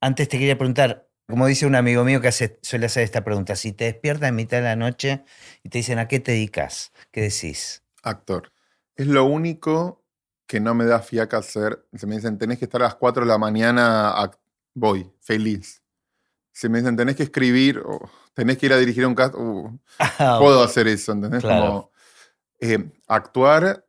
antes 0.00 0.28
te 0.28 0.38
quería 0.38 0.58
preguntar, 0.58 1.08
como 1.26 1.46
dice 1.46 1.66
un 1.66 1.74
amigo 1.74 2.04
mío 2.04 2.20
que 2.20 2.28
hace, 2.28 2.58
suele 2.62 2.86
hacer 2.86 3.02
esta 3.02 3.24
pregunta, 3.24 3.56
si 3.56 3.72
te 3.72 3.84
despiertas 3.84 4.28
en 4.28 4.36
mitad 4.36 4.58
de 4.58 4.64
la 4.64 4.76
noche 4.76 5.24
y 5.62 5.68
te 5.68 5.78
dicen, 5.78 5.98
¿a 5.98 6.08
qué 6.08 6.20
te 6.20 6.32
dedicas? 6.32 6.92
¿Qué 7.10 7.22
decís? 7.22 7.82
Actor. 8.02 8.52
Es 8.96 9.06
lo 9.06 9.24
único 9.24 10.04
que 10.46 10.60
no 10.60 10.74
me 10.74 10.84
da 10.84 11.00
fiaca 11.00 11.38
hacer. 11.38 11.86
Si 11.94 12.06
me 12.06 12.16
dicen, 12.16 12.38
tenés 12.38 12.58
que 12.58 12.66
estar 12.66 12.82
a 12.82 12.84
las 12.84 12.94
4 12.96 13.24
de 13.24 13.28
la 13.28 13.38
mañana, 13.38 14.14
voy, 14.74 15.10
feliz. 15.20 15.82
Si 16.52 16.68
me 16.68 16.78
dicen, 16.78 16.96
tenés 16.96 17.16
que 17.16 17.24
escribir, 17.24 17.78
o 17.78 18.10
tenés 18.34 18.58
que 18.58 18.66
ir 18.66 18.72
a 18.72 18.76
dirigir 18.76 19.06
un 19.06 19.14
cast, 19.14 19.34
uh, 19.34 19.78
puedo 20.38 20.62
hacer 20.62 20.86
eso, 20.86 21.12
¿entendés? 21.12 21.42
Claro. 21.42 21.66
Como 21.66 21.90
eh, 22.60 22.92
actuar 23.08 23.83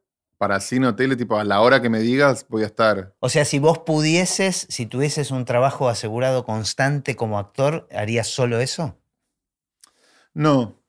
para 0.46 0.60
cine 0.60 0.86
o 0.86 0.96
tele, 0.96 1.16
tipo 1.16 1.40
a 1.40 1.44
la 1.44 1.60
hora 1.60 1.82
que 1.82 1.90
me 1.90 1.98
digas, 1.98 2.46
voy 2.50 2.62
a 2.62 2.68
estar. 2.68 3.16
O 3.20 3.30
sea, 3.30 3.46
si 3.46 3.58
vos 3.58 3.80
pudieses, 3.80 4.68
si 4.70 4.86
tuvieses 4.86 5.32
un 5.32 5.44
trabajo 5.44 5.90
asegurado 5.90 6.46
constante 6.46 7.16
como 7.16 7.40
actor, 7.40 7.88
¿harías 7.92 8.28
solo 8.28 8.60
eso? 8.60 8.96
No, 10.36 10.80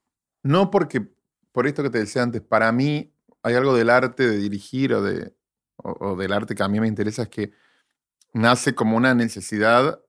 no 0.43 0.71
porque, 0.71 1.09
por 1.53 1.67
esto 1.67 1.83
que 1.83 1.89
te 1.89 2.01
decía 2.01 2.23
antes, 2.23 2.43
para 2.43 2.71
mí 2.71 3.15
hay 3.43 3.55
algo 3.55 3.75
del 3.75 3.89
arte 3.89 4.29
de 4.29 4.37
dirigir 4.37 4.93
o, 4.93 5.01
de, 5.01 5.35
o, 5.77 6.11
o 6.11 6.17
del 6.17 6.35
arte 6.35 6.55
que 6.55 6.63
a 6.63 6.69
mí 6.69 6.79
me 6.79 6.89
interesa, 6.89 7.23
es 7.23 7.31
que 7.31 7.53
nace 8.35 8.75
como 8.75 8.95
una 8.95 9.15
necesidad 9.15 10.03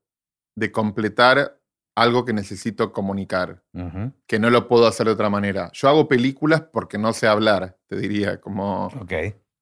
de 0.56 0.74
completar 0.74 1.57
algo 1.98 2.26
que 2.26 2.32
necesito 2.34 2.92
comunicar, 2.94 3.64
Ujú, 3.74 4.14
que 4.28 4.38
no 4.40 4.50
lo 4.50 4.68
puedo 4.68 4.86
hacer 4.88 5.08
de 5.08 5.14
otra 5.14 5.30
manera. 5.30 5.72
Yo 5.74 5.90
hago 5.90 6.08
películas 6.08 6.62
porque 6.72 6.98
no 6.98 7.12
sé 7.12 7.28
hablar, 7.28 7.76
te 7.88 7.96
diría, 7.98 8.40
como 8.40 8.86
Ok. 8.88 9.12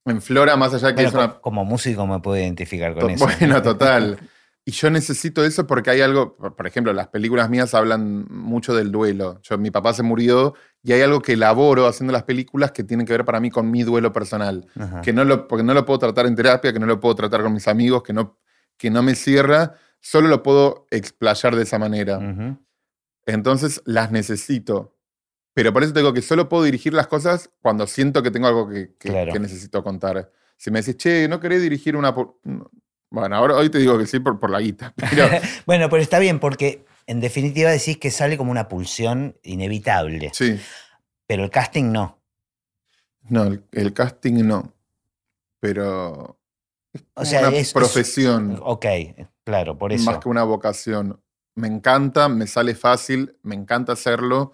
en 0.05 0.21
Flora, 0.21 0.55
más 0.57 0.73
allá 0.73 0.89
de 0.89 0.95
que 0.95 1.03
Bueno, 1.03 1.09
es 1.09 1.15
una 1.25 1.33
co- 1.35 1.41
como 1.41 1.63
músico 1.65 2.05
me 2.05 2.19
puedo 2.19 2.37
identificar 2.37 2.93
con 2.93 3.01
To- 3.03 3.09
eso. 3.09 3.25
Bueno, 3.25 3.61
total. 3.61 4.17
Y 4.67 4.71
yo 4.71 4.89
necesito 4.89 5.45
eso 5.45 5.67
porque 5.67 5.91
hay 5.91 6.01
algo, 6.01 6.35
por 6.37 6.65
ejemplo, 6.65 6.91
las 6.91 7.09
películas 7.09 7.51
mías 7.51 7.75
hablan 7.75 8.25
mucho 8.31 8.73
del 8.75 8.91
duelo. 8.91 9.39
Yo, 9.43 9.59
mi 9.59 9.69
papá 9.69 9.93
se 9.93 10.01
murió 10.01 10.55
y 10.81 10.91
hay 10.91 11.03
algo 11.03 11.21
que 11.21 11.33
elaboro 11.33 11.85
haciendo 11.85 12.11
las 12.11 12.23
películas 12.23 12.71
que 12.71 12.83
tiene 12.83 13.05
que 13.05 13.13
ver 13.13 13.25
para 13.25 13.39
mí 13.39 13.51
con 13.51 13.69
mi 13.69 13.83
duelo 13.83 14.11
personal. 14.11 14.65
Ajá. 14.75 15.01
Que 15.01 15.13
no 15.13 15.23
lo, 15.23 15.47
porque 15.47 15.63
no 15.63 15.75
lo 15.75 15.85
puedo 15.85 15.99
tratar 15.99 16.25
en 16.25 16.35
terapia, 16.35 16.73
que 16.73 16.79
no 16.79 16.87
lo 16.87 16.99
puedo 16.99 17.13
tratar 17.13 17.43
con 17.43 17.53
mis 17.53 17.67
amigos, 17.67 18.01
que 18.01 18.11
no, 18.11 18.39
que 18.75 18.89
no 18.89 19.03
me 19.03 19.13
cierra, 19.13 19.75
solo 20.05 20.27
lo 20.27 20.43
puedo 20.43 20.85
explayar 20.91 21.55
de 21.55 21.63
esa 21.63 21.79
manera. 21.79 22.19
Entonces 23.25 23.81
las 23.85 24.11
necesito. 24.11 24.95
Pero 25.55 25.73
por 25.73 25.83
eso 25.83 25.93
te 25.93 25.99
digo 26.01 26.13
que 26.13 26.21
solo 26.21 26.47
puedo 26.47 26.63
dirigir 26.63 26.93
las 26.93 27.07
cosas 27.07 27.49
cuando 27.61 27.87
siento 27.87 28.21
que 28.21 28.29
tengo 28.29 28.47
algo 28.47 28.69
que, 28.69 28.93
que- 28.99 29.09
Claro. 29.09 29.33
que 29.33 29.39
necesito 29.39 29.83
contar. 29.83 30.31
Si 30.57 30.69
me 30.69 30.79
decís, 30.81 30.97
che, 30.97 31.27
¿no 31.27 31.39
querés 31.39 31.61
dirigir 31.61 31.95
una... 31.95 32.13
po-?" 32.13 32.39
No. 32.43 32.69
Bueno, 33.09 33.35
ahora 33.35 33.55
hoy 33.55 33.69
te 33.69 33.77
digo 33.79 33.97
que 33.97 34.05
sí 34.05 34.19
por, 34.19 34.39
por 34.39 34.49
la 34.49 34.59
guita. 34.59 34.93
Pero 35.09 35.27
Bueno, 35.65 35.89
pero 35.89 36.01
está 36.03 36.19
bien 36.19 36.39
porque 36.39 36.85
en 37.07 37.19
definitiva 37.21 37.71
decís 37.71 37.97
que 37.97 38.11
sale 38.11 38.37
como 38.37 38.51
una 38.51 38.67
pulsión 38.67 39.37
inevitable, 39.43 40.31
sí, 40.33 40.59
pero 41.27 41.43
el 41.43 41.49
casting 41.49 41.91
no. 41.91 42.19
no, 43.29 43.43
el, 43.45 43.63
el 43.71 43.93
casting 43.93 44.45
no. 44.45 44.73
Pero... 45.59 46.37
es 46.93 47.01
O 47.15 47.25
sea, 47.25 47.39
una 47.47 47.57
es- 47.57 47.67
es- 47.67 47.73
profesión 47.73 48.59
Ok, 48.61 48.85
claro, 49.45 49.77
por 49.77 49.93
eso. 49.93 50.11
más 50.11 50.19
que 50.19 50.27
una 50.27 50.43
vocación. 50.43 51.21
Me 51.55 51.67
encanta, 51.69 52.27
me 52.27 52.47
sale 52.47 52.75
fácil, 52.75 53.37
me 53.41 53.55
encanta 53.55 53.93
hacerlo. 53.93 54.53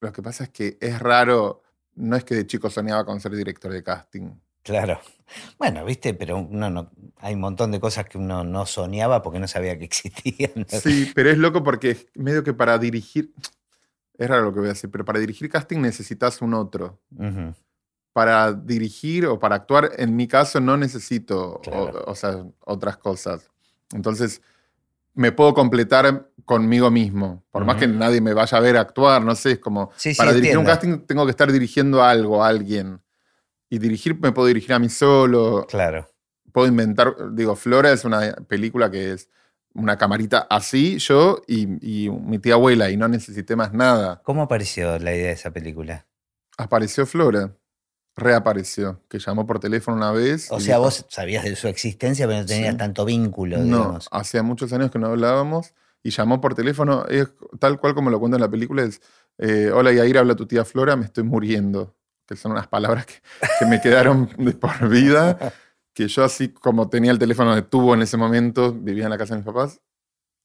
Lo 0.00 0.12
que 0.12 0.22
pasa 0.22 0.44
es 0.44 0.50
que 0.50 0.78
es 0.80 1.00
raro. 1.00 1.62
No 1.94 2.14
es 2.14 2.24
que 2.24 2.36
de 2.36 2.46
chico 2.46 2.70
soñaba 2.70 3.04
con 3.04 3.20
ser 3.20 3.34
director 3.34 3.72
de 3.72 3.82
casting. 3.82 4.30
Claro. 4.66 5.00
Bueno, 5.58 5.84
viste, 5.84 6.14
pero 6.14 6.38
uno 6.38 6.70
no, 6.70 6.92
hay 7.16 7.34
un 7.34 7.40
montón 7.40 7.72
de 7.72 7.80
cosas 7.80 8.04
que 8.04 8.16
uno 8.16 8.44
no 8.44 8.64
soñaba 8.64 9.22
porque 9.22 9.40
no 9.40 9.48
sabía 9.48 9.76
que 9.76 9.84
existían. 9.84 10.66
Sí, 10.68 11.10
pero 11.16 11.30
es 11.30 11.38
loco 11.38 11.64
porque 11.64 12.06
medio 12.14 12.44
que 12.44 12.54
para 12.54 12.78
dirigir. 12.78 13.32
Es 14.18 14.30
raro 14.30 14.44
lo 14.44 14.52
que 14.54 14.60
voy 14.60 14.68
a 14.68 14.72
decir, 14.72 14.90
pero 14.90 15.04
para 15.04 15.18
dirigir 15.18 15.50
casting 15.50 15.78
necesitas 15.80 16.40
un 16.40 16.54
otro. 16.54 17.02
Para 18.14 18.54
dirigir 18.54 19.26
o 19.26 19.38
para 19.38 19.56
actuar, 19.56 19.90
en 19.98 20.16
mi 20.16 20.26
caso, 20.26 20.58
no 20.58 20.78
necesito 20.78 21.60
o, 22.06 22.14
sea, 22.14 22.46
otras 22.60 22.96
cosas. 22.96 23.50
Entonces, 23.92 24.42
me 25.14 25.32
puedo 25.32 25.54
completar 25.54 26.30
conmigo 26.44 26.90
mismo. 26.90 27.44
Por 27.50 27.64
más 27.64 27.76
que 27.76 27.88
nadie 27.88 28.20
me 28.20 28.34
vaya 28.34 28.58
a 28.58 28.60
ver 28.60 28.76
actuar, 28.76 29.22
no 29.22 29.34
sé, 29.34 29.52
es 29.52 29.58
como. 29.58 29.90
Sí, 29.96 30.12
sí, 30.12 30.18
para 30.18 30.32
dirigir 30.32 30.58
un 30.58 30.64
casting 30.64 30.98
tengo 31.06 31.24
que 31.24 31.30
estar 31.30 31.50
dirigiendo 31.50 32.02
algo, 32.02 32.44
a 32.44 32.48
alguien. 32.48 33.00
Y 33.68 33.78
dirigir, 33.78 34.18
me 34.20 34.30
puedo 34.32 34.46
dirigir 34.46 34.72
a 34.74 34.78
mí 34.78 34.88
solo. 34.88 35.66
Claro. 35.68 36.08
puedo 36.52 36.68
inventar, 36.68 37.14
digo, 37.32 37.56
Flora 37.56 37.90
es 37.90 38.04
una 38.04 38.32
película 38.46 38.90
que 38.90 39.12
es 39.12 39.28
una 39.74 39.98
camarita 39.98 40.46
así, 40.48 40.98
yo 40.98 41.42
y, 41.46 42.06
y 42.06 42.10
mi 42.10 42.38
tía 42.38 42.54
abuela, 42.54 42.90
y 42.90 42.96
no 42.96 43.08
necesité 43.08 43.56
más 43.56 43.72
nada. 43.72 44.22
¿Cómo 44.24 44.42
apareció 44.42 44.98
la 44.98 45.14
idea 45.14 45.26
de 45.26 45.32
esa 45.32 45.50
película? 45.50 46.06
Apareció 46.56 47.04
Flora, 47.04 47.54
reapareció, 48.16 49.00
que 49.08 49.18
llamó 49.18 49.46
por 49.46 49.60
teléfono 49.60 49.96
una 49.96 50.10
vez. 50.10 50.50
O 50.50 50.58
sea, 50.58 50.76
dijo, 50.76 50.84
vos 50.86 51.04
sabías 51.08 51.44
de 51.44 51.54
su 51.54 51.68
existencia, 51.68 52.26
pero 52.26 52.40
no 52.40 52.46
tenías 52.46 52.72
Sí. 52.72 52.78
tanto 52.78 53.04
vínculo, 53.04 53.58
No, 53.58 53.98
hacía 54.10 54.42
muchos 54.42 54.72
años 54.72 54.90
que 54.90 54.98
no 54.98 55.08
hablábamos, 55.08 55.74
y 56.02 56.10
llamó 56.10 56.40
por 56.40 56.54
teléfono, 56.54 57.04
es 57.08 57.28
tal 57.58 57.78
cual 57.78 57.94
como 57.94 58.10
lo 58.10 58.18
cuento 58.18 58.36
en 58.36 58.40
la 58.42 58.48
película, 58.50 58.82
es, 58.84 59.00
eh, 59.38 59.70
hola 59.72 59.92
Yair, 59.92 60.18
habla 60.18 60.34
tu 60.34 60.46
tía 60.46 60.64
Flora, 60.64 60.96
me 60.96 61.04
estoy 61.04 61.24
muriendo. 61.24 61.94
que 62.28 62.34
son 62.34 62.50
unas 62.52 62.66
palabras 62.66 63.06
que, 63.06 63.14
que 63.60 63.66
me 63.66 63.80
quedaron 63.80 64.28
de 64.38 64.50
por 64.52 64.88
vida, 64.88 65.52
que 65.94 66.08
yo 66.08 66.24
así 66.24 66.48
como 66.48 66.88
tenía 66.88 67.12
el 67.12 67.20
teléfono 67.20 67.54
de 67.54 67.62
tubo 67.62 67.94
en 67.94 68.02
ese 68.02 68.16
momento, 68.16 68.72
vivía 68.72 69.04
en 69.04 69.10
la 69.10 69.16
casa 69.18 69.34
de 69.34 69.38
mis 69.42 69.46
papás, 69.46 69.80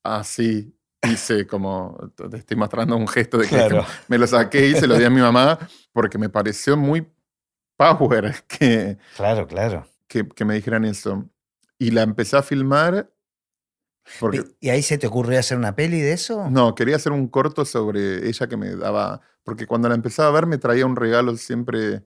así 0.03 0.75
hice 1.09 1.47
como, 1.47 1.97
te 2.29 2.37
estoy 2.37 2.55
mostrando 2.57 2.95
un 2.95 3.07
gesto 3.07 3.39
de 3.39 3.47
que 3.47 3.55
Claro. 3.55 3.83
me 4.07 4.19
lo 4.19 4.27
saqué 4.27 4.67
y 4.67 4.75
se 4.75 4.85
lo 4.85 4.95
di 4.95 5.03
a 5.05 5.09
mi 5.09 5.21
mamá 5.21 5.57
porque 5.91 6.19
me 6.19 6.29
pareció 6.29 6.77
muy 6.77 7.07
power 7.97 8.35
que, 8.47 8.97
Claro, 9.15 9.47
claro. 9.47 9.87
que, 10.07 10.27
que 10.27 10.45
me 10.45 10.53
dijeran 10.55 10.85
eso. 10.85 11.29
Y 11.79 11.91
la 11.91 12.01
empecé 12.03 12.37
a 12.37 12.43
filmar 12.43 13.09
porque, 14.19 14.43
¿Y 14.59 14.69
ahí 14.69 14.81
se 14.81 14.97
te 14.97 15.07
ocurrió 15.07 15.39
hacer 15.39 15.57
una 15.57 15.75
peli 15.75 15.99
de 16.01 16.13
eso? 16.13 16.49
no, 16.49 16.73
quería 16.75 16.95
hacer 16.95 17.11
un 17.11 17.27
corto 17.27 17.65
sobre 17.65 18.27
ella 18.27 18.47
que 18.47 18.57
me 18.57 18.75
daba, 18.75 19.21
porque 19.43 19.67
cuando 19.67 19.87
la 19.89 19.95
empezaba 19.95 20.29
a 20.29 20.31
ver 20.31 20.47
me 20.47 20.57
traía 20.57 20.85
un 20.85 20.95
regalo 20.95 21.37
siempre, 21.37 22.03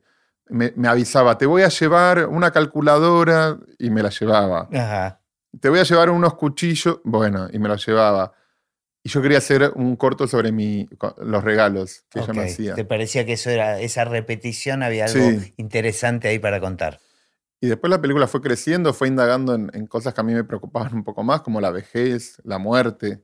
me, 0.48 0.74
me 0.76 0.88
avisaba, 0.88 1.38
te 1.38 1.46
voy 1.46 1.64
a 1.64 1.70
llevar 1.70 2.28
una 2.28 2.52
calculadora 2.52 3.58
y 3.80 3.90
me 3.90 4.04
la 4.04 4.10
llevaba. 4.10 4.68
Ajá. 4.74 5.22
Te 5.60 5.70
voy 5.70 5.80
a 5.80 5.84
llevar 5.84 6.10
unos 6.10 6.34
cuchillos, 6.36 7.00
bueno, 7.06 7.48
y 7.52 7.60
me 7.60 7.70
la 7.70 7.78
llevaba. 7.78 8.34
Y 9.06 9.10
yo 9.10 9.22
quería 9.22 9.38
hacer 9.38 9.72
un 9.76 9.96
corto 9.96 10.28
sobre 10.28 10.52
mi, 10.52 10.90
los 11.20 11.44
regalos 11.44 12.04
que 12.10 12.20
ella 12.22 12.34
me 12.34 12.42
hacía. 12.46 12.74
¿Te 12.74 12.86
parecía 12.86 13.24
que 13.24 13.34
eso 13.34 13.52
era, 13.52 13.80
esa 13.80 14.04
repetición 14.04 14.82
había 14.82 15.06
algo 15.06 15.30
Sí. 15.30 15.54
interesante 15.58 16.28
ahí 16.28 16.40
para 16.40 16.60
contar? 16.60 17.00
Y 17.62 17.68
después 17.68 17.92
la 17.92 18.02
película 18.02 18.26
fue 18.26 18.42
creciendo, 18.42 18.96
fue 18.96 19.08
indagando 19.08 19.54
en, 19.54 19.70
en 19.76 19.86
cosas 19.86 20.16
que 20.16 20.22
a 20.22 20.24
mí 20.24 20.34
me 20.34 20.44
preocupaban 20.44 20.96
un 20.96 21.04
poco 21.04 21.24
más, 21.24 21.42
como 21.42 21.62
la 21.62 21.70
vejez, 21.70 22.42
la 22.44 22.58
muerte, 22.58 23.24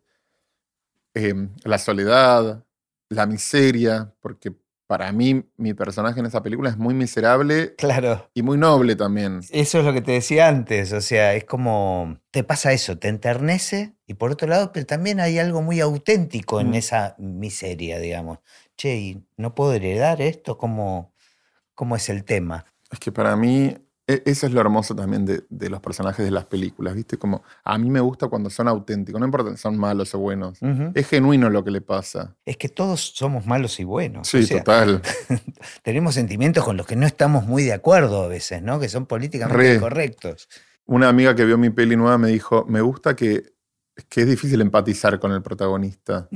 em, 1.15 1.49
la 1.63 1.79
soledad, 1.79 2.63
la 3.09 3.25
miseria, 3.25 4.13
porque 4.19 4.53
para 4.91 5.09
mí 5.13 5.45
mi 5.55 5.73
personaje 5.73 6.19
en 6.19 6.25
esa 6.25 6.43
película 6.43 6.69
es 6.69 6.75
muy 6.77 6.93
miserable 6.93 7.75
Claro. 7.77 8.29
y 8.33 8.41
muy 8.41 8.57
noble 8.57 8.97
también. 8.97 9.39
Eso 9.49 9.79
es 9.79 9.85
lo 9.85 9.93
que 9.93 10.01
te 10.01 10.11
decía 10.11 10.49
antes, 10.49 10.91
o 10.91 10.99
sea, 10.99 11.33
es 11.33 11.45
como, 11.45 12.17
te 12.29 12.43
pasa 12.43 12.73
eso, 12.73 12.97
te 12.97 13.07
enternece 13.07 13.93
y 14.05 14.15
por 14.15 14.31
otro 14.31 14.49
lado, 14.49 14.73
pero 14.73 14.85
también 14.85 15.21
hay 15.21 15.39
algo 15.39 15.61
muy 15.61 15.79
auténtico 15.79 16.59
en 16.59 16.71
Mm. 16.71 16.73
esa 16.73 17.15
miseria, 17.19 17.99
digamos. 17.99 18.39
Che, 18.75 18.97
¿y 18.97 19.23
no 19.37 19.55
puedo 19.55 19.71
heredar 19.71 20.21
esto? 20.21 20.57
¿Cómo, 20.57 21.13
cómo 21.73 21.95
es 21.95 22.09
el 22.09 22.25
tema? 22.25 22.65
Es 22.91 22.99
que 22.99 23.13
para 23.13 23.37
mí, 23.37 23.73
eso 24.07 24.47
es 24.47 24.53
lo 24.53 24.59
hermoso 24.59 24.95
también 24.95 25.25
de, 25.25 25.43
de 25.49 25.69
los 25.69 25.79
personajes 25.79 26.25
de 26.25 26.31
las 26.31 26.45
películas, 26.45 26.95
¿viste? 26.95 27.17
Como 27.17 27.43
a 27.63 27.77
mí 27.77 27.89
me 27.89 27.99
gusta 27.99 28.27
cuando 28.27 28.49
son 28.49 28.67
auténticos, 28.67 29.19
no 29.19 29.25
importa 29.25 29.51
si 29.51 29.57
son 29.57 29.77
malos 29.77 30.13
o 30.15 30.19
buenos. 30.19 30.59
Es 30.95 31.07
genuino 31.07 31.49
lo 31.49 31.63
que 31.63 31.71
le 31.71 31.81
pasa. 31.81 32.35
Es 32.45 32.57
que 32.57 32.69
todos 32.69 33.13
somos 33.15 33.45
malos 33.45 33.79
y 33.79 33.83
buenos. 33.83 34.27
Sí, 34.27 34.39
o 34.39 34.43
sea, 34.43 34.59
total. 34.59 35.01
tenemos 35.83 36.15
sentimientos 36.15 36.63
con 36.63 36.77
los 36.77 36.85
que 36.85 36.95
no 36.95 37.05
estamos 37.05 37.45
muy 37.45 37.63
de 37.63 37.73
acuerdo 37.73 38.23
a 38.23 38.27
veces, 38.27 38.61
¿no? 38.61 38.79
Que 38.79 38.89
son 38.89 39.05
políticamente 39.05 39.57
Re. 39.57 39.75
incorrectos. 39.75 40.49
Una 40.85 41.07
amiga 41.07 41.35
que 41.35 41.45
vio 41.45 41.57
mi 41.57 41.69
peli 41.69 41.95
nueva 41.95 42.17
me 42.17 42.29
dijo, 42.29 42.65
me 42.67 42.81
gusta 42.81 43.15
que, 43.15 43.53
que 44.09 44.21
es 44.21 44.27
difícil 44.27 44.61
empatizar 44.61 45.19
con 45.19 45.31
el 45.31 45.41
protagonista. 45.41 46.27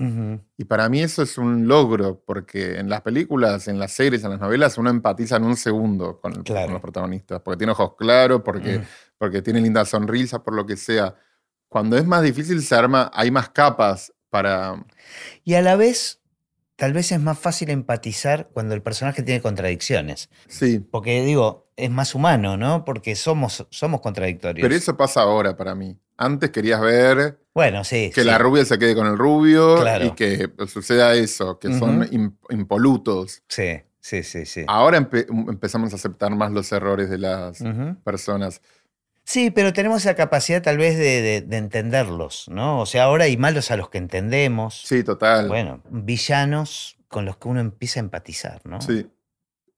Y 0.58 0.66
para 0.66 0.88
mí 0.90 1.02
eso 1.02 1.24
es 1.24 1.38
un 1.38 1.68
logro, 1.68 2.22
porque 2.26 2.78
en 2.80 2.90
las 2.90 3.02
películas, 3.02 3.68
en 3.68 3.80
las 3.80 3.92
series, 3.94 4.24
en 4.24 4.32
las 4.32 4.40
novelas, 4.40 4.78
uno 4.78 4.90
empatiza 4.90 5.38
en 5.38 5.46
un 5.46 5.56
segundo 5.56 6.20
con, 6.20 6.34
el- 6.34 6.44
Claro. 6.44 6.66
con 6.68 6.74
los 6.74 6.82
protagonistas, 6.82 7.42
porque 7.42 7.58
tiene 7.58 7.72
ojos 7.72 7.94
claros, 7.98 8.42
porque, 8.44 8.80
Mm. 8.80 8.84
porque 9.18 9.42
tiene 9.42 9.62
linda 9.62 9.86
sonrisa, 9.86 10.44
por 10.44 10.54
lo 10.54 10.66
que 10.66 10.78
sea. 10.78 11.16
Cuando 11.70 11.98
es 11.98 12.06
más 12.06 12.22
difícil 12.24 12.62
se 12.62 12.76
arma, 12.76 13.10
hay 13.14 13.32
más 13.32 13.50
capas 13.50 14.14
para... 14.30 14.86
Y 15.44 15.54
a 15.56 15.62
la 15.62 15.76
vez, 15.76 16.22
tal 16.76 16.94
vez 16.94 17.12
es 17.12 17.20
más 17.22 17.40
fácil 17.40 17.70
empatizar 17.70 18.50
cuando 18.54 18.76
el 18.76 18.82
personaje 18.82 19.24
tiene 19.24 19.42
contradicciones. 19.42 20.30
Sí, 20.48 20.80
Porque 20.80 21.24
digo, 21.24 21.65
es 21.78 21.90
más 21.90 22.16
humano, 22.16 22.58
¿no? 22.58 22.86
Porque 22.86 23.16
somos, 23.16 23.66
somos 23.70 24.02
contradictorios. 24.02 24.64
pero 24.66 24.76
eso 24.76 24.96
pasa 24.96 25.22
ahora 25.22 25.58
para 25.58 25.76
mí. 25.76 25.98
Antes 26.18 26.52
querías 26.52 26.80
ver 26.80 27.40
bueno, 27.54 27.84
sí. 27.84 28.12
que 28.16 28.22
sí. 28.22 28.28
la 28.28 28.38
rubia 28.38 28.64
se 28.64 28.80
quede 28.80 28.96
con 28.96 29.08
el 29.08 29.18
rubio 29.18 29.78
Claro. 29.82 30.06
y 30.06 30.12
que 30.12 30.50
suceda 30.68 31.14
eso, 31.16 31.60
que 31.60 31.78
son 31.78 32.08
impolutos. 32.50 33.44
Sí, 33.50 33.82
sí, 34.00 34.24
sí, 34.24 34.46
sí. 34.46 34.64
Ahora 34.68 34.98
empe- 35.00 35.28
empezamos 35.50 35.92
a 35.92 35.98
aceptar 35.98 36.34
más 36.36 36.52
los 36.52 36.72
errores 36.72 37.10
de 37.10 37.18
las 37.18 37.62
personas. 38.04 38.62
Sí, 39.28 39.50
pero 39.52 39.74
tenemos 39.74 40.06
la 40.06 40.16
capacidad 40.16 40.62
tal 40.62 40.78
vez 40.78 40.98
de, 40.98 41.22
de- 41.22 41.42
de 41.42 41.58
entenderlos, 41.58 42.46
¿no? 42.48 42.80
O 42.80 42.86
sea, 42.86 43.06
ahora 43.06 43.24
hay 43.26 43.36
malos 43.38 43.72
a 43.72 43.76
los 43.78 43.90
que 43.90 43.98
entendemos. 43.98 44.84
Sí, 44.86 45.04
total. 45.04 45.48
Bueno, 45.48 45.82
villanos 45.90 46.98
con 47.08 47.26
los 47.26 47.38
que 47.38 47.48
uno 47.48 47.60
empieza 47.60 48.00
a 48.00 48.04
empatizar, 48.04 48.62
¿no? 48.66 48.80
Sí. 48.82 49.08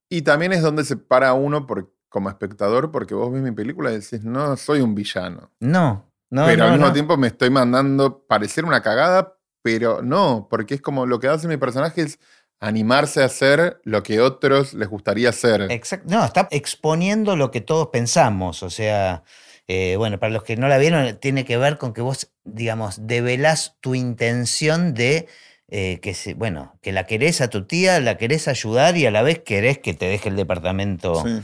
Y 0.09 0.21
también 0.21 0.53
es 0.53 0.61
donde 0.61 0.83
se 0.85 0.97
para 0.97 1.33
uno 1.33 1.65
por- 1.67 1.91
como 2.09 2.29
espectador, 2.29 2.91
porque 2.91 3.13
vos 3.13 3.31
ves 3.31 3.41
mi 3.41 3.51
película 3.51 3.91
y 3.91 3.95
decís, 3.95 4.23
no, 4.23 4.55
soy 4.57 4.79
un 4.81 4.95
villano. 4.95 5.51
No, 5.59 6.09
no, 6.29 6.45
pero 6.45 6.59
no, 6.59 6.63
al 6.65 6.71
mismo 6.71 6.87
no. 6.87 6.93
tiempo 6.93 7.17
me 7.17 7.27
estoy 7.27 7.49
mandando 7.49 8.25
parecer 8.25 8.65
una 8.65 8.81
cagada, 8.81 9.37
pero 9.61 10.01
no, 10.01 10.47
porque 10.49 10.75
es 10.75 10.81
como 10.81 11.05
lo 11.05 11.19
que 11.19 11.27
hace 11.27 11.47
mi 11.47 11.57
personaje 11.57 12.01
es 12.03 12.19
animarse 12.59 13.21
a 13.21 13.25
hacer 13.25 13.81
lo 13.83 14.01
que 14.03 14.19
otros 14.21 14.73
les 14.73 14.87
gustaría 14.87 15.29
hacer. 15.29 15.67
Exacto. 15.69 16.07
No, 16.09 16.23
está 16.25 16.47
exponiendo 16.51 17.35
lo 17.35 17.51
que 17.51 17.61
todos 17.61 17.89
pensamos. 17.89 18.63
O 18.63 18.69
sea, 18.69 19.23
eh, 19.67 19.95
bueno, 19.97 20.17
para 20.19 20.31
los 20.33 20.43
que 20.43 20.55
no 20.55 20.67
la 20.67 20.77
vieron, 20.77 21.17
tiene 21.19 21.43
que 21.45 21.57
ver 21.57 21.77
con 21.77 21.93
que 21.93 22.01
vos, 22.01 22.31
digamos, 22.45 23.05
develás 23.05 23.75
tu 23.81 23.93
intención 23.93 24.93
de 24.93 25.27
eh, 25.69 25.99
que, 26.01 26.13
se, 26.13 26.33
bueno, 26.33 26.77
que 26.81 26.91
la 26.91 27.05
querés 27.05 27.41
a 27.41 27.49
tu 27.49 27.65
tía, 27.65 27.99
la 27.99 28.17
querés 28.17 28.47
ayudar 28.47 28.95
y 28.97 29.05
a 29.05 29.11
la 29.11 29.21
vez 29.21 29.39
querés 29.39 29.79
que 29.79 29.93
te 29.93 30.05
deje 30.07 30.29
el 30.29 30.35
departamento. 30.35 31.21
Sí. 31.25 31.41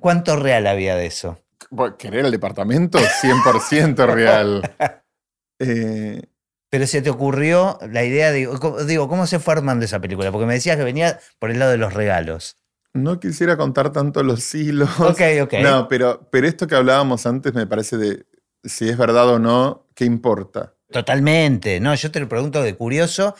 ¿Cuánto 0.00 0.36
real 0.36 0.66
había 0.66 0.96
de 0.96 1.06
eso? 1.06 1.38
Querer 1.98 2.26
el 2.26 2.30
departamento, 2.30 2.98
100% 2.98 4.06
real. 4.06 4.62
Eh, 5.58 6.20
Pero 6.68 6.86
se 6.86 7.00
te 7.00 7.08
ocurrió 7.08 7.78
la 7.90 8.04
idea 8.04 8.30
de, 8.30 8.46
digo, 8.86 9.08
¿cómo 9.08 9.26
se 9.26 9.38
fue 9.38 9.54
armando 9.54 9.86
esa 9.86 10.00
película? 10.00 10.30
Porque 10.30 10.44
me 10.46 10.52
decías 10.52 10.76
que 10.76 10.84
venía 10.84 11.18
por 11.38 11.50
el 11.50 11.58
lado 11.58 11.70
de 11.70 11.78
los 11.78 11.94
regalos. 11.94 12.58
no 12.92 13.18
quisiera 13.20 13.56
contar 13.56 13.90
tanto 13.90 14.22
los 14.22 14.54
hilos. 14.54 14.90
Ok, 15.00 15.22
ok. 15.44 15.54
No, 15.62 15.88
pero, 15.88 16.28
pero 16.30 16.46
esto 16.46 16.66
que 16.66 16.74
hablábamos 16.74 17.24
antes 17.24 17.54
me 17.54 17.66
parece 17.66 17.96
de 17.96 18.26
si 18.64 18.86
es 18.86 18.98
verdad 18.98 19.26
o 19.30 19.38
no, 19.38 19.86
¿qué 19.94 20.04
importa? 20.04 20.74
Totalmente. 20.90 21.80
No, 21.80 21.94
yo 21.94 22.10
te 22.10 22.20
lo 22.20 22.28
pregunto 22.28 22.62
de 22.62 22.74
curioso 22.74 23.34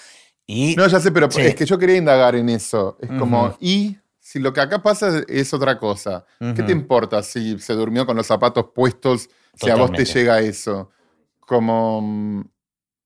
y 0.47 0.77
No, 0.77 0.87
ya 0.87 1.01
sé, 1.01 1.11
pero 1.13 1.31
Sí. 1.31 1.41
es 1.43 1.55
que 1.55 1.67
yo 1.67 1.79
quería 1.79 1.97
indagar 1.97 2.35
en 2.37 2.49
eso. 2.49 2.97
Es 3.01 3.11
como. 3.19 3.57
¿y 3.61 3.97
si 4.21 4.39
lo 4.39 4.53
que 4.53 4.61
acá 4.61 4.83
pasa 4.83 5.23
es 5.29 5.53
otra 5.55 5.79
cosa? 5.79 6.25
¿Qué 6.39 6.63
te 6.63 6.73
importa 6.73 7.23
si 7.23 7.59
se 7.59 7.73
durmió 7.75 8.05
con 8.07 8.17
los 8.17 8.27
zapatos 8.27 8.67
puestos, 8.75 9.29
si 9.55 9.71
a 9.71 9.77
vos 9.77 9.91
te 9.93 10.05
llega 10.05 10.41
eso? 10.41 10.91
Como, 11.41 12.45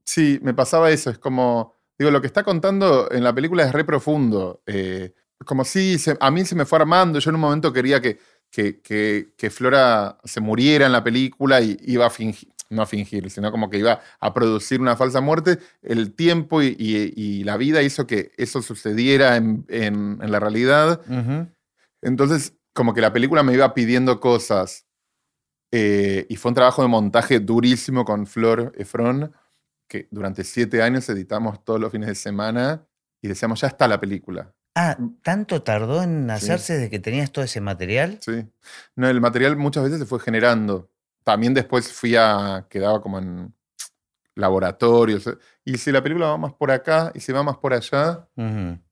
sí, 0.05 0.38
me 0.43 0.55
pasaba 0.55 0.91
eso. 0.91 1.11
Es 1.11 1.18
como, 1.18 1.74
digo, 1.99 2.11
lo 2.11 2.20
que 2.20 2.26
está 2.26 2.43
contando 2.43 3.11
en 3.11 3.22
la 3.22 3.34
película 3.34 3.64
es 3.64 3.72
re 3.72 3.84
profundo. 3.84 4.62
eh, 4.66 5.14
como 5.47 5.64
si 5.64 5.99
se- 5.99 6.18
a 6.20 6.30
mí 6.30 6.45
se 6.45 6.55
me 6.55 6.66
fue 6.66 6.78
armando. 6.78 7.18
Yo 7.18 7.30
en 7.30 7.36
un 7.36 7.41
momento 7.41 7.72
quería 7.72 8.01
que, 8.01 8.18
que, 8.51 8.80
que- 8.82 9.32
que 9.38 9.49
Flora 9.51 10.18
se 10.24 10.41
muriera 10.41 10.84
en 10.86 10.93
la 10.93 11.03
película 11.03 11.61
y 11.62 11.78
iba 11.86 12.05
a 12.07 12.11
fingir, 12.11 12.51
no 12.71 12.83
a 12.83 12.87
fingir, 12.87 13.29
sino 13.31 13.51
como 13.51 13.68
que 13.68 13.79
iba 13.79 14.01
a 14.21 14.33
producir 14.33 14.81
una 14.81 14.97
falsa 14.97 15.21
muerte. 15.21 15.59
El 15.83 16.14
tiempo 16.14 16.62
y, 16.62 16.77
y- 16.79 17.12
y 17.16 17.45
la 17.45 17.57
vida 17.57 17.83
hizo 17.83 18.07
que 18.07 18.33
eso 18.37 18.62
sucediera 18.62 19.37
en, 19.37 19.64
en- 19.68 20.18
en 20.23 20.31
la 20.33 20.39
realidad. 20.41 21.01
Entonces, 22.03 22.55
como 22.73 22.95
que 22.95 23.01
la 23.01 23.12
película 23.12 23.43
me 23.43 23.53
iba 23.55 23.75
pidiendo 23.75 24.21
cosas. 24.21 24.87
eh, 25.73 26.27
y 26.29 26.35
fue 26.35 26.49
un 26.51 26.55
trabajo 26.57 26.83
de 26.83 26.89
montaje 26.89 27.39
durísimo 27.39 28.05
con 28.05 28.27
Flor 28.27 28.73
Efron, 28.77 29.33
que 29.89 30.09
durante 30.11 30.43
siete 30.43 30.83
años 30.83 31.09
editamos 31.09 31.64
todos 31.64 31.79
los 31.79 31.93
fines 31.93 32.09
de 32.09 32.14
semana 32.16 32.85
y 33.23 33.29
decíamos, 33.29 33.61
ya 33.61 33.68
está 33.68 33.87
la 33.87 34.01
película. 34.01 34.53
Ah, 34.77 34.97
¿tanto 35.23 35.62
tardó 35.62 36.03
en 36.03 36.29
hacerse 36.31 36.73
desde 36.75 36.91
que 36.91 36.99
tenías 36.99 37.31
todo 37.31 37.45
ese 37.45 37.61
material? 37.61 38.18
Sí. 38.21 38.47
No, 38.97 39.09
el 39.09 39.21
material 39.21 39.57
muchas 39.57 39.85
veces 39.85 39.99
se 40.01 40.07
fue 40.07 40.18
generando. 40.21 40.91
También 41.25 41.55
después 41.55 41.93
fui 41.93 42.16
a. 42.16 42.66
quedaba 42.68 43.01
como 43.01 43.18
en 43.18 43.55
laboratorios. 44.35 45.29
Y 45.64 45.79
si 45.79 45.93
la 45.93 46.03
película 46.03 46.29
va 46.29 46.37
más 46.37 46.55
por 46.55 46.71
acá 46.71 47.12
y 47.14 47.21
si 47.21 47.33
va 47.33 47.43
más 47.43 47.59
por 47.59 47.73
allá. 47.73 48.29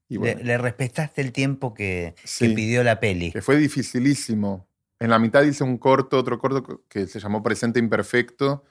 Y 0.07 0.13
Le, 0.15 0.19
bueno, 0.19 0.41
le 0.43 0.57
respetaste 0.57 1.21
el 1.21 1.31
tiempo 1.31 1.73
que, 1.73 2.15
pidió 2.39 2.83
la 2.83 2.99
peli. 2.99 3.31
que 3.31 3.41
fue 3.41 3.57
dificilísimo. 3.57 4.67
En 4.99 5.09
la 5.09 5.19
mitad 5.19 5.43
hice 5.43 5.63
un 5.63 5.77
corto, 5.77 6.17
otro 6.17 6.39
corto 6.39 6.83
que 6.89 7.07
se 7.07 7.19
llamó 7.19 7.41
Presente 7.41 7.79
Imperfecto, 7.79 8.65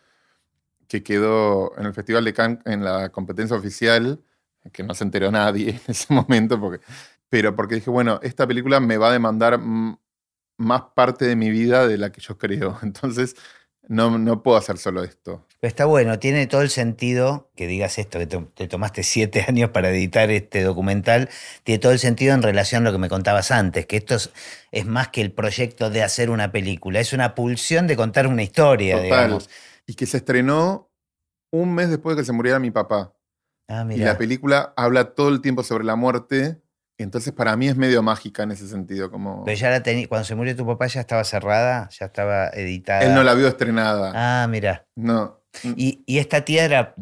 que 0.87 1.03
quedó 1.03 1.77
en 1.79 1.87
el 1.87 1.95
Festival 1.95 2.25
de 2.25 2.35
Cannes 2.35 2.59
en 2.65 2.85
la 2.85 3.11
competencia 3.11 3.57
oficial, 3.57 4.21
que 4.73 4.83
no 4.83 4.95
se 4.95 5.05
enteró 5.05 5.31
nadie 5.31 5.71
en 5.71 5.81
ese 5.87 6.13
momento, 6.13 6.61
porque, 6.61 6.85
pero 7.29 7.55
porque 7.55 7.77
dije, 7.77 7.91
bueno, 7.91 8.21
esta 8.23 8.47
película 8.47 8.81
me 8.81 8.99
va 8.99 9.09
a 9.09 9.13
demandar 9.13 9.59
mm, 9.59 9.99
más 10.59 10.83
parte 10.95 11.25
de 11.25 11.37
mi 11.37 11.51
vida 11.51 11.87
de 11.89 11.97
la 11.99 12.13
que 12.13 12.21
yo 12.21 12.37
creo. 12.37 12.79
Entonces 12.83 13.37
no, 13.89 14.19
no 14.19 14.43
puedo 14.43 14.59
hacer 14.59 14.77
solo 14.77 15.03
esto. 15.03 15.47
Pero 15.61 15.69
está 15.69 15.87
bueno, 15.87 16.19
tiene 16.19 16.47
todo 16.47 16.61
el 16.61 16.69
sentido 16.69 17.51
que 17.57 17.67
digas 17.67 17.99
esto, 17.99 18.19
que 18.19 18.27
te, 18.27 18.39
te 18.55 18.69
tomaste 18.69 19.03
siete 19.03 19.45
años 19.49 19.71
para 19.71 19.89
editar 19.91 20.31
este 20.31 20.63
documental, 20.63 21.31
tiene 21.65 21.79
todo 21.79 21.93
el 21.93 21.99
sentido 21.99 22.35
en 22.35 22.43
relación 22.43 22.83
a 22.83 22.91
lo 22.91 22.93
que 22.93 22.99
me 22.99 23.09
contabas 23.09 23.51
antes, 23.51 23.87
que 23.87 23.97
esto 23.97 24.17
es, 24.17 24.31
es 24.73 24.85
más 24.85 25.09
que 25.09 25.23
el 25.23 25.33
proyecto 25.33 25.89
de 25.91 26.03
hacer 26.03 26.29
una 26.31 26.53
película, 26.53 27.01
es 27.01 27.13
una 27.15 27.35
pulsión 27.35 27.87
de 27.87 27.97
contar 27.97 28.27
una 28.27 28.43
historia, 28.43 28.97
Total. 28.97 29.05
digamos. 29.07 29.51
Y 29.87 29.95
que 29.95 30.05
se 30.05 30.19
estrenó 30.19 30.91
un 31.51 31.75
mes 31.75 31.89
después 31.89 32.15
de 32.15 32.23
que 32.23 32.27
se 32.27 32.33
muriera 32.33 32.59
mi 32.59 32.71
papá. 32.71 33.15
Ah, 33.69 33.87
Y 33.91 33.97
la 33.99 34.19
película 34.19 34.75
habla 34.77 35.15
todo 35.15 35.29
el 35.31 35.41
tiempo 35.41 35.63
sobre 35.63 35.85
la 35.85 35.97
muerte. 35.97 36.61
Entonces, 36.99 37.33
para 37.33 37.57
mí 37.57 37.69
es 37.69 37.77
medio 37.77 38.03
mágica 38.03 38.43
en 38.43 38.51
ese 38.51 38.67
sentido. 38.69 39.11
Como... 39.11 39.45
Pero 39.45 39.57
ya 39.57 39.71
la 39.71 39.83
cuando 40.09 40.25
se 40.25 40.35
murió 40.35 40.57
tu 40.57 40.67
papá 40.67 40.89
ya 40.89 41.01
estaba 41.01 41.23
cerrada, 41.23 41.89
ya 41.91 42.07
estaba 42.07 42.49
editada. 42.49 43.03
Él 43.05 43.15
no 43.15 43.23
la 43.23 43.35
vio 43.35 43.47
estrenada. 43.47 44.13
Ah, 44.15 44.47
mira. 44.49 44.85
No. 44.97 45.41
Y, 45.63 46.03
y 46.07 46.19
esta 46.19 46.45
tía 46.45 46.65
era. 46.65 46.95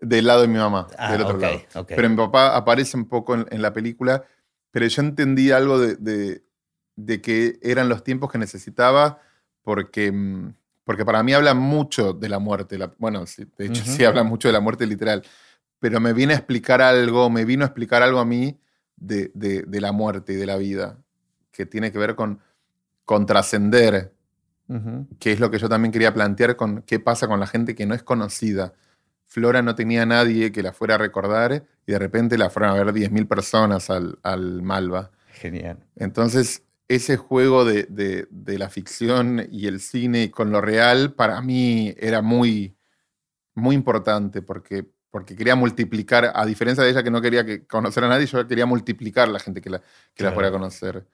Del 0.00 0.26
lado 0.26 0.42
de 0.42 0.48
mi 0.48 0.58
mamá, 0.58 0.88
Ah, 0.98 1.12
del 1.12 1.22
otro 1.22 1.36
ok, 1.36 1.42
lado. 1.42 1.60
ok. 1.76 1.92
Pero 1.96 2.10
mi 2.10 2.16
papá 2.16 2.56
aparece 2.56 2.96
un 2.96 3.08
poco 3.08 3.34
en, 3.34 3.46
en 3.50 3.62
la 3.62 3.72
película, 3.72 4.24
pero 4.70 4.86
yo 4.86 5.00
entendí 5.02 5.50
algo 5.52 5.78
de, 5.78 5.96
de- 5.96 6.44
de 6.96 7.20
que 7.22 7.58
eran 7.62 7.88
los 7.88 8.04
tiempos 8.04 8.30
que 8.30 8.38
necesitaba, 8.38 9.20
porque, 9.62 10.12
mm, 10.12 10.54
porque 10.84 11.04
para 11.04 11.22
mí 11.22 11.32
habla 11.32 11.54
mucho 11.54 12.12
de 12.12 12.28
la 12.28 12.38
muerte. 12.38 12.76
la- 12.76 12.92
bueno, 12.98 13.24
de 13.24 13.64
hecho 13.66 13.82
Ujú. 13.82 13.90
sí 13.92 14.04
habla 14.04 14.24
mucho 14.24 14.48
de 14.48 14.52
la 14.52 14.60
muerte 14.60 14.86
literal, 14.86 15.22
pero 15.78 16.00
me 16.00 16.12
viene 16.12 16.34
a 16.34 16.36
explicar 16.36 16.82
algo, 16.82 17.30
me 17.30 17.44
vino 17.44 17.64
a 17.64 17.68
explicar 17.68 18.02
algo 18.02 18.18
a 18.18 18.24
mí 18.24 18.60
de, 18.96 19.30
de- 19.34 19.62
de 19.62 19.80
la 19.80 19.92
muerte 19.92 20.32
y 20.32 20.36
de 20.36 20.46
la 20.46 20.56
vida, 20.56 20.98
que 21.52 21.66
tiene 21.66 21.92
que 21.92 21.98
ver 21.98 22.14
con, 22.14 22.40
con 23.04 23.26
trascender, 23.26 24.12
Ujú. 24.68 25.06
que 25.18 25.32
es 25.32 25.40
lo 25.40 25.50
que 25.50 25.58
yo 25.58 25.68
también 25.68 25.92
quería 25.92 26.14
plantear 26.14 26.56
con 26.56 26.82
qué 26.82 26.98
pasa 27.00 27.28
con 27.28 27.38
la 27.40 27.46
gente 27.46 27.74
que 27.74 27.86
no 27.86 27.94
es 27.94 28.02
conocida. 28.02 28.72
Flora 29.26 29.62
no 29.62 29.74
tenía 29.74 30.06
nadie 30.06 30.52
que 30.52 30.62
la 30.62 30.72
fuera 30.72 30.94
a 30.94 30.98
recordar 30.98 31.64
y 31.86 31.92
de 31.92 31.98
repente 31.98 32.38
la 32.38 32.50
fueron 32.50 32.70
a 32.70 32.82
ver 32.82 32.92
10.000 32.94 33.26
personas 33.26 33.90
al, 33.90 34.18
al 34.22 34.62
Malva. 34.62 35.10
Genial. 35.28 35.78
Entonces, 35.96 36.62
ese 36.88 37.16
juego 37.16 37.64
de, 37.64 37.84
de- 37.84 38.26
de 38.30 38.58
la 38.58 38.68
ficción 38.70 39.46
y 39.50 39.66
el 39.66 39.80
cine 39.80 40.30
con 40.30 40.50
lo 40.50 40.60
real 40.60 41.12
para 41.14 41.40
mí 41.42 41.94
era 41.98 42.22
muy, 42.22 42.76
muy 43.54 43.74
importante 43.74 44.42
porque, 44.42 44.86
porque 45.14 45.36
quería 45.36 45.54
multiplicar, 45.54 46.32
a 46.34 46.44
diferencia 46.44 46.82
de 46.82 46.90
ella 46.90 47.04
que 47.04 47.10
no 47.12 47.20
quería 47.22 47.46
que 47.46 47.64
conocer 47.68 48.02
a 48.02 48.08
nadie, 48.08 48.26
yo 48.26 48.44
quería 48.48 48.66
multiplicar 48.66 49.28
la 49.28 49.38
gente 49.38 49.60
que 49.60 49.70
la, 49.70 49.78
que 49.78 49.84
la 50.24 50.30
Claro. 50.30 50.34
fuera 50.34 50.48
a 50.48 50.50
conocer 50.50 51.06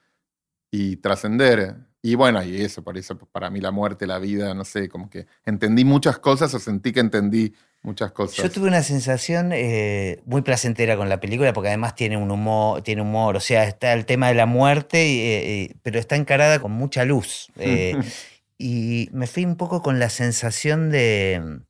y 0.71 0.97
trascender. 0.97 1.75
Y 2.01 2.15
bueno, 2.15 2.43
y 2.43 2.63
eso, 2.63 2.83
por 2.83 2.97
eso, 2.97 3.19
para 3.19 3.51
mí 3.51 3.61
la 3.61 3.73
muerte, 3.73 4.07
la 4.07 4.19
vida, 4.19 4.55
no 4.55 4.65
sé, 4.65 4.89
como 4.89 5.11
que 5.11 5.27
entendí 5.45 5.85
muchas 5.85 6.19
cosas 6.19 6.55
o 6.55 6.59
sentí 6.59 6.93
que 6.95 7.01
entendí 7.01 7.53
muchas 7.83 8.11
cosas. 8.13 8.39
Yo 8.43 8.51
tuve 8.51 8.69
una 8.69 8.83
sensación 8.83 9.51
eh, 9.53 10.23
muy 10.25 10.41
placentera 10.41 10.97
con 10.97 11.11
la 11.11 11.21
película 11.21 11.53
porque 11.53 11.69
además 11.69 11.95
tiene 11.95 12.17
un 12.17 12.31
humor, 12.31 12.81
tiene 12.81 13.03
humor, 13.03 13.37
o 13.37 13.41
sea, 13.41 13.65
está 13.65 13.93
el 13.93 14.07
tema 14.07 14.29
de 14.29 14.35
la 14.35 14.47
muerte, 14.47 14.97
eh, 14.97 15.63
eh, 15.65 15.75
pero 15.83 15.99
está 15.99 16.17
encarada 16.17 16.59
con 16.59 16.73
mucha 16.73 17.05
luz. 17.05 17.49
eh, 17.59 17.99
y 18.57 19.11
me 19.13 19.27
fui 19.27 19.45
un 19.45 19.57
poco 19.57 19.83
con 19.83 19.99
la 19.99 20.09
sensación 20.09 20.89
de, 20.89 21.61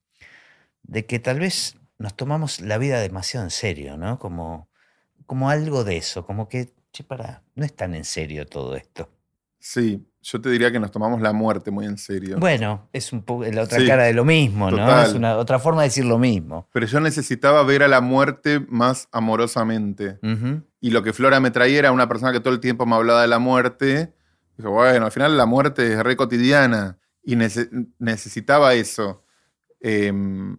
de 0.85 1.07
que 1.07 1.18
tal 1.18 1.41
vez 1.41 1.80
nos 2.01 2.14
tomamos 2.16 2.61
la 2.61 2.78
vida 2.78 2.98
demasiado 3.01 3.44
en 3.44 3.51
serio, 3.51 3.96
¿no? 3.96 4.18
Como, 4.18 4.68
como 5.26 5.51
algo 5.51 5.84
de 5.84 5.96
eso, 5.98 6.24
como 6.26 6.48
que, 6.48 6.72
che, 6.92 7.05
pará, 7.05 7.42
no 7.55 7.64
es 7.64 7.74
tan 7.76 7.94
en 7.94 8.05
serio 8.05 8.46
todo 8.46 8.74
esto. 8.74 9.09
Sí, 9.59 10.07
yo 10.22 10.40
te 10.40 10.48
diría 10.48 10.72
que 10.72 10.80
nos 10.80 10.90
tomamos 10.90 11.20
la 11.20 11.32
muerte 11.34 11.70
muy 11.70 11.84
en 11.84 11.98
serio. 11.98 12.38
Bueno, 12.38 12.88
es 12.94 13.12
un 13.12 13.22
poco 13.22 13.44
la 13.44 13.62
otra 13.62 13.78
Sí, 13.78 13.86
cara 13.86 14.05
de 14.05 14.14
lo 14.14 14.24
mismo, 14.24 14.70
¿no? 14.70 14.78
total. 14.78 15.07
Es 15.09 15.14
una 15.14 15.36
otra 15.36 15.59
forma 15.59 15.82
de 15.82 15.88
decir 15.88 16.07
lo 16.07 16.18
mismo. 16.18 16.66
Pero 16.72 16.86
yo 16.86 16.98
necesitaba 17.01 17.62
ver 17.64 17.82
a 17.82 17.88
la 17.88 18.01
muerte 18.01 18.61
más 18.68 19.09
amorosamente. 19.12 20.18
Y 20.80 20.90
lo 20.90 21.03
que 21.03 21.12
Flora 21.12 21.40
me 21.40 21.51
traía 21.51 21.78
era 21.80 21.92
una 21.92 22.09
persona 22.09 22.32
que 22.32 22.40
todo 22.40 22.55
el 22.55 22.61
tiempo 22.61 22.86
me 22.86 22.96
hablaba 22.96 23.20
de 23.20 23.28
la 23.28 23.38
muerte. 23.38 24.14
Dije, 24.57 24.68
bueno, 24.68 25.05
al 25.05 25.12
final 25.12 25.36
la 25.36 25.44
muerte 25.44 25.92
es 25.92 25.98
re 26.03 26.16
cotidiana. 26.16 26.98
Y 27.22 27.36
nece- 27.36 27.68
necesitaba 27.98 28.72
eso. 28.72 29.24
Em, 29.80 30.57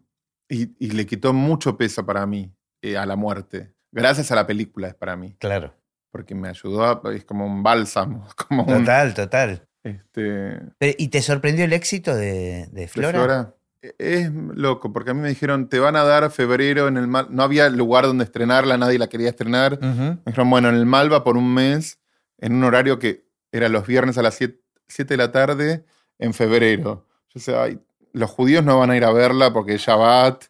y, 0.53 0.75
y 0.79 0.91
le 0.91 1.05
quitó 1.05 1.33
mucho 1.33 1.77
peso 1.77 2.05
para 2.05 2.25
mí 2.25 2.51
eh, 2.81 2.97
a 2.97 3.05
la 3.05 3.15
muerte. 3.15 3.73
Gracias 3.91 4.31
a 4.31 4.35
la 4.35 4.45
película 4.47 4.87
es 4.89 4.95
para 4.95 5.15
mí. 5.15 5.35
Claro. 5.39 5.73
Porque 6.11 6.35
me 6.35 6.49
ayudó, 6.49 6.83
a- 6.83 7.01
es 7.13 7.23
como 7.25 7.45
un 7.45 7.63
bálsamo. 7.63 8.27
Como 8.47 8.63
un, 8.63 8.79
Total, 8.79 9.13
total. 9.13 9.67
este, 9.83 10.59
Pero, 10.77 10.95
¿Y 10.97 11.07
te 11.07 11.21
sorprendió 11.21 11.65
el 11.65 11.73
éxito 11.73 12.13
de, 12.15 12.67
de 12.71 12.81
de 12.81 12.87
Flora? 12.87 13.11
Flora. 13.19 13.55
E- 13.81 13.95
Es 13.97 14.31
loco, 14.31 14.91
porque 14.93 15.11
a 15.11 15.13
mí 15.13 15.21
me 15.21 15.29
dijeron, 15.29 15.67
te 15.69 15.79
van 15.79 15.95
a 15.95 16.03
dar 16.03 16.29
febrero 16.31 16.87
en 16.87 16.97
el 16.97 17.07
Mal. 17.07 17.27
No 17.31 17.43
había 17.43 17.69
lugar 17.69 18.05
donde 18.05 18.25
estrenarla, 18.25 18.77
nadie 18.77 18.99
la 18.99 19.07
quería 19.07 19.29
estrenar. 19.29 19.79
Me 19.81 20.17
dijeron, 20.25 20.49
bueno, 20.49 20.69
en 20.69 20.75
el 20.75 20.85
Malva 20.85 21.23
por 21.23 21.37
un 21.37 21.53
mes, 21.53 21.99
en 22.39 22.53
un 22.53 22.63
horario 22.63 22.99
que 22.99 23.25
era 23.51 23.69
los 23.69 23.87
viernes 23.87 24.17
a 24.17 24.21
las 24.21 24.35
7 24.35 24.59
de 25.05 25.17
la 25.17 25.31
tarde, 25.31 25.85
en 26.19 26.33
febrero. 26.33 27.07
Yo 27.33 27.39
sé, 27.39 27.55
ay, 27.55 27.79
los 28.13 28.29
judíos 28.31 28.63
no 28.63 28.79
van 28.79 28.91
a 28.91 28.97
ir 28.97 29.03
a 29.03 29.11
verla 29.11 29.53
porque 29.53 29.75
es 29.75 29.81
Shabbat, 29.81 30.45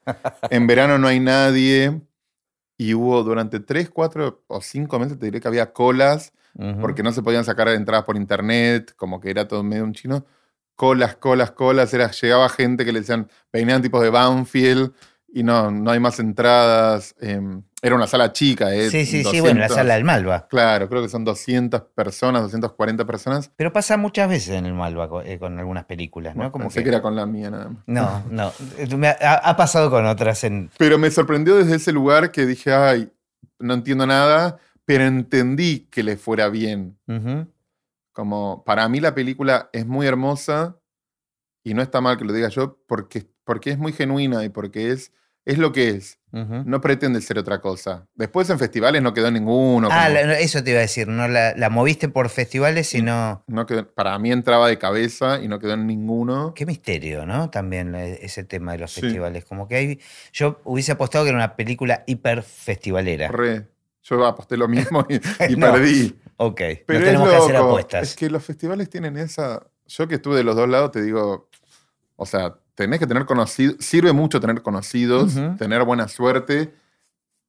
en 0.49 0.67
verano 0.67 0.97
no 0.97 1.07
hay 1.07 1.19
nadie. 1.19 2.01
Y 2.77 2.95
hubo 2.95 3.23
durante 3.23 3.59
3, 3.59 3.91
4 3.91 4.43
o 4.47 4.61
5 4.61 4.99
meses, 4.99 5.19
te 5.19 5.25
diré 5.25 5.39
que 5.39 5.47
había 5.47 5.71
colas, 5.71 6.33
porque 6.81 7.03
no 7.03 7.11
se 7.11 7.21
podían 7.21 7.45
sacar 7.45 7.67
entradas 7.69 8.05
por 8.05 8.17
internet, 8.17 8.93
como 8.95 9.21
que 9.21 9.29
era 9.29 9.47
todo 9.47 9.63
medio 9.63 9.83
un 9.83 9.93
chino. 9.93 10.25
Colas, 10.75 11.15
colas, 11.15 11.51
colas. 11.51 11.93
Era, 11.93 12.09
llegaba 12.09 12.49
gente 12.49 12.83
que 12.83 12.91
le 12.91 13.01
decían, 13.01 13.29
venían 13.53 13.83
tipos 13.83 14.01
de 14.01 14.09
Banfield 14.09 14.93
y 15.33 15.43
no, 15.43 15.71
no 15.71 15.91
hay 15.91 15.99
más 15.99 16.19
entradas. 16.19 17.15
em, 17.19 17.63
era 17.81 17.95
una 17.95 18.05
sala 18.05 18.31
chica, 18.31 18.75
¿eh? 18.75 18.89
Sí, 18.91 19.05
sí, 19.05 19.23
sí, 19.23 19.39
bueno, 19.39 19.59
la 19.61 19.67
200. 19.67 19.75
sala 19.75 19.93
del 19.95 20.03
Malva. 20.03 20.47
Claro, 20.47 20.87
creo 20.87 21.01
que 21.01 21.09
son 21.09 21.23
200 21.23 21.81
personas, 21.95 22.43
240 22.43 23.05
personas. 23.05 23.51
Pero 23.55 23.73
pasa 23.73 23.97
muchas 23.97 24.29
veces 24.29 24.49
en 24.55 24.65
el 24.67 24.73
Malva 24.73 25.09
eh, 25.25 25.39
con, 25.39 25.57
algunas 25.57 25.85
películas, 25.85 26.35
¿no? 26.35 26.39
Bueno, 26.41 26.51
Como 26.51 26.65
pensé 26.65 26.79
que- 26.79 26.83
que... 26.83 26.89
era 26.89 27.01
con 27.01 27.15
la 27.15 27.25
mía 27.25 27.49
nada 27.49 27.69
más. 27.69 27.83
No, 27.87 28.23
no. 28.29 28.51
Ha, 29.21 29.33
ha 29.49 29.57
pasado 29.57 29.89
con 29.89 30.05
otras 30.05 30.43
en. 30.43 30.69
Pero 30.77 30.97
me 30.99 31.09
sorprendió 31.09 31.55
desde 31.55 31.75
ese 31.77 31.91
lugar 31.91 32.31
que 32.31 32.45
dije, 32.45 32.71
ay, 32.73 33.11
no 33.57 33.73
entiendo 33.73 34.05
nada, 34.05 34.59
pero 34.85 35.05
entendí 35.05 35.87
que 35.91 36.03
le 36.03 36.17
fuera 36.17 36.49
bien. 36.49 36.97
Como 38.13 38.63
para 38.65 38.87
mí 38.89 38.99
la 38.99 39.15
película 39.15 39.69
es 39.71 39.85
muy 39.87 40.05
hermosa 40.05 40.77
y 41.63 41.73
no 41.73 41.81
está 41.81 42.01
mal 42.01 42.17
que 42.17 42.25
lo 42.25 42.33
diga 42.33 42.49
yo 42.49 42.77
porque, 42.87 43.25
porque 43.45 43.71
es 43.71 43.77
muy 43.77 43.93
genuina 43.93 44.43
y 44.43 44.49
porque 44.49 44.91
es, 44.91 45.13
es 45.45 45.57
lo 45.57 45.71
que 45.71 45.89
es. 45.89 46.17
No 46.31 46.79
pretende 46.79 47.19
ser 47.21 47.37
otra 47.39 47.59
cosa. 47.59 48.07
Después 48.15 48.49
en 48.49 48.57
festivales 48.57 49.01
no 49.01 49.13
quedó 49.13 49.29
ninguno. 49.31 49.89
Ah, 49.91 50.05
como- 50.07 50.15
la- 50.19 50.25
no, 50.27 50.31
eso 50.33 50.63
te 50.63 50.69
iba 50.71 50.79
a 50.79 50.83
decir, 50.83 51.09
no 51.09 51.27
la, 51.27 51.53
la 51.57 51.69
moviste 51.69 52.07
por 52.07 52.29
festivales, 52.29 52.87
sino. 52.87 53.43
no 53.47 53.65
quedó- 53.65 53.85
para 53.93 54.17
mí 54.17 54.31
entraba 54.31 54.69
de 54.69 54.77
cabeza 54.77 55.41
y 55.41 55.49
no 55.49 55.59
quedó 55.59 55.73
en 55.73 55.87
ninguno. 55.87 56.53
Qué 56.55 56.65
misterio, 56.65 57.25
¿no? 57.25 57.49
También 57.49 57.93
ese 57.95 58.45
tema 58.45 58.71
de 58.71 58.77
los 58.77 58.93
Sí. 58.93 59.01
festivales. 59.01 59.43
Como 59.43 59.67
que 59.67 59.75
hay. 59.75 59.99
Yo 60.31 60.61
hubiese 60.63 60.93
apostado 60.93 61.25
que 61.25 61.29
era 61.31 61.37
una 61.37 61.55
película 61.57 62.03
hiper 62.07 62.43
festivalera. 62.43 63.27
Re. 63.27 63.67
Yo 64.03 64.25
aposté 64.25 64.55
lo 64.57 64.67
mismo 64.69 65.05
y, 65.09 65.15
y 65.53 65.55
No. 65.57 65.73
perdí. 65.73 66.15
Ok. 66.37 66.61
Pero 66.87 66.99
no 66.99 66.99
es 66.99 67.05
tenemos 67.05 67.29
que 67.29 67.35
hacer 67.35 67.53
loco. 67.55 67.67
apuestas. 67.69 68.03
Es 68.03 68.15
que 68.15 68.29
los 68.29 68.43
festivales 68.43 68.89
tienen 68.89 69.17
esa. 69.17 69.61
Yo 69.85 70.07
que 70.07 70.15
estuve 70.15 70.37
de 70.37 70.43
los 70.45 70.55
dos 70.55 70.69
lados, 70.69 70.91
te 70.91 71.01
digo. 71.01 71.49
O 72.15 72.25
sea, 72.25 72.55
tenés 72.75 72.99
que 72.99 73.07
tener 73.07 73.25
conocidos. 73.25 73.75
Sirve 73.79 74.13
mucho 74.13 74.39
tener 74.39 74.61
conocidos, 74.61 75.35
tener 75.57 75.83
buena 75.83 76.07
suerte. 76.07 76.73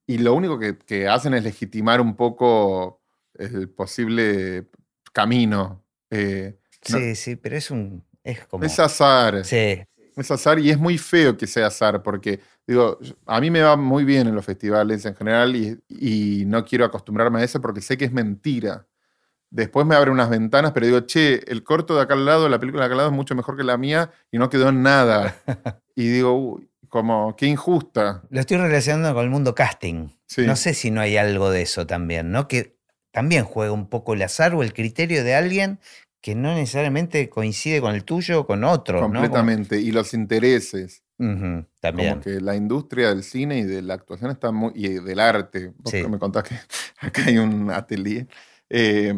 Y 0.07 0.19
lo 0.19 0.35
único 0.35 0.59
que, 0.59 0.77
que 0.79 1.09
hacen 1.09 1.35
es 1.35 1.45
legitimar 1.45 2.01
un 2.01 2.17
poco 2.17 3.01
el 3.35 3.69
posible 3.69 4.69
camino. 5.13 5.85
Eh, 6.11 6.59
no- 6.91 6.99
Sí, 6.99 7.15
sí, 7.15 7.37
pero 7.37 7.57
es 7.57 7.71
un. 7.71 8.05
Es 8.25 8.47
como. 8.47 8.65
es 8.65 8.79
azar. 8.79 9.45
Sí. 9.45 9.83
Es 10.17 10.31
azar 10.31 10.59
y 10.59 10.69
es 10.71 10.79
muy 10.79 10.99
feo 10.99 11.37
que 11.39 11.47
sea 11.47 11.69
azar 11.69 12.03
porque, 12.03 12.39
digo, 12.67 12.99
a 13.25 13.41
mí 13.41 13.51
me 13.51 13.63
va 13.63 13.77
muy 13.79 14.05
bien 14.05 14.27
en 14.29 14.35
los 14.35 14.45
festivales 14.45 15.07
en 15.07 15.15
general 15.15 15.57
y, 15.57 15.79
y 15.89 16.45
no 16.45 16.63
quiero 16.67 16.85
acostumbrarme 16.85 17.41
a 17.41 17.45
eso 17.45 17.61
porque 17.63 17.81
sé 17.81 17.97
que 17.97 18.05
es 18.05 18.13
mentira. 18.13 18.87
Después 19.55 19.87
me 19.87 19.95
abre 19.95 20.11
unas 20.11 20.31
ventanas, 20.31 20.73
pero 20.73 20.87
digo, 20.87 21.01
che, 21.01 21.43
el 21.47 21.63
corto 21.63 21.95
de 21.95 22.01
acá 22.01 22.15
al 22.15 22.25
lado, 22.25 22.49
la 22.49 22.59
película 22.59 22.83
de 22.83 22.87
acá 22.87 22.95
al 22.95 22.99
lado 22.99 23.11
es 23.11 23.15
mucho 23.15 23.35
mejor 23.35 23.55
que 23.57 23.65
la 23.65 23.77
mía 23.77 24.11
y 24.31 24.39
no 24.39 24.49
quedó 24.49 24.71
en 24.71 24.83
nada. 24.83 25.37
Y 25.95 26.09
digo, 26.09 26.33
uy, 26.33 26.71
como, 26.89 27.37
qué 27.37 27.45
injusta. 27.47 28.23
Lo 28.31 28.41
estoy 28.41 28.57
relacionando 28.57 29.13
con 29.13 29.25
el 29.25 29.31
mundo 29.31 29.55
casting. 29.55 30.09
Sí. 30.27 30.47
No 30.47 30.57
sé 30.57 30.73
si 30.73 30.91
no 30.91 31.03
hay 31.03 31.19
algo 31.19 31.51
de 31.51 31.61
eso 31.61 31.87
también, 31.87 32.33
¿no? 32.33 32.49
Que 32.49 32.79
también 33.11 33.45
juega 33.45 33.73
un 33.73 33.91
poco 33.91 34.15
el 34.15 34.23
azar 34.23 34.55
o 34.55 34.63
el 34.63 34.73
criterio 34.73 35.23
de 35.23 35.35
alguien 35.35 35.81
que 36.23 36.35
no 36.35 36.55
necesariamente 36.55 37.29
coincide 37.29 37.83
con 37.83 37.95
el 37.95 38.05
tuyo 38.05 38.41
o 38.41 38.47
con 38.47 38.65
otro, 38.65 39.01
¿no? 39.01 39.03
completamente. 39.03 39.79
Y 39.81 39.93
los 39.93 40.15
intereses. 40.15 41.03
También. 41.19 42.11
Como 42.11 42.21
que 42.23 42.41
la 42.41 42.57
industria 42.57 43.11
del 43.11 43.23
cine 43.23 43.59
y 43.59 43.63
de 43.65 43.83
la 43.83 43.95
actuación 43.95 44.31
está 44.31 44.51
muy. 44.51 44.73
y 44.75 44.89
del 44.89 45.21
arte. 45.21 45.73
Vos 45.77 45.91
Sí. 45.93 46.03
me 46.09 46.19
contás 46.19 46.45
que 46.45 46.55
acá 47.07 47.25
hay 47.27 47.37
un 47.39 47.71
atelier. 47.71 48.27
eh, 48.71 49.15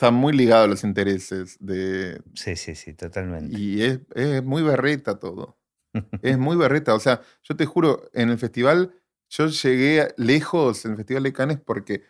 está 0.00 0.10
muy 0.10 0.32
ligado 0.32 0.64
a 0.64 0.66
los 0.66 0.82
intereses 0.82 1.58
de... 1.60 2.22
Sí, 2.32 2.56
sí, 2.56 2.74
sí, 2.74 2.94
totalmente. 2.94 3.54
Y 3.54 3.82
es, 3.82 4.00
es 4.14 4.42
muy 4.42 4.62
berreta 4.62 5.18
todo. 5.18 5.58
Es 6.22 6.38
muy 6.38 6.56
berreta. 6.56 6.94
O 6.94 7.00
sea, 7.00 7.20
yo 7.42 7.54
te 7.54 7.66
juro, 7.66 8.08
en 8.14 8.30
el 8.30 8.38
festival, 8.38 8.94
yo 9.28 9.48
llegué 9.48 10.14
lejos 10.16 10.86
en 10.86 10.92
el 10.92 10.96
Festival 10.96 11.24
de 11.24 11.32
Cannes 11.34 11.60
porque 11.60 12.04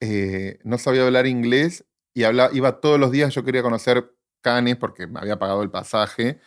eh, 0.00 0.58
no 0.64 0.78
sabía 0.78 1.04
hablar 1.04 1.26
inglés 1.26 1.84
y 2.14 2.22
hablaba, 2.22 2.54
iba 2.54 2.80
todos 2.80 2.98
los 2.98 3.10
días, 3.10 3.34
yo 3.34 3.44
quería 3.44 3.62
conocer 3.62 4.16
Cannes 4.40 4.76
porque 4.76 5.06
me 5.06 5.20
había 5.20 5.38
pagado 5.38 5.62
el 5.62 5.70
pasaje. 5.70 6.40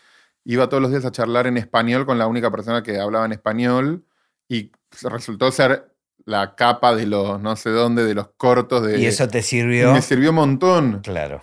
Iba 0.43 0.68
todos 0.68 0.82
los 0.82 0.89
días 0.89 1.05
a 1.05 1.11
charlar 1.11 1.45
en 1.45 1.57
español 1.57 2.07
con 2.07 2.18
la 2.18 2.26
única 2.26 2.49
persona 2.49 2.82
que 2.82 2.97
hablaba 2.97 3.26
en 3.26 3.34
español 3.34 4.03
y 4.49 4.72
resultó 5.03 5.51
ser 5.51 5.95
la 6.28 6.55
capa 6.55 6.93
de 6.93 7.05
los 7.05 7.41
no 7.41 7.55
sé 7.55 7.69
dónde, 7.69 8.03
de 8.03 8.13
los 8.13 8.28
cortos 8.36 8.86
de... 8.86 8.99
¿Y 8.99 9.05
eso 9.05 9.30
te 9.30 9.41
sirvió? 9.41 9.93
Me 9.93 10.01
sirvió 10.01 10.32
un 10.32 10.36
montón. 10.36 10.99
Claro. 11.01 11.41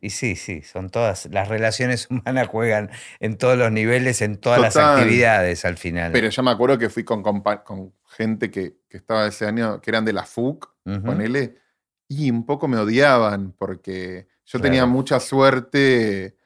Y 0.00 0.10
sí, 0.10 0.34
sí, 0.34 0.62
son 0.62 0.90
todas, 0.90 1.28
las 1.30 1.46
relaciones 1.48 2.08
humanas 2.10 2.48
juegan 2.48 2.90
en 3.20 3.38
todos 3.38 3.56
los 3.56 3.70
niveles, 3.70 4.20
en 4.22 4.36
todas 4.38 4.60
las 4.60 4.76
actividades 4.76 5.64
al 5.64 5.78
final. 5.78 6.10
Pero 6.10 6.28
yo 6.28 6.42
me 6.42 6.50
acuerdo 6.50 6.76
que 6.76 6.90
fui 6.90 7.04
con, 7.04 7.22
con 7.22 7.94
gente 8.08 8.50
que, 8.50 8.74
que 8.88 8.96
estaba 8.96 9.28
ese 9.28 9.46
año, 9.46 9.80
que 9.80 9.90
eran 9.90 10.04
de 10.04 10.12
la 10.12 10.24
FUC, 10.24 10.68
Ujú. 10.84 11.02
ponele, 11.04 11.54
y 12.08 12.28
un 12.28 12.44
poco 12.44 12.66
me 12.66 12.78
odiaban 12.78 13.52
porque 13.52 14.26
yo 14.44 14.60
tenía 14.60 14.86
mucha 14.86 15.20
suerte, 15.20 16.36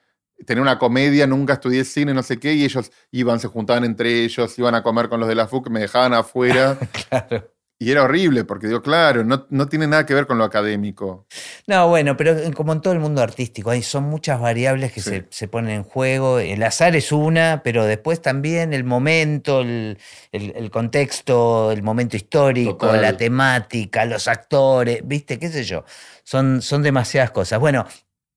tenía 0.45 0.63
una 0.63 0.79
comedia, 0.79 1.27
nunca 1.27 1.55
estudié 1.55 1.85
cine, 1.85 2.13
no 2.13 2.23
sé 2.23 2.39
qué, 2.39 2.53
y 2.53 2.65
ellos 2.65 2.93
iban, 3.11 3.41
se 3.41 3.49
juntaban 3.49 3.85
entre 3.85 4.23
ellos, 4.23 4.59
iban 4.59 4.75
a 4.75 4.83
comer 4.83 5.09
con 5.09 5.19
los 5.19 5.29
de 5.31 5.35
la 5.35 5.49
FUC, 5.49 5.71
me 5.71 5.81
dejaban 5.81 6.13
afuera, 6.13 6.79
Claro. 7.09 7.50
Y 7.83 7.91
era 7.91 8.03
horrible 8.05 8.45
porque 8.45 8.67
digo, 8.67 8.83
claro, 8.83 9.25
no, 9.25 9.47
no 9.49 9.67
tiene 9.67 9.87
nada 9.87 10.05
que 10.05 10.13
ver 10.13 10.27
con 10.27 10.37
lo 10.37 10.45
académico. 10.45 11.27
No, 11.67 11.89
bueno, 11.89 12.15
pero 12.17 12.37
como 12.55 12.75
en 12.75 12.83
todo 12.83 12.93
el 12.93 13.01
mundo 13.01 13.23
artístico, 13.23 13.71
hay, 13.71 13.83
son 13.83 14.05
muchas 14.05 14.39
variables 14.39 14.93
que 14.93 15.01
Sí. 15.01 15.09
se, 15.11 15.27
se 15.31 15.49
ponen 15.49 15.71
en 15.77 15.83
juego. 15.83 16.39
El 16.41 16.63
azar 16.63 16.95
es 16.95 17.11
una, 17.11 17.63
pero 17.65 17.87
después 17.87 18.21
también 18.21 18.75
el 18.75 18.85
momento, 18.85 19.63
el, 19.63 19.97
el- 20.31 20.53
el 20.57 20.71
contexto, 20.71 21.73
el 21.73 21.83
momento 21.83 22.17
histórico, 22.17 22.77
Total. 22.77 23.01
la 23.01 23.17
temática, 23.17 24.05
los 24.05 24.29
actores, 24.29 25.01
¿viste? 25.05 25.39
¿Qué 25.39 25.49
sé 25.49 25.65
yo? 25.65 25.85
Son, 26.23 26.61
son 26.61 26.83
demasiadas 26.83 27.31
cosas. 27.31 27.59
Bueno, 27.61 27.87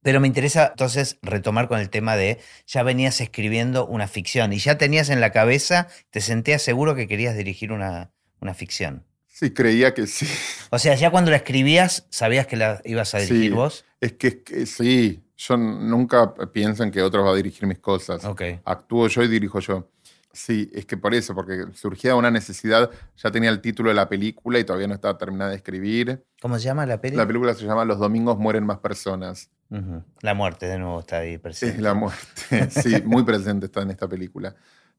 pero 0.01 0.21
me 0.21 0.27
interesa 0.27 0.67
entonces 0.71 1.17
retomar 1.21 1.67
con 1.67 1.79
el 1.79 1.89
tema 1.89 2.15
de 2.15 2.39
ya 2.65 2.83
venías 2.83 3.19
escribiendo 3.19 3.85
una 3.87 4.07
ficción 4.07 4.53
y 4.53 4.57
ya 4.59 4.77
tenías 4.77 5.09
en 5.09 5.19
la 5.19 5.31
cabeza, 5.33 5.87
te 6.11 6.21
sentías 6.21 6.61
seguro 6.61 6.95
que 6.95 7.07
querías 7.09 7.35
dirigir 7.35 7.71
una, 7.73 8.11
una 8.39 8.53
ficción. 8.53 9.05
Sí, 9.43 9.51
creía 9.53 9.93
que 9.93 10.07
sí. 10.07 10.25
O 10.69 10.79
sea, 10.79 10.95
ya 10.95 11.11
cuando 11.11 11.29
la 11.29 11.35
escribías, 11.37 12.05
sabías 12.09 12.47
que 12.47 12.55
la 12.55 12.79
ibas 12.85 13.13
a 13.13 13.17
dirigir 13.19 13.43
Sí. 13.43 13.49
vos. 13.49 13.85
Es 13.99 14.13
que, 14.13 14.27
es 14.27 14.35
que 14.45 14.65
sí, 14.65 15.21
yo 15.35 15.57
nunca 15.57 16.33
pienso 16.53 16.81
en 16.83 16.91
que 16.91 17.01
otro 17.01 17.25
va 17.25 17.31
a 17.31 17.35
dirigir 17.35 17.67
mis 17.67 17.79
cosas. 17.79 18.23
Ok. 18.23 18.41
actúo 18.63 19.07
yo 19.09 19.21
y 19.21 19.27
dirijo 19.27 19.59
yo. 19.59 19.89
Sí, 20.31 20.71
es 20.73 20.85
que 20.85 20.95
por 20.95 21.13
eso, 21.13 21.35
porque 21.35 21.65
surgía 21.73 22.15
una 22.15 22.31
necesidad, 22.31 22.89
ya 23.17 23.31
tenía 23.31 23.49
el 23.49 23.59
título 23.59 23.89
de 23.89 23.95
la 23.95 24.07
película 24.07 24.57
y 24.59 24.63
todavía 24.63 24.87
no 24.87 24.93
estaba 24.95 25.17
terminada 25.17 25.51
de 25.51 25.57
escribir. 25.57 26.23
¿Cómo 26.41 26.57
se 26.57 26.63
llama 26.63 26.85
la 26.85 26.99
peli? 27.01 27.17
La 27.17 27.27
película 27.27 27.53
se 27.53 27.65
llama 27.65 27.83
Los 27.85 27.99
domingos 27.99 28.37
mueren 28.39 28.65
más 28.65 28.79
personas. 28.79 29.49
Ujú. 29.69 30.03
La 30.21 30.33
muerte, 30.33 30.67
de 30.67 30.79
nuevo, 30.79 31.01
está 31.01 31.17
ahí 31.17 31.37
presente. 31.37 31.75
Es 31.75 31.81
la 31.81 31.93
muerte, 31.93 32.69
sí, 32.71 33.01
muy 33.05 33.23
presente 33.23 33.65
está 33.65 33.81
en 33.81 33.91
esta 33.91 34.07
película. 34.07 34.55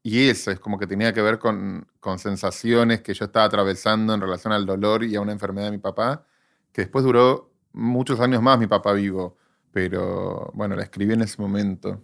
Y 0.07 0.29
eso 0.29 0.51
es 0.51 0.59
como 0.59 0.77
que 0.77 0.85
tenía 0.85 1.11
que 1.13 1.21
ver 1.23 1.39
con, 1.39 1.87
con 1.99 2.19
sensaciones 2.19 3.01
que 3.01 3.15
yo 3.15 3.25
estaba 3.25 3.45
atravesando 3.47 4.13
en 4.13 4.21
relación 4.21 4.53
al 4.53 4.63
dolor 4.67 5.03
y 5.03 5.15
a 5.15 5.21
una 5.21 5.31
enfermedad 5.31 5.65
de 5.65 5.71
mi 5.71 5.77
papá, 5.79 6.23
que 6.71 6.83
después 6.83 7.03
duró 7.03 7.51
muchos 7.73 8.19
años 8.19 8.39
más 8.39 8.59
mi 8.59 8.67
papá 8.67 8.93
vivo. 8.93 9.35
Pero 9.71 10.51
bueno, 10.53 10.75
la 10.75 10.83
escribí 10.83 11.13
en 11.13 11.21
ese 11.23 11.41
momento, 11.41 12.03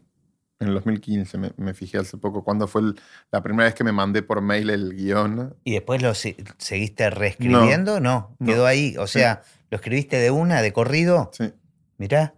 en 0.60 0.70
el 0.70 0.74
2015, 0.74 1.38
me, 1.38 1.52
me 1.58 1.76
fijé 1.76 2.00
hace 2.00 2.18
poco, 2.18 2.44
cuando 2.44 2.68
fue 2.68 2.82
el- 2.82 3.00
la 3.32 3.44
primera 3.44 3.66
vez 3.66 3.76
que 3.76 3.84
me 3.84 3.92
mandé 3.92 4.24
por 4.24 4.42
mail 4.42 4.72
el 4.72 4.96
guion. 4.96 5.56
¿Y 5.64 5.74
después 5.74 6.02
lo 6.02 6.14
seguiste 6.16 7.08
reescribiendo? 7.12 8.00
No, 8.00 8.36
No. 8.40 8.46
quedó 8.48 8.66
ahí. 8.66 8.96
O 8.98 9.06
sea, 9.06 9.44
¿lo 9.70 9.76
escribiste 9.76 10.18
de 10.18 10.32
una, 10.32 10.64
de 10.64 10.74
corrido? 10.74 11.30
Sí. 11.34 11.54
Mirá. 12.00 12.34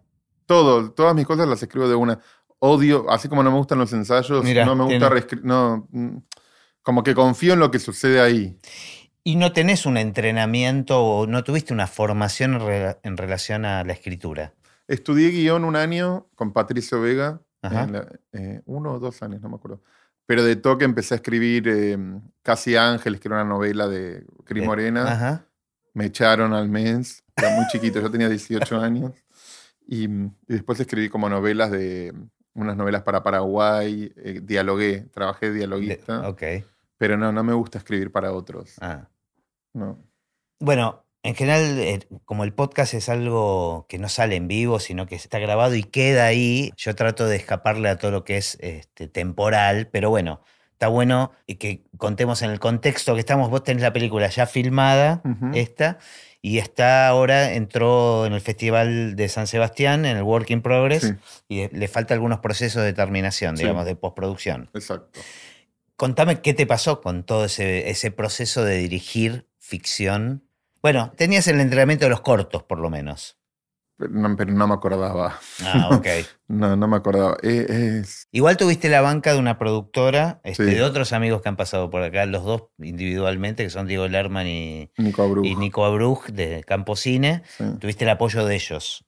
Todo, 0.45 0.91
todas 0.91 1.16
mis 1.16 1.26
cosas 1.26 1.47
las 1.47 1.64
escribo 1.64 1.88
de 1.88 1.95
una. 1.95 2.20
Odio, 2.66 3.09
así 3.11 3.28
como 3.28 3.43
no 3.43 3.51
me 3.51 3.57
gustan 3.57 3.78
los 3.80 3.91
ensayos, 3.91 4.41
Mirá, 4.43 4.66
no 4.66 4.74
me 4.76 4.86
gusta 4.86 5.09
reescribir. 5.09 5.45
No, 5.45 5.86
mm, 5.91 6.18
como 6.82 7.03
que 7.03 7.14
confío 7.14 7.53
en 7.53 7.59
lo 7.59 7.70
que 7.72 7.80
sucede 7.80 8.22
ahí. 8.22 8.57
¿Y 9.26 9.36
no 9.36 9.51
tenés 9.51 9.86
un 9.86 9.97
entrenamiento 9.97 11.01
o 11.03 11.28
no 11.28 11.43
tuviste 11.43 11.74
una 11.74 11.88
formación 11.88 12.61
en, 12.61 12.95
en 13.03 13.18
relación 13.18 13.66
a 13.66 13.84
la 13.84 13.91
escritura? 13.91 14.53
Estudié 14.88 15.30
guion 15.32 15.66
un 15.66 15.76
año 15.76 16.28
con 16.36 16.53
Patricio 16.53 17.01
Vega, 17.01 17.41
Ajá. 17.61 17.84
en 17.84 17.91
la- 17.93 18.07
eh, 18.32 18.61
uno 18.66 18.93
o 18.93 18.99
dos 18.99 19.22
años, 19.24 19.41
no 19.41 19.49
me 19.49 19.55
acuerdo. 19.55 19.82
Pero 20.26 20.41
de 20.43 20.55
toque 20.55 20.86
empecé 20.86 21.16
a 21.16 21.18
escribir 21.18 21.68
eh, 21.68 21.97
Casi 22.43 22.78
Ángeles, 22.78 23.20
que 23.20 23.28
era 23.28 23.36
una 23.41 23.45
novela 23.49 23.89
de 23.89 24.26
Cri 24.45 24.61
Eh, 24.61 24.66
Morena. 24.66 25.03
Ajá. 25.11 25.45
Me 25.93 26.05
echaron 26.05 26.53
al 26.53 26.70
mes, 26.70 27.24
era 27.36 27.49
muy 27.55 27.66
chiquito, 27.68 27.99
yo 27.99 28.09
tenía 28.09 28.30
18 28.30 28.80
años. 28.80 29.11
Y, 29.86 30.05
y 30.05 30.30
después 30.47 30.80
escribí 30.80 31.09
como 31.09 31.28
novelas 31.30 31.70
de 31.72 32.14
unas 32.56 32.76
novelas 32.78 33.01
para 33.04 33.24
Paraguay, 33.24 34.12
eh, 34.18 34.39
dialogué, 34.43 35.01
trabajé 35.14 35.47
De- 35.51 35.58
dialoguista, 35.60 36.28
ok. 36.28 36.43
pero 36.97 37.18
no, 37.18 37.32
no 37.32 37.43
me 37.43 37.54
gusta 37.54 37.78
escribir 37.80 38.12
para 38.12 38.32
otros. 38.34 38.76
Ah. 38.82 39.08
No. 39.74 39.97
Bueno, 40.60 41.04
en 41.24 41.36
general, 41.36 41.80
eh, 41.80 42.08
como 42.26 42.43
el 42.43 42.54
podcast 42.54 42.93
es 42.93 43.10
algo 43.10 43.86
que 43.89 43.97
no 43.97 44.08
sale 44.10 44.36
en 44.36 44.47
vivo, 44.47 44.80
sino 44.80 45.08
que 45.08 45.16
está 45.16 45.39
grabado 45.39 45.74
y 45.76 45.84
queda 45.84 46.26
ahí, 46.26 46.72
yo 46.78 46.95
trato 46.95 47.26
de 47.28 47.38
escaparle 47.38 47.89
a 47.89 47.97
todo 47.97 48.12
lo 48.12 48.24
que 48.24 48.38
es 48.38 48.58
este, 48.62 49.08
temporal, 49.08 49.88
pero 49.91 50.10
bueno, 50.10 50.41
está 50.74 50.89
bueno 50.89 51.32
y 51.47 51.56
que 51.56 51.86
contemos 51.97 52.41
en 52.41 52.51
el 52.51 52.60
contexto 52.60 53.14
que 53.14 53.22
estamos. 53.22 53.49
Vos 53.49 53.64
tenés 53.64 53.82
la 53.84 53.93
película 53.93 54.28
ya 54.28 54.45
filmada, 54.45 55.22
esta, 55.54 55.97
y 56.46 56.58
está 56.58 57.08
ahora, 57.08 57.54
entró 57.54 58.26
en 58.26 58.34
el 58.34 58.41
Festival 58.41 59.16
de 59.16 59.30
San 59.30 59.48
Sebastián, 59.48 60.06
en 60.06 60.18
el 60.18 60.24
Work 60.24 60.50
in 60.52 60.62
Progress, 60.62 61.02
Sí. 61.04 61.16
y 61.48 61.68
le 61.76 61.88
falta 61.88 62.14
algunos 62.14 62.39
procesos 62.39 62.84
de 62.84 62.91
terminación, 62.91 63.56
Sí. 63.56 63.64
digamos, 63.64 63.86
de 63.86 63.96
postproducción. 63.96 64.70
Exacto. 64.74 65.22
Contame 65.96 66.41
qué 66.41 66.54
te 66.54 66.68
pasó 66.68 67.00
con 67.02 67.24
todo 67.24 67.46
ese, 67.46 67.89
ese 67.89 68.12
proceso 68.12 68.66
de 68.66 68.76
dirigir 68.78 69.48
ficción. 69.60 70.44
Bueno, 70.82 71.14
tenías 71.16 71.48
el 71.48 71.62
entrenamiento 71.62 72.06
de 72.06 72.10
los 72.10 72.20
cortos, 72.22 72.62
por 72.64 72.80
lo 72.80 72.89
menos. 72.89 73.38
Pero 74.04 74.14
no, 74.14 74.36
pero 74.36 74.51
no 74.51 74.68
me 74.68 74.74
acordaba. 74.74 75.39
Ah, 75.64 75.89
ok. 75.93 76.08
No, 76.49 76.76
no 76.76 76.88
me 76.88 76.97
acordaba. 76.97 77.36
Eh, 77.41 78.01
es, 78.04 78.28
Igual 78.32 78.58
tuviste 78.58 78.88
la 78.88 79.01
banca 79.01 79.34
de 79.34 79.39
una 79.39 79.58
productora, 79.58 80.39
este, 80.43 80.66
Sí. 80.66 80.76
de 80.76 80.84
otros 80.84 81.12
amigos 81.12 81.41
que 81.41 81.49
han 81.49 81.56
pasado 81.56 81.89
por 81.89 82.04
acá, 82.04 82.28
los 82.28 82.43
dos 82.43 82.66
individualmente, 82.78 83.64
que 83.64 83.72
son 83.72 83.88
Diego 83.88 84.08
Lerman 84.08 84.45
y, 84.45 84.91
Nico 84.97 85.24
Abreu. 85.24 85.43
y 85.45 85.56
Nico 85.56 85.84
Abruj 85.84 86.28
de 86.28 86.64
Campo 86.64 86.95
Cine. 86.95 87.41
Sí. 87.58 87.64
Tuviste 87.80 88.04
el 88.04 88.12
apoyo 88.12 88.45
de 88.45 88.54
ellos. 88.54 89.04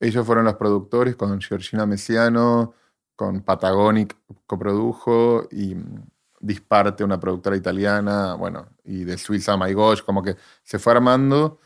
Ellos 0.00 0.24
fueron 0.24 0.46
los 0.46 0.54
productores 0.54 1.16
con 1.16 1.38
Georgina 1.40 1.84
Messiano, 1.84 2.72
con 3.14 3.42
Patagonic 3.42 4.16
coprodujo 4.46 5.48
y 5.50 5.74
mm, 5.74 6.02
Disparte, 6.40 7.02
una 7.02 7.18
productora 7.18 7.56
italiana, 7.56 8.34
bueno, 8.34 8.68
y 8.84 9.04
de 9.04 9.18
Suiza 9.18 9.56
My 9.56 9.72
Gosh, 9.72 10.02
como 10.02 10.22
que 10.22 10.36
se 10.62 10.78
fue 10.78 10.92
armando. 10.92 11.58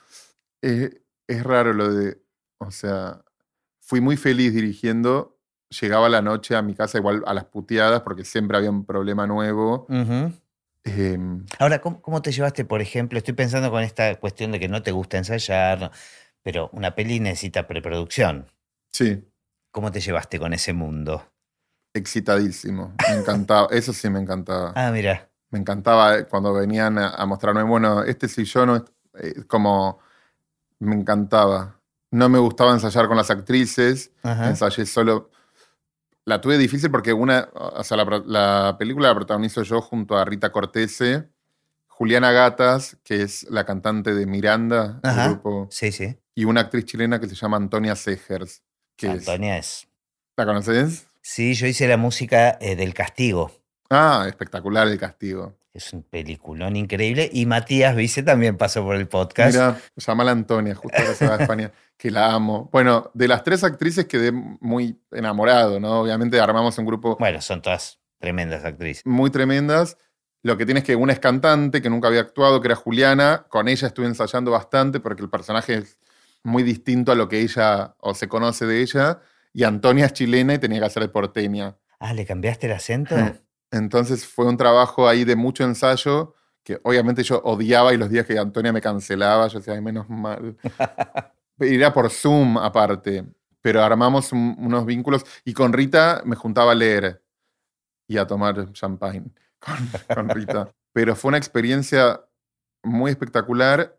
Eh, 0.62 1.02
es 1.28 1.42
raro 1.44 1.72
lo 1.72 1.92
de, 1.92 2.18
o 2.60 2.70
sea, 2.70 3.22
fui 3.80 4.00
muy 4.00 4.16
feliz 4.16 4.54
dirigiendo, 4.54 5.38
llegaba 5.80 6.08
la 6.08 6.22
noche 6.22 6.54
a 6.56 6.62
mi 6.62 6.74
casa 6.74 6.98
igual 6.98 7.22
a 7.26 7.34
las 7.34 7.44
puteadas 7.46 8.02
porque 8.02 8.24
siempre 8.24 8.56
había 8.56 8.70
un 8.70 8.84
problema 8.84 9.26
nuevo. 9.26 9.86
Em, 10.84 11.44
Ahora, 11.58 11.80
¿cómo, 11.80 12.00
cómo 12.00 12.22
te 12.22 12.32
llevaste, 12.32 12.64
por 12.64 12.80
ejemplo? 12.80 13.18
Estoy 13.18 13.34
pensando 13.34 13.70
con 13.70 13.82
esta 13.82 14.14
cuestión 14.18 14.52
de 14.52 14.60
que 14.60 14.68
no 14.68 14.82
te 14.82 14.92
gusta 14.92 15.18
ensayar, 15.18 15.80
no, 15.80 15.90
pero 16.42 16.70
una 16.72 16.94
peli 16.94 17.20
necesita 17.20 17.66
preproducción. 17.66 18.46
sí, 18.90 19.26
¿Cómo 19.72 19.90
te 19.92 20.00
llevaste 20.00 20.38
con 20.38 20.52
ese 20.52 20.72
mundo? 20.72 21.26
excitadísimo, 21.92 22.94
me 23.08 23.16
encantaba, 23.16 23.66
eso 23.72 23.92
sí 23.92 24.08
me 24.10 24.20
encantaba. 24.20 24.72
Ah, 24.76 24.90
mira. 24.92 25.28
Me 25.50 25.58
encantaba 25.58 26.18
eh, 26.18 26.26
cuando 26.26 26.52
venían 26.52 26.98
a, 26.98 27.10
a 27.10 27.26
mostrarme, 27.26 27.64
bueno, 27.64 28.04
este 28.04 28.28
sillón 28.28 28.66
no 28.68 28.76
es 28.76 28.82
eh, 29.14 29.44
como. 29.48 29.98
Me 30.78 30.94
encantaba. 30.94 31.79
No 32.10 32.28
me 32.28 32.38
gustaba 32.38 32.72
ensayar 32.72 33.06
con 33.08 33.16
las 33.16 33.30
actrices, 33.30 34.10
Ajá. 34.22 34.48
ensayé 34.48 34.84
solo. 34.86 35.30
La 36.24 36.40
tuve 36.40 36.58
difícil 36.58 36.90
porque 36.90 37.12
una. 37.12 37.48
O 37.54 37.82
sea, 37.84 37.96
la, 37.96 38.22
la 38.26 38.76
película 38.78 39.08
la 39.08 39.14
protagonizo 39.14 39.62
yo 39.62 39.80
junto 39.80 40.16
a 40.18 40.24
Rita 40.24 40.50
Cortese, 40.52 41.28
Juliana 41.88 42.32
Gatas, 42.32 42.96
que 43.04 43.22
es 43.22 43.44
la 43.50 43.64
cantante 43.64 44.14
de 44.14 44.26
Miranda, 44.26 45.00
el 45.02 45.10
Ajá. 45.10 45.28
grupo, 45.28 45.68
Sí, 45.70 45.92
sí. 45.92 46.16
y 46.34 46.44
una 46.44 46.62
actriz 46.62 46.84
chilena 46.84 47.20
que 47.20 47.28
se 47.28 47.34
llama 47.34 47.56
Antonia 47.56 47.94
Segers. 47.96 48.62
Que 48.96 49.06
es- 49.12 49.28
Antonia 49.28 49.58
es. 49.58 49.86
¿La 50.36 50.46
conoces? 50.46 51.06
Sí, 51.22 51.54
yo 51.54 51.66
hice 51.66 51.86
la 51.86 51.96
música 51.96 52.56
eh, 52.60 52.74
del 52.76 52.94
castigo. 52.94 53.52
Ah, 53.90 54.24
espectacular 54.26 54.88
el 54.88 54.98
castigo. 54.98 55.56
Es 55.72 55.92
un 55.92 56.02
peliculón 56.02 56.74
increíble. 56.74 57.30
Y 57.32 57.46
Matías 57.46 57.94
Vice 57.94 58.22
también 58.22 58.56
pasó 58.56 58.82
por 58.82 58.96
el 58.96 59.06
podcast. 59.06 59.54
Mira, 59.54 59.80
llama 59.96 60.24
la 60.24 60.32
Antonia, 60.32 60.74
justo 60.74 60.96
ahora 60.98 61.14
se 61.14 61.26
va 61.28 61.36
a 61.36 61.38
España, 61.38 61.70
que 61.96 62.10
la 62.10 62.32
amo. 62.32 62.68
Bueno, 62.72 63.10
de 63.14 63.28
las 63.28 63.44
tres 63.44 63.62
actrices 63.62 64.06
quedé 64.06 64.32
muy 64.32 65.00
enamorado, 65.12 65.78
¿no? 65.78 66.00
Obviamente 66.00 66.40
armamos 66.40 66.76
un 66.78 66.86
grupo 66.86 67.16
Bueno, 67.20 67.40
son 67.40 67.62
todas 67.62 68.00
tremendas 68.18 68.64
actrices. 68.64 69.06
muy 69.06 69.30
tremendas. 69.30 69.96
Lo 70.42 70.56
que 70.56 70.64
tienes 70.64 70.84
que 70.84 70.96
una 70.96 71.12
es 71.12 71.20
cantante, 71.20 71.82
que 71.82 71.90
nunca 71.90 72.08
había 72.08 72.20
actuado, 72.20 72.60
que 72.60 72.68
era 72.68 72.74
Juliana. 72.74 73.46
Con 73.48 73.68
ella 73.68 73.86
estuve 73.86 74.06
ensayando 74.06 74.50
bastante 74.50 74.98
porque 74.98 75.22
el 75.22 75.30
personaje 75.30 75.74
es 75.74 75.98
muy 76.42 76.62
distinto 76.62 77.12
a 77.12 77.14
lo 77.14 77.28
que 77.28 77.40
ella 77.40 77.94
o 77.98 78.14
se 78.14 78.26
conoce 78.26 78.66
de 78.66 78.80
ella. 78.80 79.20
Y 79.52 79.64
Antonia 79.64 80.06
es 80.06 80.14
chilena 80.14 80.54
y 80.54 80.58
tenía 80.58 80.80
que 80.80 80.86
hacer 80.86 81.02
de 81.02 81.10
porteña. 81.10 81.76
Ah, 81.98 82.14
¿le 82.14 82.24
cambiaste 82.24 82.66
el 82.66 82.72
acento? 82.72 83.14
Entonces 83.70 84.26
fue 84.26 84.46
un 84.46 84.56
trabajo 84.56 85.08
ahí 85.08 85.24
de 85.24 85.36
mucho 85.36 85.64
ensayo 85.64 86.34
que 86.62 86.80
obviamente 86.84 87.22
yo 87.22 87.40
odiaba 87.44 87.94
y 87.94 87.96
los 87.96 88.10
días 88.10 88.26
que 88.26 88.38
Antonia 88.38 88.72
me 88.72 88.80
cancelaba, 88.80 89.46
yo 89.48 89.58
decía, 89.58 89.74
ay, 89.74 89.80
menos 89.80 90.08
mal. 90.10 90.56
Iría 91.60 91.92
por 91.92 92.10
Zoom 92.10 92.58
aparte, 92.58 93.24
pero 93.60 93.82
armamos 93.82 94.32
un- 94.32 94.56
unos 94.58 94.84
vínculos 94.86 95.24
y 95.44 95.52
con 95.52 95.72
Rita 95.72 96.22
me 96.24 96.36
juntaba 96.36 96.72
a 96.72 96.74
leer 96.74 97.22
y 98.08 98.16
a 98.18 98.26
tomar 98.26 98.72
champagne 98.72 99.30
con, 99.58 99.76
con 100.14 100.28
Rita. 100.30 100.70
Pero 100.92 101.14
fue 101.16 101.28
una 101.30 101.38
experiencia 101.38 102.20
muy 102.82 103.10
espectacular. 103.10 103.96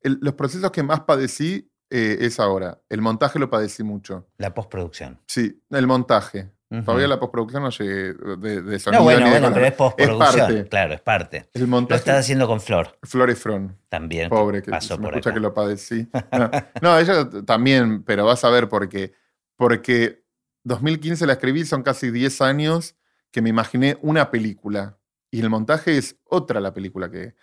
El- 0.00 0.18
los 0.20 0.34
procesos 0.34 0.70
que 0.70 0.82
más 0.82 1.00
padecí 1.00 1.70
eh, 1.90 2.18
es 2.20 2.38
ahora. 2.40 2.80
El 2.88 3.00
montaje 3.00 3.38
lo 3.38 3.48
padecí 3.48 3.82
mucho. 3.84 4.26
La 4.38 4.52
postproducción. 4.52 5.20
Sí, 5.26 5.62
el 5.70 5.86
montaje. 5.86 6.50
Todavía 6.84 7.06
la 7.06 7.20
postproducción 7.20 7.62
no 7.62 7.70
llegué 7.70 8.12
de, 8.14 8.60
de 8.62 8.78
sonido 8.80 9.00
No, 9.00 9.04
bueno, 9.04 9.28
bueno, 9.30 9.50
pero 9.54 9.66
es 9.66 9.72
postproducción. 9.72 10.46
parte. 10.46 10.68
Claro, 10.68 10.94
es 10.94 11.00
parte. 11.00 11.48
El 11.54 11.68
Lo 11.70 11.78
estás 11.94 12.18
haciendo 12.18 12.48
con 12.48 12.60
Flor 12.60 12.98
Flor 13.04 13.30
y 13.30 13.34
Fron. 13.36 13.78
también. 13.88 14.28
Pobre, 14.30 14.62
que 14.62 14.72
pasó 14.72 14.94
se 14.94 15.00
me 15.00 15.04
por 15.06 15.14
escucha 15.14 15.30
acá. 15.30 15.34
que 15.34 15.40
lo 15.40 15.54
padecí. 15.54 16.08
No, 16.32 16.50
no, 16.82 16.98
ella 16.98 17.28
también, 17.46 18.02
pero 18.02 18.24
vas 18.26 18.42
a 18.44 18.50
ver 18.50 18.68
por 18.68 18.88
qué. 18.88 19.12
Porque 19.56 20.24
2015 20.64 21.24
la 21.26 21.34
escribí, 21.34 21.64
son 21.64 21.82
casi 21.84 22.10
10 22.10 22.40
años 22.40 22.96
que 23.30 23.42
me 23.42 23.50
imaginé 23.50 23.96
una 24.02 24.30
película. 24.32 24.98
Y 25.30 25.40
el 25.40 25.50
montaje 25.50 25.96
es 25.98 26.16
otra 26.24 26.60
la 26.60 26.74
película 26.74 27.10
que, 27.10 27.34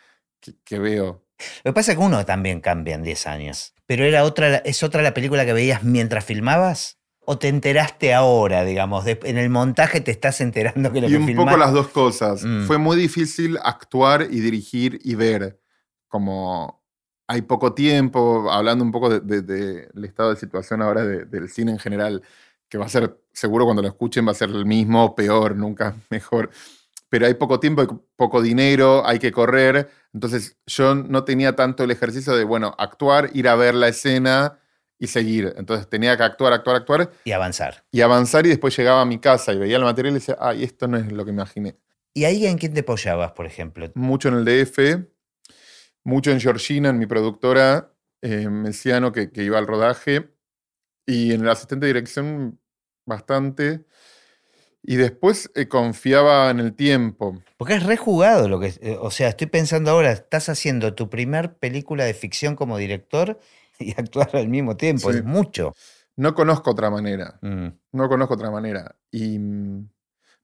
que, 0.41 0.53
que 0.65 0.79
veo. 0.79 1.25
Lo 1.63 1.71
que 1.71 1.73
pasa 1.73 1.93
es 1.93 1.97
que 1.97 2.03
uno 2.03 2.25
también 2.25 2.59
cambia 2.59 2.95
en 2.95 3.03
10 3.03 3.27
años. 3.27 3.73
Pero 3.85 4.03
era 4.03 4.23
otra, 4.23 4.57
¿es 4.57 4.83
otra 4.83 5.01
la 5.01 5.13
película 5.13 5.45
que 5.45 5.53
veías 5.53 5.83
mientras 5.83 6.25
filmabas? 6.25 6.99
¿O 7.25 7.37
te 7.37 7.47
enteraste 7.47 8.13
ahora, 8.13 8.63
digamos? 8.65 9.05
en 9.07 9.37
el 9.37 9.49
montaje 9.49 10.01
te 10.01 10.11
estás 10.11 10.41
enterando 10.41 10.91
que 10.91 11.01
lo 11.01 11.07
Y 11.07 11.11
que 11.11 11.17
un 11.17 11.25
filmás- 11.27 11.45
poco 11.45 11.57
las 11.57 11.71
dos 11.73 11.87
cosas. 11.89 12.43
Mm. 12.43 12.65
Fue 12.65 12.77
muy 12.77 12.97
difícil 12.97 13.57
actuar 13.63 14.27
y 14.29 14.39
dirigir 14.41 14.99
y 15.03 15.15
ver. 15.15 15.59
Como 16.07 16.83
hay 17.27 17.41
poco 17.43 17.73
tiempo, 17.73 18.51
hablando 18.51 18.83
un 18.83 18.91
poco 18.91 19.09
del 19.09 19.25
de, 19.25 19.41
de- 19.41 19.87
del 19.93 20.05
estado 20.05 20.31
de 20.31 20.35
situación 20.35 20.81
ahora 20.81 21.05
de- 21.05 21.25
del 21.25 21.49
cine 21.49 21.71
en 21.71 21.79
general, 21.79 22.21
que 22.69 22.77
va 22.77 22.85
a 22.85 22.89
ser, 22.89 23.17
seguro 23.31 23.65
cuando 23.65 23.81
lo 23.81 23.87
escuchen 23.87 24.27
va 24.27 24.31
a 24.31 24.35
ser 24.35 24.49
el 24.49 24.65
mismo, 24.65 25.15
peor, 25.15 25.55
nunca 25.55 25.95
mejor. 26.09 26.49
Pero 27.09 27.27
hay 27.27 27.35
poco 27.35 27.59
tiempo, 27.59 27.81
hay 27.81 27.87
poco 28.15 28.41
dinero, 28.41 29.07
hay 29.07 29.19
que 29.19 29.31
correr. 29.31 29.89
Entonces 30.13 30.57
yo 30.65 30.95
no 30.95 31.23
tenía 31.23 31.55
tanto 31.55 31.83
el 31.83 31.91
ejercicio 31.91 32.35
de, 32.35 32.43
bueno, 32.43 32.75
actuar, 32.77 33.29
ir 33.33 33.47
a 33.47 33.55
ver 33.55 33.75
la 33.75 33.87
escena 33.87 34.59
y 35.03 35.07
seguir. 35.07 35.53
Entonces 35.57 35.89
tenía 35.89 36.15
que 36.15 36.23
actuar, 36.23 36.53
actuar, 36.53 36.77
actuar 36.77 37.11
Y 37.25 37.31
avanzar. 37.33 37.83
y 37.91 37.99
avanzar 38.01 38.45
y 38.45 38.49
después 38.49 38.75
llegaba 38.77 39.01
a 39.01 39.05
mi 39.05 39.19
casa 39.19 39.51
y 39.51 39.57
veía 39.57 39.75
el 39.77 39.83
material 39.83 40.13
y 40.13 40.19
decía, 40.19 40.37
ay, 40.39 40.63
esto 40.63 40.87
no 40.87 40.97
es 40.97 41.11
lo 41.11 41.25
que 41.25 41.31
imaginé. 41.31 41.75
¿Y 42.13 42.23
ahí 42.25 42.45
en 42.45 42.57
quién 42.57 42.73
te 42.73 42.81
apoyabas, 42.81 43.31
por 43.33 43.45
ejemplo? 43.45 43.91
Mucho 43.95 44.29
en 44.29 44.35
el 44.35 44.45
DF, 44.45 44.79
mucho 46.03 46.31
en 46.31 46.39
Georgina, 46.39 46.89
en 46.89 46.99
mi 46.99 47.05
productora, 47.05 47.91
eh, 48.21 48.47
Messiano, 48.49 49.11
que, 49.11 49.31
que 49.31 49.43
iba 49.43 49.57
al 49.57 49.67
rodaje, 49.67 50.29
y 51.05 51.33
en 51.33 51.41
el 51.41 51.49
asistente 51.49 51.85
de 51.85 51.93
dirección 51.93 52.59
bastante. 53.05 53.83
Y 54.85 54.95
después 54.97 55.49
eh, 55.55 55.67
confiaba 55.67 56.49
en 56.49 56.59
el 56.59 56.75
tiempo. 56.75 57.41
Porque 57.57 57.75
es 57.75 57.83
rejugado 57.83 58.47
lo 58.49 58.59
que. 58.59 58.67
eh, 58.81 58.97
O 58.99 59.11
sea, 59.11 59.29
estoy 59.29 59.47
pensando 59.47 59.91
ahora, 59.91 60.11
estás 60.11 60.49
haciendo 60.49 60.93
tu 60.93 61.09
primer 61.09 61.55
película 61.57 62.03
de 62.05 62.13
ficción 62.13 62.55
como 62.55 62.77
director 62.77 63.39
y 63.79 63.91
actuar 63.91 64.35
al 64.35 64.47
mismo 64.47 64.77
tiempo. 64.77 65.11
Sí. 65.11 65.19
Es 65.19 65.23
mucho. 65.23 65.73
No 66.15 66.33
conozco 66.35 66.71
otra 66.71 66.89
manera. 66.89 67.39
Mm. 67.41 67.67
No 67.91 68.09
conozco 68.09 68.35
otra 68.35 68.51
manera. 68.51 68.95
Y, 69.11 69.39
mm, 69.39 69.89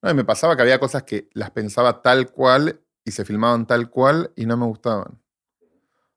no, 0.02 0.10
y 0.10 0.14
me 0.14 0.26
pasaba 0.26 0.56
que 0.56 0.62
había 0.62 0.80
cosas 0.80 1.04
que 1.04 1.30
las 1.34 1.52
pensaba 1.52 2.02
tal 2.02 2.32
cual 2.32 2.82
y 3.04 3.12
se 3.12 3.26
filmaban 3.26 3.68
tal 3.68 3.90
cual 3.90 4.32
y 4.36 4.46
no 4.46 4.58
me 4.58 4.66
gustaban. 4.66 5.22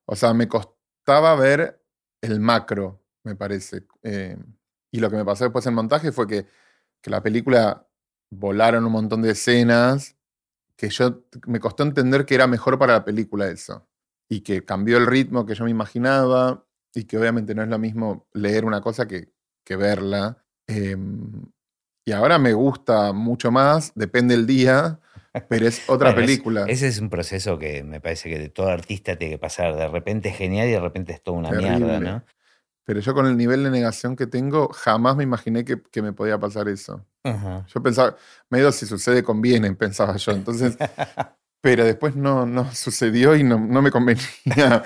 O 0.06 0.16
sea, 0.16 0.34
me 0.34 0.48
costaba 0.48 1.34
ver 1.36 1.82
el 2.20 2.40
macro, 2.40 3.02
me 3.24 3.34
parece. 3.34 3.86
Eh, 4.02 4.36
y 4.90 5.00
lo 5.00 5.10
que 5.10 5.16
me 5.16 5.24
pasó 5.24 5.44
después 5.44 5.66
en 5.66 5.74
montaje 5.74 6.12
fue 6.12 6.26
que, 6.26 6.46
que 7.00 7.10
la 7.10 7.22
película 7.22 7.86
volaron 8.30 8.84
un 8.84 8.92
montón 8.92 9.22
de 9.22 9.30
escenas 9.30 10.16
que 10.76 10.88
yo 10.88 11.22
me 11.46 11.60
costó 11.60 11.82
entender 11.82 12.24
que 12.26 12.34
era 12.34 12.46
mejor 12.46 12.78
para 12.78 12.94
la 12.94 13.04
película 13.04 13.48
eso. 13.48 13.86
Y 14.28 14.40
que 14.40 14.64
cambió 14.64 14.96
el 14.96 15.06
ritmo 15.06 15.44
que 15.44 15.54
yo 15.54 15.64
me 15.64 15.70
imaginaba 15.70 16.64
y 16.94 17.04
que 17.04 17.18
obviamente 17.18 17.54
no 17.54 17.62
es 17.62 17.68
lo 17.68 17.78
mismo 17.78 18.26
leer 18.32 18.64
una 18.64 18.80
cosa 18.80 19.06
que, 19.08 19.32
que 19.64 19.76
verla. 19.76 20.44
Em, 20.66 21.44
y 22.04 22.12
ahora 22.12 22.38
me 22.38 22.52
gusta 22.52 23.12
mucho 23.12 23.50
más, 23.50 23.92
depende 23.94 24.34
el 24.34 24.46
día, 24.46 25.00
pero 25.48 25.66
es 25.66 25.82
otra 25.88 26.10
Bueno, 26.10 26.20
es- 26.22 26.26
película. 26.26 26.64
ese 26.68 26.88
es 26.88 26.98
un 27.00 27.10
proceso 27.10 27.58
que 27.58 27.82
me 27.84 28.00
parece 28.00 28.28
que 28.28 28.38
de 28.38 28.48
todo 28.48 28.68
artista 28.68 29.16
tiene 29.16 29.34
que 29.34 29.38
pasar. 29.38 29.74
De 29.76 29.88
repente 29.88 30.28
es 30.30 30.36
genial 30.36 30.68
y 30.68 30.72
de 30.72 30.80
repente 30.80 31.12
es 31.12 31.22
toda 31.22 31.38
una 31.38 31.52
mierda. 31.52 32.00
¿no? 32.00 32.24
Pero 32.84 33.00
yo 33.00 33.14
con 33.14 33.26
el 33.26 33.36
nivel 33.36 33.62
de 33.64 33.70
negación 33.70 34.16
que 34.16 34.26
tengo, 34.26 34.68
jamás 34.68 35.16
me 35.16 35.22
imaginé 35.22 35.64
que, 35.64 35.80
que 35.80 36.02
me 36.02 36.12
podía 36.12 36.38
pasar 36.38 36.68
eso. 36.68 37.06
Yo 37.24 37.80
pensaba, 37.82 38.16
medio 38.50 38.72
si 38.72 38.84
sucede 38.86 39.22
conviene, 39.22 39.72
pensaba 39.74 40.16
yo. 40.16 40.32
Entonces, 40.32 40.76
pero 41.62 41.84
después 41.84 42.16
no, 42.16 42.44
no 42.46 42.74
sucedió 42.74 43.36
y 43.36 43.44
no, 43.44 43.58
no 43.60 43.80
me 43.82 43.92
convenía. 43.92 44.82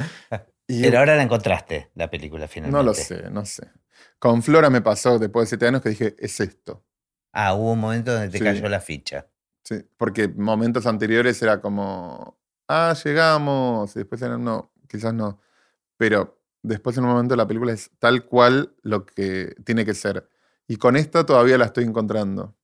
Y 0.69 0.83
Pero 0.83 0.99
ahora 0.99 1.17
la 1.17 1.23
encontraste, 1.23 1.91
la 1.95 2.11
película 2.11 2.49
finalmente. 2.49 2.77
no 2.77 2.83
lo 2.83 2.95
sé, 2.95 3.31
no 3.31 3.45
sé. 3.45 3.71
Con 4.19 4.43
Flora 4.43 4.69
me 4.71 4.81
pasó 4.83 5.19
después 5.19 5.45
de 5.47 5.49
siete 5.51 5.67
años 5.69 5.83
que 5.83 5.91
dije, 5.91 6.17
es 6.19 6.41
esto. 6.41 6.85
Ah, 7.33 7.55
hubo 7.55 7.73
un 7.73 7.81
momento 7.81 8.13
donde 8.13 8.29
te 8.31 8.39
Sí. 8.39 8.45
cayó 8.45 8.69
la 8.69 8.81
ficha. 8.81 9.27
Sí, 9.63 9.77
porque 9.97 10.29
momentos 10.29 10.87
anteriores 10.87 11.41
era 11.43 11.61
como, 11.61 12.39
ah, 12.69 12.95
llegamos, 13.05 13.95
y 13.97 14.01
después 14.01 14.21
era, 14.23 14.39
no, 14.39 14.73
quizás 14.89 15.13
no. 15.15 15.41
Pero 15.97 16.41
después 16.63 16.97
en 16.99 17.05
un 17.05 17.11
momento 17.11 17.37
la 17.37 17.47
película 17.47 17.73
es 17.73 17.91
tal 17.99 18.25
cual 18.27 18.75
lo 18.83 19.07
que 19.07 19.55
tiene 19.65 19.85
que 19.85 19.95
ser. 19.95 20.29
Y 20.67 20.77
con 20.77 20.97
esta 20.97 21.25
todavía 21.27 21.59
la 21.59 21.67
estoy 21.67 21.85
encontrando. 21.85 22.57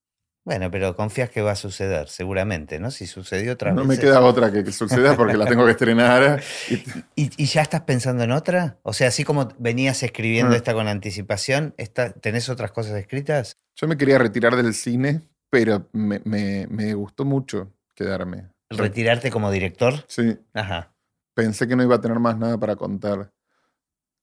Bueno, 0.44 0.72
pero 0.72 0.96
confías 0.96 1.30
que 1.30 1.40
va 1.40 1.52
a 1.52 1.56
suceder, 1.56 2.08
seguramente, 2.08 2.80
¿no? 2.80 2.90
Si 2.90 3.06
sucedió 3.06 3.52
otra 3.52 3.70
No 3.72 3.82
vez. 3.86 3.86
me 3.86 3.98
queda 3.98 4.20
otra 4.22 4.50
que, 4.50 4.64
que 4.64 4.72
suceda 4.72 5.16
porque 5.16 5.36
la 5.36 5.46
tengo 5.46 5.64
que 5.64 5.70
estrenar. 5.70 6.42
Y- 6.68 6.74
¿Y, 7.14 7.30
y 7.44 7.46
ya 7.46 7.62
estás 7.62 7.82
pensando 7.82 8.24
en 8.24 8.32
otra? 8.32 8.78
O 8.82 8.92
sea, 8.92 9.06
así 9.08 9.22
como 9.22 9.48
venías 9.58 10.02
escribiendo 10.02 10.54
Ah. 10.54 10.56
esta 10.56 10.74
con 10.74 10.88
anticipación, 10.88 11.74
esta- 11.76 12.12
¿tenés 12.12 12.48
otras 12.48 12.72
cosas 12.72 12.94
escritas? 12.98 13.56
yo 13.76 13.88
me 13.88 13.96
quería 13.96 14.18
retirar 14.18 14.54
del 14.56 14.74
cine, 14.74 15.22
pero 15.48 15.88
me, 15.92 16.20
me- 16.24 16.66
me 16.68 16.92
gustó 16.94 17.24
mucho 17.24 17.72
quedarme. 17.94 18.48
¿Retirarte 18.68 19.30
como 19.30 19.50
director? 19.50 19.94
Sí, 20.08 20.36
Ajá. 20.54 20.92
pensé 21.34 21.68
que 21.68 21.76
no 21.76 21.82
iba 21.84 21.94
a 21.96 22.00
tener 22.00 22.18
más 22.18 22.36
nada 22.36 22.58
para 22.58 22.74
contar. 22.76 23.32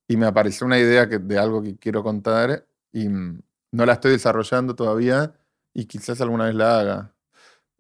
Y 0.08 0.18
me 0.18 0.26
apareció 0.26 0.68
una 0.68 0.78
idea 0.80 1.08
que, 1.08 1.18
de 1.20 1.38
algo 1.38 1.62
que 1.64 1.78
quiero 1.78 2.04
contar 2.04 2.66
y 2.92 3.08
mm, 3.08 3.42
no 3.72 3.86
la 3.86 3.94
estoy 3.94 4.12
desarrollando 4.12 4.76
todavía 4.76 5.34
y 5.74 5.86
quizás 5.86 6.22
alguna 6.22 6.46
vez 6.46 6.56
la 6.56 6.80
haga. 6.80 7.16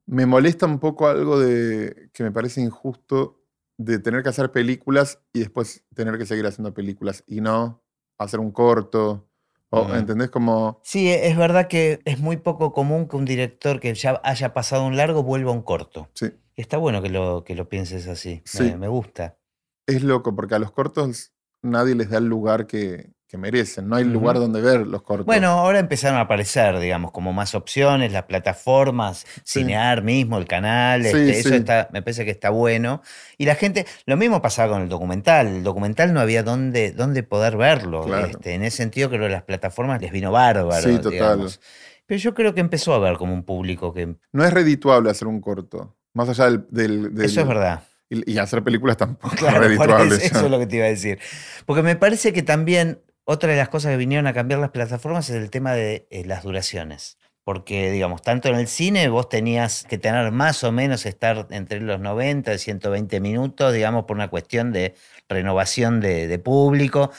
Me 0.05 0.25
molesta 0.25 0.65
un 0.65 0.79
poco 0.79 1.07
algo 1.07 1.39
de 1.39 2.09
que 2.13 2.23
me 2.23 2.31
parece 2.31 2.61
injusto 2.61 3.41
de 3.77 3.99
tener 3.99 4.23
que 4.23 4.29
hacer 4.29 4.51
películas 4.51 5.19
y 5.33 5.39
después 5.39 5.85
tener 5.93 6.17
que 6.17 6.25
seguir 6.25 6.45
haciendo 6.45 6.73
películas 6.73 7.23
y 7.27 7.41
no 7.41 7.83
hacer 8.17 8.39
un 8.39 8.51
corto. 8.51 9.25
O. 9.71 9.87
¿Entendés? 9.93 10.31
Como, 10.31 10.81
Sí, 10.83 11.07
e- 11.09 11.27
es 11.27 11.37
verdad 11.37 11.67
que 11.67 11.99
es 12.05 12.19
muy 12.19 12.37
poco 12.37 12.73
común 12.73 13.07
que 13.07 13.15
un 13.17 13.25
director 13.25 13.79
que 13.79 13.93
ya 13.93 14.19
haya 14.23 14.51
pasado 14.53 14.83
un 14.85 14.97
largo 14.97 15.21
vuelva 15.21 15.51
a 15.51 15.53
un 15.53 15.61
corto. 15.61 16.09
sí, 16.15 16.31
está 16.55 16.77
bueno 16.77 17.03
que 17.03 17.09
lo, 17.09 17.43
que 17.43 17.53
lo 17.53 17.69
pienses 17.69 18.07
así. 18.07 18.41
Sí. 18.45 18.63
Me, 18.63 18.77
me 18.77 18.87
gusta. 18.87 19.37
es 19.85 20.01
loco 20.03 20.35
porque 20.35 20.55
a 20.55 20.59
los 20.59 20.71
cortos 20.71 21.33
nadie 21.61 21.93
les 21.93 22.09
da 22.09 22.17
el 22.17 22.25
lugar 22.25 22.65
que, 22.65 23.13
que 23.29 23.37
merecen. 23.37 23.87
No 23.87 23.95
hay 23.95 24.03
lugar 24.05 24.37
donde 24.39 24.59
ver 24.59 24.87
los 24.87 25.03
cortos. 25.03 25.25
Bueno, 25.27 25.49
ahora 25.49 25.77
empezaron 25.77 26.17
a 26.17 26.21
aparecer, 26.21 26.79
digamos, 26.79 27.11
como 27.11 27.31
más 27.31 27.53
opciones, 27.53 28.11
las 28.11 28.23
plataformas, 28.23 29.25
Sí. 29.43 29.59
Cinear 29.59 30.01
mismo, 30.01 30.37
el 30.39 30.45
canal, 30.47 31.03
Sí, 31.03 31.09
este, 31.09 31.39
eso 31.39 31.53
está, 31.53 31.89
me 31.93 32.01
parece 32.01 32.25
que 32.25 32.31
está 32.31 32.49
bueno. 32.49 33.01
Y 33.37 33.45
la 33.45 33.53
gente, 33.55 33.85
lo 34.05 34.17
mismo 34.17 34.41
pasaba 34.41 34.73
con 34.73 34.81
el 34.81 34.89
documental, 34.89 35.47
el 35.47 35.63
documental 35.63 36.11
no 36.13 36.19
había 36.19 36.41
dónde, 36.41 36.91
dónde 36.91 37.21
poder 37.23 37.55
verlo. 37.55 38.03
Claro. 38.03 38.25
este, 38.27 38.55
en 38.55 38.63
ese 38.63 38.77
sentido 38.77 39.09
creo 39.09 39.21
que 39.27 39.29
las 39.29 39.43
plataformas 39.43 40.01
les 40.01 40.11
vino 40.11 40.31
bárbaro. 40.31 40.81
Sí, 40.81 40.95
total. 40.97 41.11
digamos. 41.11 41.61
Pero 42.07 42.19
yo 42.19 42.33
creo 42.33 42.55
que 42.55 42.61
empezó 42.61 42.93
a 42.93 42.95
haber 42.95 43.17
como 43.17 43.33
un 43.35 43.43
público 43.43 43.93
que... 43.93 44.15
No 44.31 44.43
es 44.43 44.51
redituable 44.51 45.11
hacer 45.11 45.27
un 45.27 45.39
corto. 45.39 45.95
Más 46.15 46.27
allá 46.29 46.45
del... 46.45 46.65
del- 46.71 47.13
del- 47.13 47.25
Eso 47.25 47.41
es 47.41 47.47
verdad. 47.47 47.83
Y, 48.09 48.33
y 48.33 48.37
hacer 48.39 48.63
películas 48.63 48.97
tampoco 48.97 49.35
Claro, 49.35 49.63
eso 50.19 50.45
es 50.45 50.49
lo 50.49 50.57
que 50.57 50.65
te 50.65 50.77
iba 50.77 50.85
a 50.85 50.89
decir. 50.89 51.19
Porque 51.67 51.83
me 51.83 51.95
parece 51.95 52.33
que 52.33 52.41
también 52.41 52.99
otra 53.31 53.51
de 53.51 53.57
las 53.57 53.69
cosas 53.69 53.91
que 53.91 53.97
vinieron 53.97 54.25
a 54.25 54.33
cambiar 54.33 54.59
las 54.59 54.71
plataformas 54.71 55.29
es 55.29 55.35
el 55.35 55.51
tema 55.51 55.73
de 55.73 56.07
eh, 56.09 56.25
las 56.25 56.41
duraciones. 56.41 57.19
Porque, 57.43 57.91
digamos, 57.91 58.23
tanto 58.23 58.49
en 58.49 58.55
el 58.55 58.67
cine 58.67 59.07
vos 59.07 59.29
tenías 59.29 59.83
que 59.83 59.99
tener 59.99 60.31
más 60.31 60.63
o 60.63 60.71
menos 60.71 61.05
estar 61.05 61.45
entre 61.51 61.79
los 61.79 61.99
90 61.99 62.51
y 62.55 62.57
120 62.57 63.19
minutos, 63.19 63.71
digamos, 63.71 64.05
por 64.05 64.17
una 64.17 64.29
cuestión 64.29 64.71
de 64.71 64.95
renovación 65.27 65.99
de, 65.99 66.27
de 66.27 66.39
público. 66.39 67.11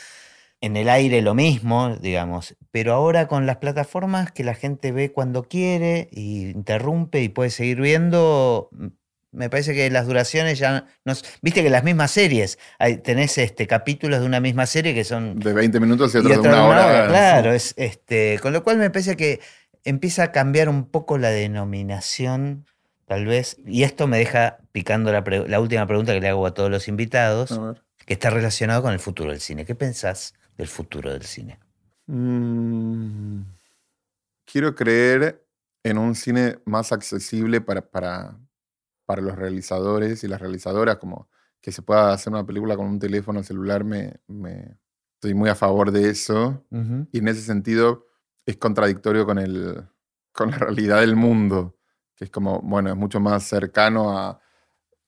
En 0.61 0.77
el 0.77 0.89
aire 0.89 1.23
lo 1.23 1.35
mismo, 1.35 1.95
digamos. 1.95 2.57
Pero 2.73 2.93
ahora 2.93 3.29
con 3.29 3.47
las 3.47 3.59
plataformas 3.59 4.33
que 4.33 4.43
la 4.43 4.55
gente 4.55 4.91
ve 4.91 5.13
cuando 5.13 5.45
quiere 5.45 6.09
y 6.11 6.51
interrumpe 6.51 7.23
y 7.23 7.29
puede 7.29 7.51
seguir 7.51 7.81
viendo, 7.81 8.69
me 9.33 9.49
parece 9.51 9.75
que 9.75 9.91
las 9.91 10.07
duraciones 10.07 10.59
ya 10.59 10.87
no... 11.05 11.13
s- 11.13 11.25
Viste 11.43 11.63
que 11.63 11.71
las 11.71 11.85
mismas 11.85 12.11
series, 12.11 12.59
hay, 12.79 12.99
tenés 12.99 13.39
este, 13.39 13.67
capítulos 13.67 14.21
de 14.21 14.27
una 14.27 14.41
misma 14.41 14.67
serie 14.67 14.95
que 14.95 15.05
son 15.05 15.39
De 15.39 15.53
20 15.53 15.79
minutos 15.81 16.15
y 16.15 16.19
otros 16.19 16.35
de 16.43 16.49
una 16.49 16.57
de 16.63 16.69
hora. 16.69 17.07
Claro, 17.09 17.53
es, 17.53 17.75
este, 17.77 18.39
con 18.43 18.53
lo 18.53 18.63
cual 18.65 18.79
me 18.79 18.91
parece 18.91 19.17
que 19.17 19.41
empieza 19.85 20.25
a 20.25 20.33
cambiar 20.33 20.69
un 20.69 20.85
poco 20.91 21.17
la 21.19 21.31
denominación, 21.31 22.67
tal 23.07 23.27
vez, 23.27 23.57
y 23.67 23.83
esto 23.85 24.07
me 24.07 24.19
deja 24.19 24.59
picando 24.73 25.13
la, 25.13 25.25
pre- 25.25 25.49
la 25.49 25.61
última 25.61 25.87
pregunta 25.87 26.13
que 26.13 26.21
le 26.21 26.29
hago 26.29 26.47
a 26.47 26.55
todos 26.55 26.71
los 26.71 26.89
invitados, 26.89 27.59
que 28.07 28.15
está 28.15 28.31
relacionado 28.31 28.83
con 28.83 28.93
el 28.93 28.99
futuro 28.99 29.31
del 29.31 29.41
cine. 29.41 29.65
¿Qué 29.65 29.75
pensás 29.75 30.35
del 30.59 30.69
futuro 30.69 31.13
del 31.13 31.23
cine? 31.23 31.59
Mm, 32.07 33.43
quiero 34.45 34.75
creer 34.75 35.45
en 35.85 35.99
un 35.99 36.15
cine 36.15 36.59
más 36.65 36.93
accesible 36.93 37.61
para, 37.61 37.81
para, 37.83 38.37
para 39.11 39.23
los 39.23 39.35
realizadores 39.35 40.23
y 40.23 40.29
las 40.29 40.41
realizadoras, 40.41 40.99
como 40.99 41.29
que 41.61 41.73
se 41.73 41.83
pueda 41.83 42.13
hacer 42.13 42.33
una 42.33 42.47
película 42.47 42.77
con 42.77 42.87
un 42.87 43.01
teléfono 43.01 43.43
celular, 43.43 43.83
me, 43.83 44.21
me- 44.29 44.79
estoy 45.15 45.35
muy 45.35 45.51
a 45.51 45.57
favor 45.57 45.91
de 45.91 46.09
eso. 46.11 46.65
Y 47.11 47.19
en 47.19 47.27
ese 47.27 47.43
sentido 47.43 48.07
es 48.47 48.57
contradictorio 48.57 49.27
con, 49.27 49.39
el, 49.39 49.83
con 50.33 50.53
la 50.53 50.59
realidad 50.59 51.01
del 51.01 51.17
mundo, 51.17 51.77
que 52.15 52.27
es 52.27 52.31
como, 52.31 52.61
bueno, 52.61 52.91
es 52.91 52.97
mucho 52.97 53.19
más 53.19 53.43
cercano 53.43 54.17
a 54.17 54.41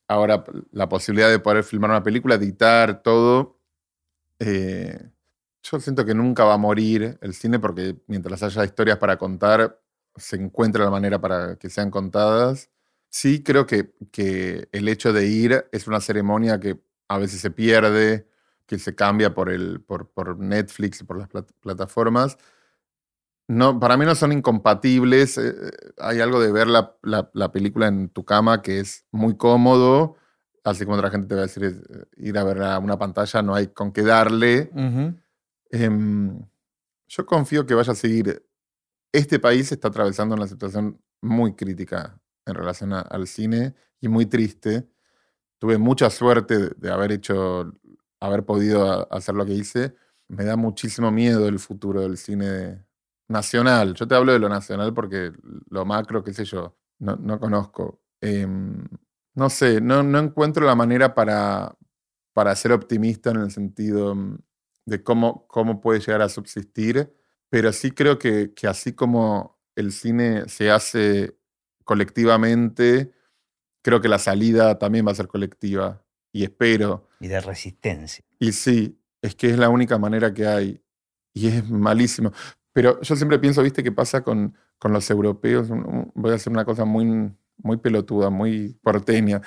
ahora 0.09 0.43
la 0.71 0.89
posibilidad 0.89 1.29
de 1.29 1.39
poder 1.39 1.63
filmar 1.63 1.89
una 1.91 2.03
película, 2.03 2.35
editar 2.35 3.01
todo. 3.01 3.57
Eh, 4.39 4.99
yo 5.63 5.79
siento 5.79 6.03
que 6.05 6.13
nunca 6.13 6.43
va 6.43 6.55
a 6.55 6.57
morir 6.57 7.17
el 7.21 7.33
cine 7.33 7.57
porque 7.57 7.95
mientras 8.07 8.43
haya 8.43 8.65
historias 8.65 8.97
para 8.97 9.17
contar, 9.17 9.79
se 10.17 10.35
encuentra 10.35 10.83
la 10.83 10.91
manera 10.91 11.21
para 11.21 11.55
que 11.55 11.69
sean 11.69 11.89
contadas. 11.89 12.69
Sí 13.15 13.43
creo 13.43 13.67
que, 13.67 13.93
que 14.11 14.69
el 14.71 14.87
hecho 14.87 15.13
de 15.13 15.27
ir 15.27 15.65
es 15.71 15.85
una 15.87 16.01
ceremonia 16.01 16.59
que 16.59 16.81
a 17.07 17.19
veces 17.19 17.39
se 17.41 17.51
pierde, 17.51 18.27
que 18.65 18.79
se 18.79 18.95
cambia 18.95 19.35
por, 19.35 19.51
el, 19.51 19.81
por, 19.81 20.09
por 20.09 20.39
Netflix 20.39 21.01
y 21.01 21.03
por 21.03 21.19
las 21.19 21.29
plat- 21.29 21.53
plataformas. 21.59 22.39
No, 23.47 23.79
para 23.79 23.97
mí 23.97 24.05
no 24.05 24.15
son 24.15 24.31
incompatibles. 24.31 25.37
eh, 25.37 25.53
hay 25.99 26.21
algo 26.21 26.39
de 26.41 26.51
ver 26.51 26.65
la, 26.67 26.97
la- 27.03 27.29
la 27.35 27.51
película 27.51 27.87
en 27.87 28.09
tu 28.09 28.25
cama 28.25 28.63
que 28.63 28.79
es 28.79 29.05
muy 29.11 29.37
cómodo, 29.37 30.15
así 30.63 30.83
como 30.83 30.97
otra 30.97 31.11
gente 31.11 31.27
te 31.27 31.35
va 31.35 31.41
a 31.41 31.45
decir, 31.45 31.65
eh, 31.65 32.05
ir 32.17 32.35
a 32.39 32.43
ver 32.43 32.63
a 32.63 32.79
una 32.79 32.97
pantalla 32.97 33.43
no 33.43 33.53
hay 33.53 33.67
con 33.67 33.91
qué 33.91 34.01
darle. 34.01 34.71
Em, 35.69 36.41
yo 37.09 37.25
confío 37.27 37.67
que 37.67 37.75
vaya 37.75 37.91
a 37.93 37.95
seguir. 37.95 38.43
Este 39.11 39.37
país 39.39 39.71
está 39.71 39.89
atravesando 39.89 40.33
una 40.33 40.47
situación 40.47 40.99
muy 41.21 41.53
crítica 41.53 42.19
en 42.45 42.55
relación 42.55 42.93
al 42.93 43.27
cine 43.27 43.75
y 44.01 44.07
muy 44.07 44.25
triste. 44.25 44.87
Tuve 45.59 45.77
mucha 45.77 46.09
suerte 46.09 46.71
de, 46.75 46.91
haber 46.91 47.11
hecho, 47.13 47.73
haber 48.19 48.45
podido 48.45 49.11
hacer 49.13 49.35
lo 49.35 49.45
que 49.45 49.53
hice. 49.53 49.95
Me 50.27 50.45
da 50.45 50.55
muchísimo 50.55 51.11
miedo 51.11 51.47
el 51.47 51.59
futuro 51.59 52.01
del 52.01 52.17
cine 52.17 52.85
nacional. 53.27 53.93
Yo 53.93 54.07
te 54.07 54.15
hablo 54.15 54.33
de 54.33 54.39
lo 54.39 54.49
nacional 54.49 54.93
porque 54.93 55.31
lo 55.69 55.85
macro, 55.85 56.23
qué 56.23 56.33
sé 56.33 56.45
yo, 56.45 56.75
no, 56.99 57.15
no 57.15 57.39
conozco. 57.39 58.01
Em, 58.21 58.85
no 59.35 59.49
sé, 59.49 59.81
no, 59.81 60.03
no 60.03 60.19
encuentro 60.19 60.65
la 60.65 60.75
manera 60.75 61.15
para, 61.15 61.77
para 62.33 62.55
ser 62.55 62.71
optimista 62.71 63.31
en 63.31 63.37
el 63.37 63.51
sentido 63.51 64.15
mm, 64.15 64.37
de 64.85 65.03
cómo, 65.03 65.47
cómo 65.47 65.81
puede 65.81 65.99
llegar 65.99 66.21
a 66.21 66.29
subsistir, 66.29 67.13
pero 67.49 67.71
sí 67.73 67.91
creo 67.91 68.19
que, 68.19 68.53
que 68.53 68.67
así 68.67 68.93
como 68.93 69.59
el 69.75 69.91
cine 69.91 70.47
se 70.49 70.71
hace 70.71 71.37
colectivamente, 71.83 73.11
creo 73.81 74.01
que 74.01 74.07
la 74.07 74.19
salida 74.19 74.79
también 74.79 75.05
va 75.05 75.11
a 75.11 75.15
ser 75.15 75.27
colectiva. 75.27 76.03
Y 76.31 76.43
espero. 76.43 77.07
Y 77.19 77.27
de 77.27 77.39
resistencia. 77.41 78.25
Y 78.39 78.53
sí, 78.53 78.99
es 79.21 79.35
que 79.35 79.49
es 79.51 79.57
la 79.57 79.69
única 79.69 79.97
manera 79.99 80.33
que 80.33 80.47
hay. 80.47 80.81
Y 81.33 81.47
es 81.47 81.69
malísimo. 81.69 82.31
Pero 82.73 82.99
yo 83.01 83.15
siempre 83.15 83.37
pienso, 83.37 83.61
¿viste 83.61 83.83
qué 83.83 83.91
pasa 83.91 84.23
con, 84.23 84.55
con 84.79 84.91
los 84.93 85.09
europeos? 85.09 85.69
Voy 86.15 86.31
a 86.31 86.35
hacer 86.35 86.51
una 86.51 86.65
cosa 86.65 86.85
muy, 86.85 87.31
muy 87.57 87.77
pelotuda, 87.77 88.31
muy 88.31 88.77
porteña. 88.81 89.41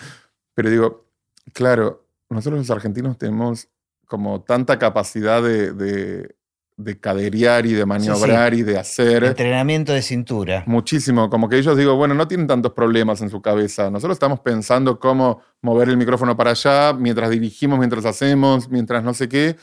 Pero 0.54 0.70
digo, 0.70 1.08
claro, 1.52 2.08
nosotros 2.30 2.60
los 2.60 2.70
argentinos 2.70 3.18
tenemos 3.18 3.68
como 4.06 4.42
tanta 4.42 4.78
capacidad 4.78 5.42
de, 5.42 5.72
de, 5.72 6.36
de 6.78 7.00
caderear 7.00 7.64
y 7.64 7.72
de 7.72 7.86
maniobrar 7.86 8.52
y 8.54 8.62
de 8.62 8.78
hacer. 8.78 9.24
Entrenamiento 9.24 9.92
de 9.92 10.02
cintura. 10.02 10.62
Muchísimo, 10.66 11.30
como 11.30 11.48
que 11.48 11.56
ellos 11.56 11.76
digo, 11.76 11.96
bueno, 11.96 12.14
no 12.14 12.28
tienen 12.28 12.46
tantos 12.46 12.72
problemas 12.72 13.20
en 13.22 13.30
su 13.30 13.40
cabeza. 13.40 13.90
Nosotros 13.90 14.16
estamos 14.16 14.40
pensando 14.40 15.00
cómo 15.00 15.40
mover 15.62 15.88
el 15.88 15.96
micrófono 15.96 16.36
para 16.36 16.50
allá, 16.50 16.92
mientras 16.92 17.30
dirigimos, 17.30 17.78
mientras 17.78 18.04
hacemos, 18.04 18.68
mientras 18.68 19.02
no 19.02 19.14
sé 19.14 19.28
qué. 19.28 19.56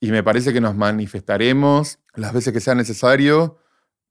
Y 0.00 0.10
me 0.10 0.22
parece 0.22 0.52
que 0.52 0.60
nos 0.60 0.74
manifestaremos 0.74 1.98
las 2.14 2.32
veces 2.32 2.52
que 2.52 2.60
sea 2.60 2.74
necesario. 2.74 3.58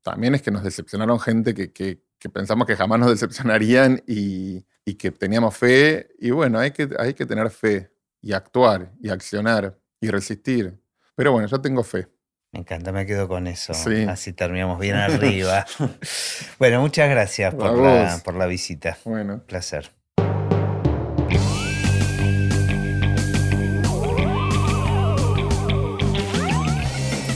También 0.01 0.35
es 0.35 0.41
que 0.41 0.51
nos 0.51 0.63
decepcionaron 0.63 1.19
gente 1.19 1.53
que, 1.53 1.71
que- 1.71 2.03
que 2.19 2.29
pensamos 2.29 2.65
que 2.65 2.77
jamás 2.77 2.99
nos 3.01 3.09
decepcionarían 3.09 4.01
y, 4.07 4.65
y 4.85 4.93
que 4.93 5.11
teníamos 5.11 5.57
fe. 5.57 6.07
Y 6.19 6.31
bueno, 6.31 6.57
hay 6.59 6.71
que, 6.71 6.87
hay 6.97 7.13
que 7.15 7.25
tener 7.25 7.49
fe 7.49 7.91
y 8.21 8.31
actuar 8.31 8.93
y 9.01 9.09
accionar 9.09 9.77
y 9.99 10.09
resistir. 10.09 10.79
Pero 11.15 11.33
bueno, 11.33 11.49
yo 11.49 11.59
tengo 11.59 11.83
fe. 11.83 12.07
Me 12.53 12.59
encanta, 12.59 12.91
me 12.91 13.07
quedo 13.07 13.27
con 13.27 13.47
eso. 13.47 13.73
Sí. 13.73 14.03
Así 14.07 14.31
terminamos 14.31 14.79
bien 14.79 14.95
arriba. 14.97 15.65
bueno, 16.59 16.81
muchas 16.81 17.09
gracias 17.09 17.53
por 17.55 17.75
la, 17.75 18.21
por 18.23 18.35
la 18.35 18.45
visita. 18.45 18.95
Bueno. 19.05 19.33
Un 19.33 19.39
placer. 19.41 19.89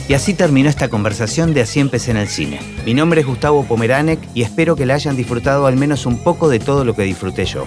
Y 0.08 0.14
así 0.14 0.32
terminó 0.32 0.70
esta 0.70 0.88
conversación 0.88 1.52
de 1.52 1.60
Así 1.62 1.80
empecé 1.80 2.12
en 2.12 2.16
el 2.16 2.28
cine. 2.28 2.60
Mi 2.86 2.94
nombre 2.94 3.20
es 3.20 3.26
Gustavo 3.26 3.64
Pomeranek 3.64 4.20
y 4.34 4.42
espero 4.42 4.74
que 4.74 4.86
la 4.86 4.94
hayan 4.94 5.16
disfrutado 5.16 5.66
al 5.66 5.76
menos 5.76 6.06
un 6.06 6.22
poco 6.22 6.48
de 6.48 6.60
todo 6.60 6.84
lo 6.84 6.94
que 6.94 7.02
disfruté 7.02 7.44
yo. 7.44 7.66